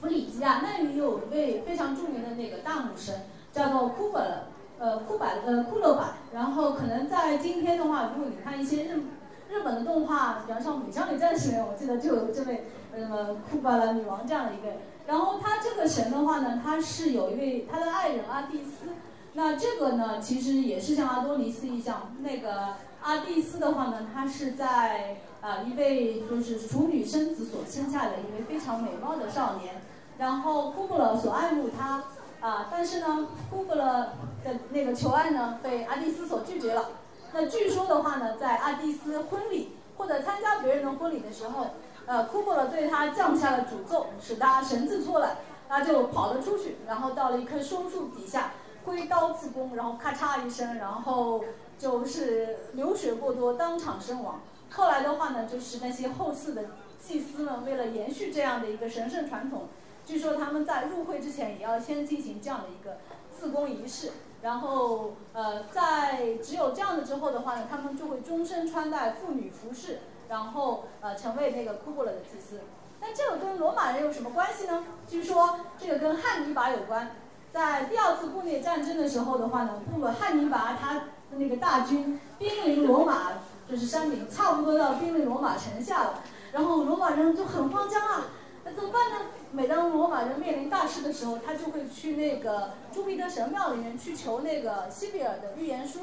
[0.00, 4.44] 弗里吉亚，那里有一位非常著名的那个大母神叫做库巴勒。
[4.80, 9.02] 呃，库百呃库洛百，然后可能在今天的话，如果你看一些日
[9.50, 14.68] 日本的动画，比方说《美少女战士》里面，我记得就有这位什么库巴拉女王这样的一个。
[15.06, 18.90] 然后他这个神的话呢，他是有一位他的爱人阿蒂斯。
[19.32, 29.82] 那这个呢，其实也是像阿多尼斯一样，那个阿蒂斯的话呢，他是在啊一位就是处女生子所生下的一位非常美貌的少年，
[30.18, 32.04] 然后库布勒所爱慕他。
[32.40, 34.12] 啊，但是呢，库布勒
[34.44, 36.90] 的那个求爱呢，被阿蒂斯所拒绝了。
[37.32, 41.66] 那据说的话呢，在阿蒂斯婚礼或者参加别人的婚礼的时候，
[42.06, 45.36] 呃，库布勒对他降下了诅咒，使他神志错乱，
[45.68, 48.52] 他就跑了出去，然后到了一棵松树底下，
[48.84, 51.44] 挥刀自宫，然后咔嚓一声，然后
[51.76, 54.40] 就是流血过多，当场身亡。
[54.70, 56.62] 后来的话呢，就是那些后世的
[57.02, 59.68] 祭司们，为了延续这样的一个神圣传统。
[60.08, 62.96] 据说他们在入会之前也要先进行这样的一个
[63.30, 64.10] 自宫仪式，
[64.40, 69.98] 然后呃，在只有这样的之后的话呢，他们就会终身穿戴妇女服饰，
[70.30, 72.60] 然后呃成为那个库布勒的祭司。
[73.02, 74.82] 那这个跟罗马人有什么关系呢？
[75.06, 77.10] 据说这个跟汉尼拔有关。
[77.52, 81.02] 在第二次布列战争的时候的话呢，布汉尼拔他的
[81.32, 83.32] 那个大军兵临罗马，
[83.68, 86.22] 就是山顶，差不多要兵临罗马城下了，
[86.52, 88.28] 然后罗马人就很慌张啊。
[88.68, 89.30] 那怎么办呢？
[89.52, 96.00] 每当罗马人面临大事的时候，他就会去那个朱庇特神庙里面去求那个西比尔的预言书。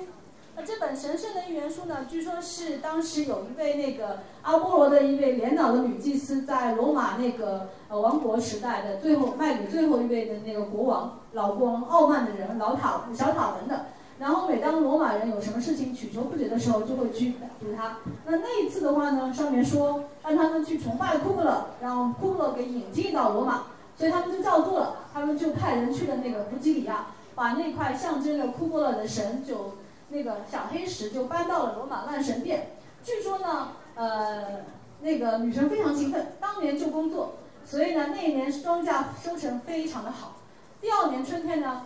[0.56, 13.86] 那这本神圣的预言书呢，据说是当时有一位那个阿波罗的一位年老的女祭司，在罗马那个呃王国时代的最后卖给最后一位的那个国王老国王傲慢的人老塔小塔文的。
[14.18, 17.98] 然后每当罗马人有什么事情祈求不决的时候，就会去读它。
[18.26, 23.64] 那那一次的话呢，上面说让他们去崇拜库布勒，让库布勒给引进到罗马，
[23.98, 25.00] 所以他们就照做了。
[25.14, 29.76] 他们就派人去了那个弗吉里亚，把那块象征着库布勒的神就
[30.10, 32.78] 那个小黑石就搬到了罗马万神殿。
[33.04, 34.66] 据说呢，呃，
[35.02, 37.36] 那个女神非常勤奋，当年就工作，
[37.66, 40.38] 所以呢那一年庄稼收成非常的好。
[40.82, 41.85] 第二年春天呢，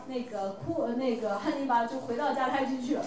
[1.10, 3.04] 那个汉尼拔就回到迦太基去了，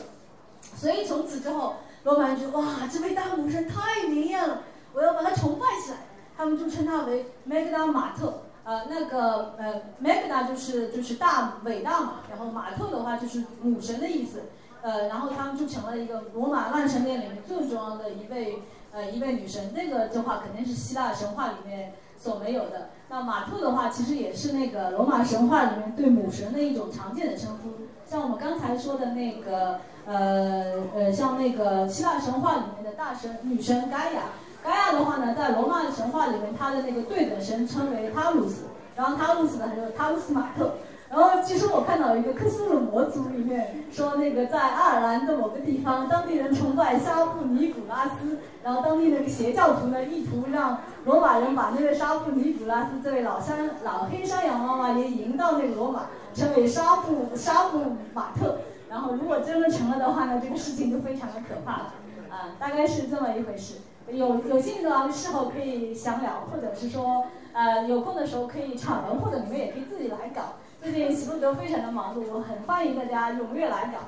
[0.74, 4.62] 所以从此之后，罗马人觉得哇，这位大女神太灵验了，
[4.92, 5.98] 我要把她崇拜起来。
[6.36, 14.44] 他们就称她为 Magda 马特，呃，那个呃玛格达就是就是大伟大嘛，然后马特的话就是母神的意思，
[14.80, 18.62] 呃，然后他们就成了一个罗马万神殿里面最重要的一位
[18.92, 19.72] 呃一位女神。
[19.74, 22.90] 那个的话肯定是希腊神话里面所没有的。
[23.10, 27.81] 那马特的话，其实也是那个罗马神话里面对母神的一种常见的称呼。
[28.12, 34.24] 像我们刚才说的那个，呃呃，像那个希腊神话里面的大神女神盖亚，
[34.62, 38.64] 盖亚的话呢，在罗马神话里面，他的那个对等神称为塔鲁斯，
[38.96, 40.74] 然后塔鲁斯呢，还有塔鲁斯马特。
[41.08, 56.02] 然后其实我看到一个克苏鲁魔族里面说，那个在爱尔兰的某个地方，当地人崇拜沙布尼古拉斯，然后当地那个邪教徒呢，意图让罗马人把那位沙布尼古拉斯这位老山老黑山羊妈妈也迎到那个罗马，
[56.34, 58.58] 成为沙布沙布马特。
[58.88, 61.94] 然后如果真的成了的话呢，这个事情就非常的可怕了，
[62.28, 63.76] 啊，大概是这么一回事。
[64.08, 70.56] 有有兴趣的话，事后可以详聊，或者是说，呃，有空的时候可以场文，或者你们也可以自己来搞。
[70.82, 74.00] 最近喜路德非常的忙碌，我很欢迎大家踊跃来搞。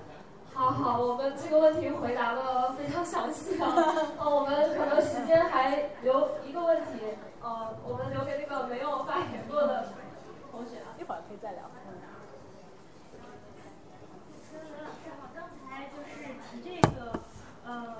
[0.54, 3.74] 好好，我们这个问题回答的非常详细啊。
[4.18, 7.00] 呃， 我们可能时间还留一个问题，
[7.42, 9.86] 呃，我们留给那个没有发言过的
[10.98, 11.70] 一会儿可以再聊。
[15.34, 17.20] 刚才就是提这个，
[17.64, 17.96] 呃，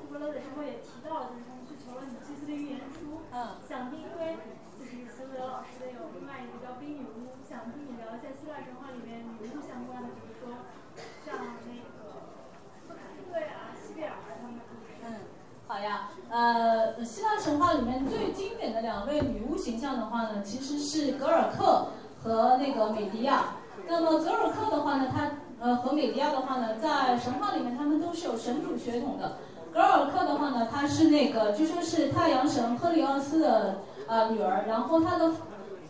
[0.00, 4.36] 库伯勒的时候也提到，就是他们去求了你祭司的预言书，嗯，想听因为
[4.78, 7.36] 就是喜路德老师的有另外一个叫冰女巫。
[7.46, 10.64] 想听你聊一下希腊神话里面女巫相关的，比如说
[11.24, 12.32] 像那个
[12.86, 14.96] 斯卡特呀、西比尔他们的故事。
[15.04, 15.28] 嗯，
[15.72, 16.10] 好呀。
[16.28, 21.86] 呃，希腊神话里面最经典的两位女巫形象的话呢，其实是格尔克
[22.22, 23.54] 和那个美迪亚。
[23.88, 25.30] 那么格尔克的话呢，他
[25.60, 29.38] 呃和美迪亚的话呢，在神话里面他们都是有神主血统的。
[29.72, 33.76] 格尔克的话呢，他是那个据说是太阳神赫利奥斯的
[34.06, 35.32] 呃女儿，然后他的。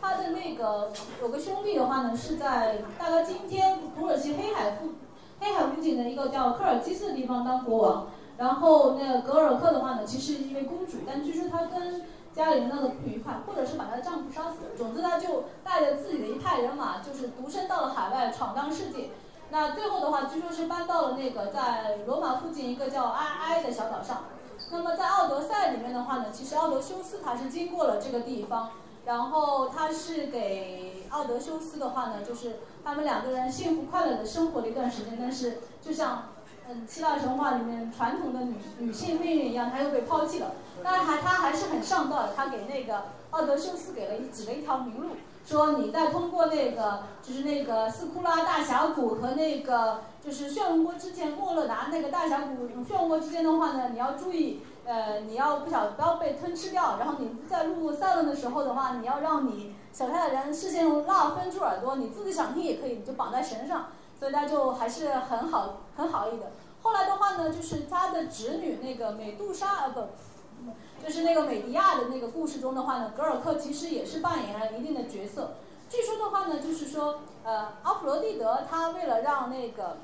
[0.05, 0.91] 他的那个
[1.21, 4.95] 有个兄弟的话呢，是在大概今天土耳其黑海附
[5.39, 8.07] 黑海附近的一个叫科尔基斯的地方当国王。
[8.39, 12.03] 然后那个格尔克的话呢，其实是一位公主，但据说她跟
[12.35, 14.77] 家里人闹得不愉快，或者是把她的丈夫杀死了。
[14.77, 19.11] 总之，她就带着自己的一派人马，就是独身到了海外闯荡世界。
[19.51, 24.25] 那最后的话，据说是搬到了那个在罗马附近一个叫埃埃的小岛上。
[24.71, 28.71] 那么在奥德赛里面的话呢，其实奥德修斯他是经过了这个地方。
[29.05, 36.29] 然后他是给奥德修斯的话呢，就是他们两个人幸福快乐的生活了一段时间，但是就像
[36.73, 40.53] 嗯希腊神话里面传统的女女性命运一样，她又被抛弃了。
[40.83, 45.11] 但还她还是很上道的，她给那个奥德修斯给了一指了一条明路，
[45.45, 54.63] 说你再通过那个就是那个斯库拉大峡谷和那个就是漩涡之间莫勒达那个大峡谷漩涡之间的话呢，你要注意。
[54.85, 66.51] 呃，你要不小不要被吞吃掉，然后你在路散了的时候的话，你要让你手下的人事先用蜡封住耳朵，你自己想听也可以，你就绑在绳上，所以他就还是很好很好意的。
[66.83, 70.09] 后来的话呢，就是他的侄女那个美杜莎呃不，
[71.05, 75.55] 就是那个美迪亚的那个故事中的话呢，格尔克其实也是扮演了一定的角色。
[75.89, 79.99] 据说的话呢，就是说呃阿弗罗蒂德他为了让那个。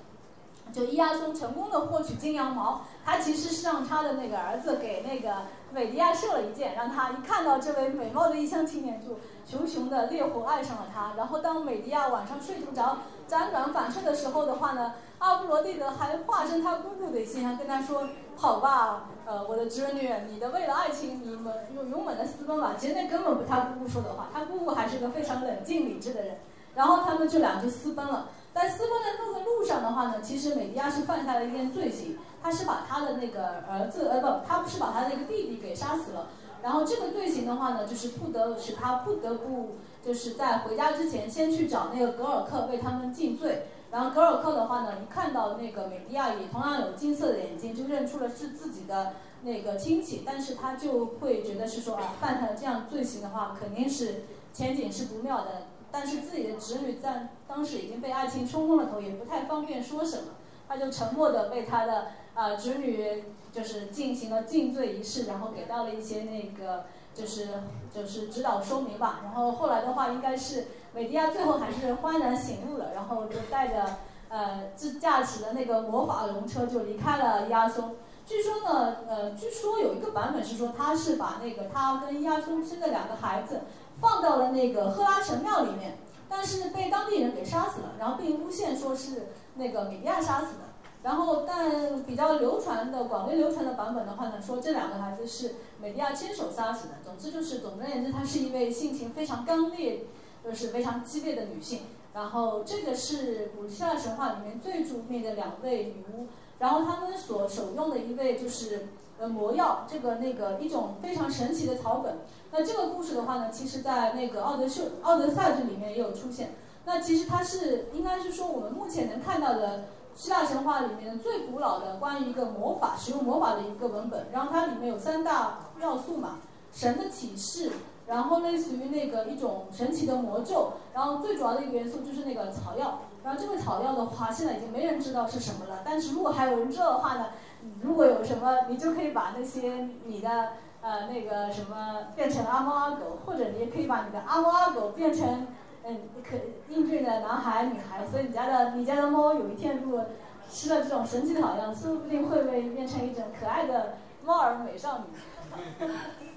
[0.71, 11.15] 就伊亚松成功的获取金羊毛，他其实是让他的那个儿子给那个美迪亚射了一箭，让他一看到这位美貌的异乡青年，就熊熊的烈火爱上了他。
[11.17, 26.39] 然后当美迪亚晚上睡不着，辗转反侧的时候的话呢，阿波罗蒂德还化身他姑姑的形象跟他说：“好吧，呃，我的侄女，你的为了爱情，你们勇勇猛的私奔吧。”其实那根本不是他姑姑说的话，他姑姑还是个非常冷静理智的人。
[26.75, 28.29] 然后他们这俩就私奔了。
[28.55, 36.29] 在私奔的路的路上的话呢，其实美迪亚是犯下了一件罪行，他是把他的那个儿子，呃不，他不是把他的那个弟弟给杀死了。
[36.63, 43.67] 然后这个罪行的话呢，就是不得使他不得不就是在回家之前先去找那个格尔克为他们尽罪。
[43.91, 55.69] 然后格尔克的话呢，一看到那个美迪亚也同样有金色的眼睛，就认出了是自己的那个亲戚，但是他就会觉得是说啊，犯下了这样罪行的话，肯定是前景是不妙的。
[55.91, 60.33] 但是自己的侄女在当时已经被爱情冲昏了头，也不太方便说什么，
[60.69, 66.85] 他就沉默的为他的啊侄女就是进行了尽罪仪式，然后给到了一些那个
[67.19, 67.49] 就是
[67.93, 69.21] 就是指导说明吧。
[69.25, 73.97] 然后后来的话，应该是美迪亚最后还是幡然醒悟了，然后就带着
[74.29, 77.97] 呃自驾驶的那个魔法龙车就离开了亚松。
[78.25, 83.63] 据说呢，呃，据说有一个版本是说他是把那个他跟亚松生的两个孩子。
[84.01, 89.27] 放到了那个赫拉神庙里面，但是被当地人给杀死了，然后并诬陷说是
[89.57, 90.69] 那个米利亚杀死的。
[91.03, 96.95] 然后，但比较流传的、广为流传的版本的话呢，说这两个孩子是美利亚亲手杀死的。
[97.05, 100.05] 总之就是，总而言之，她是一位性情非常刚烈，
[100.45, 101.83] 就是非常激烈的女性。
[102.15, 106.27] 然后，这个是古希腊神话里面最著名的两位女巫。
[106.59, 108.89] 然后，她们所手用的一位就是
[109.19, 112.19] 呃魔药，这个那个一种非常神奇的草本。
[112.51, 116.55] 那这个故事的话呢，其实，在那个《奥德修奥德赛》这里面也有出现。
[116.87, 119.85] 那其实它是应该是说我们目前能看到的
[120.15, 124.29] 希腊神话里面最古老的关于一个魔法使用魔法的一个文本。
[124.33, 126.39] 然后它里面有三大要素嘛，
[126.73, 127.73] 神的启示，
[128.07, 133.01] 然后类似于那个一种神奇的魔咒，然后最主要的一个元素就是那个草药。
[133.25, 135.83] 然后这个草药的话，现在已经没人知道是什么了。
[135.85, 137.27] 但是如果还有人知道的话呢，
[137.83, 140.51] 如果有什么，你就可以把那些你的。
[140.81, 145.49] 呃，那个什么变成阿猫阿狗，或者你也可以把你的阿猫阿狗变成
[145.83, 146.37] 嗯可
[146.69, 148.07] 英俊的男孩女孩。
[148.07, 150.05] 所以你家的你家的猫有一天如果
[150.49, 153.95] 吃了这种神奇的草药，说不定会被变成一种可爱的
[154.25, 155.05] 猫儿美少女。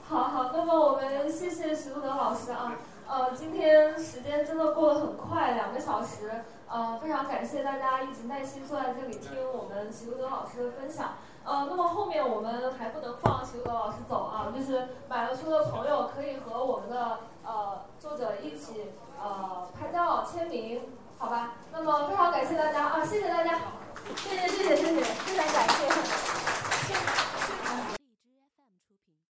[0.08, 2.74] 好好那么我们谢谢徐璐德老师啊。
[3.08, 11.16] 呃今天时间真的过得很快两个小时呃非常感谢大家一直耐心坐在这里听我们徐璐德老师的分享。
[11.44, 20.82] 呃那么后面我们还不能放徐璐德老师走啊就是买了书的朋友可以和我们的呃作者一起呃拍照签名
[21.18, 21.54] 好吧？
[21.72, 23.60] 那么非常感谢大家啊谢谢大家。
[24.16, 26.02] 谢谢谢谢谢谢非常感谢谢谢。
[26.88, 28.01] 谢谢。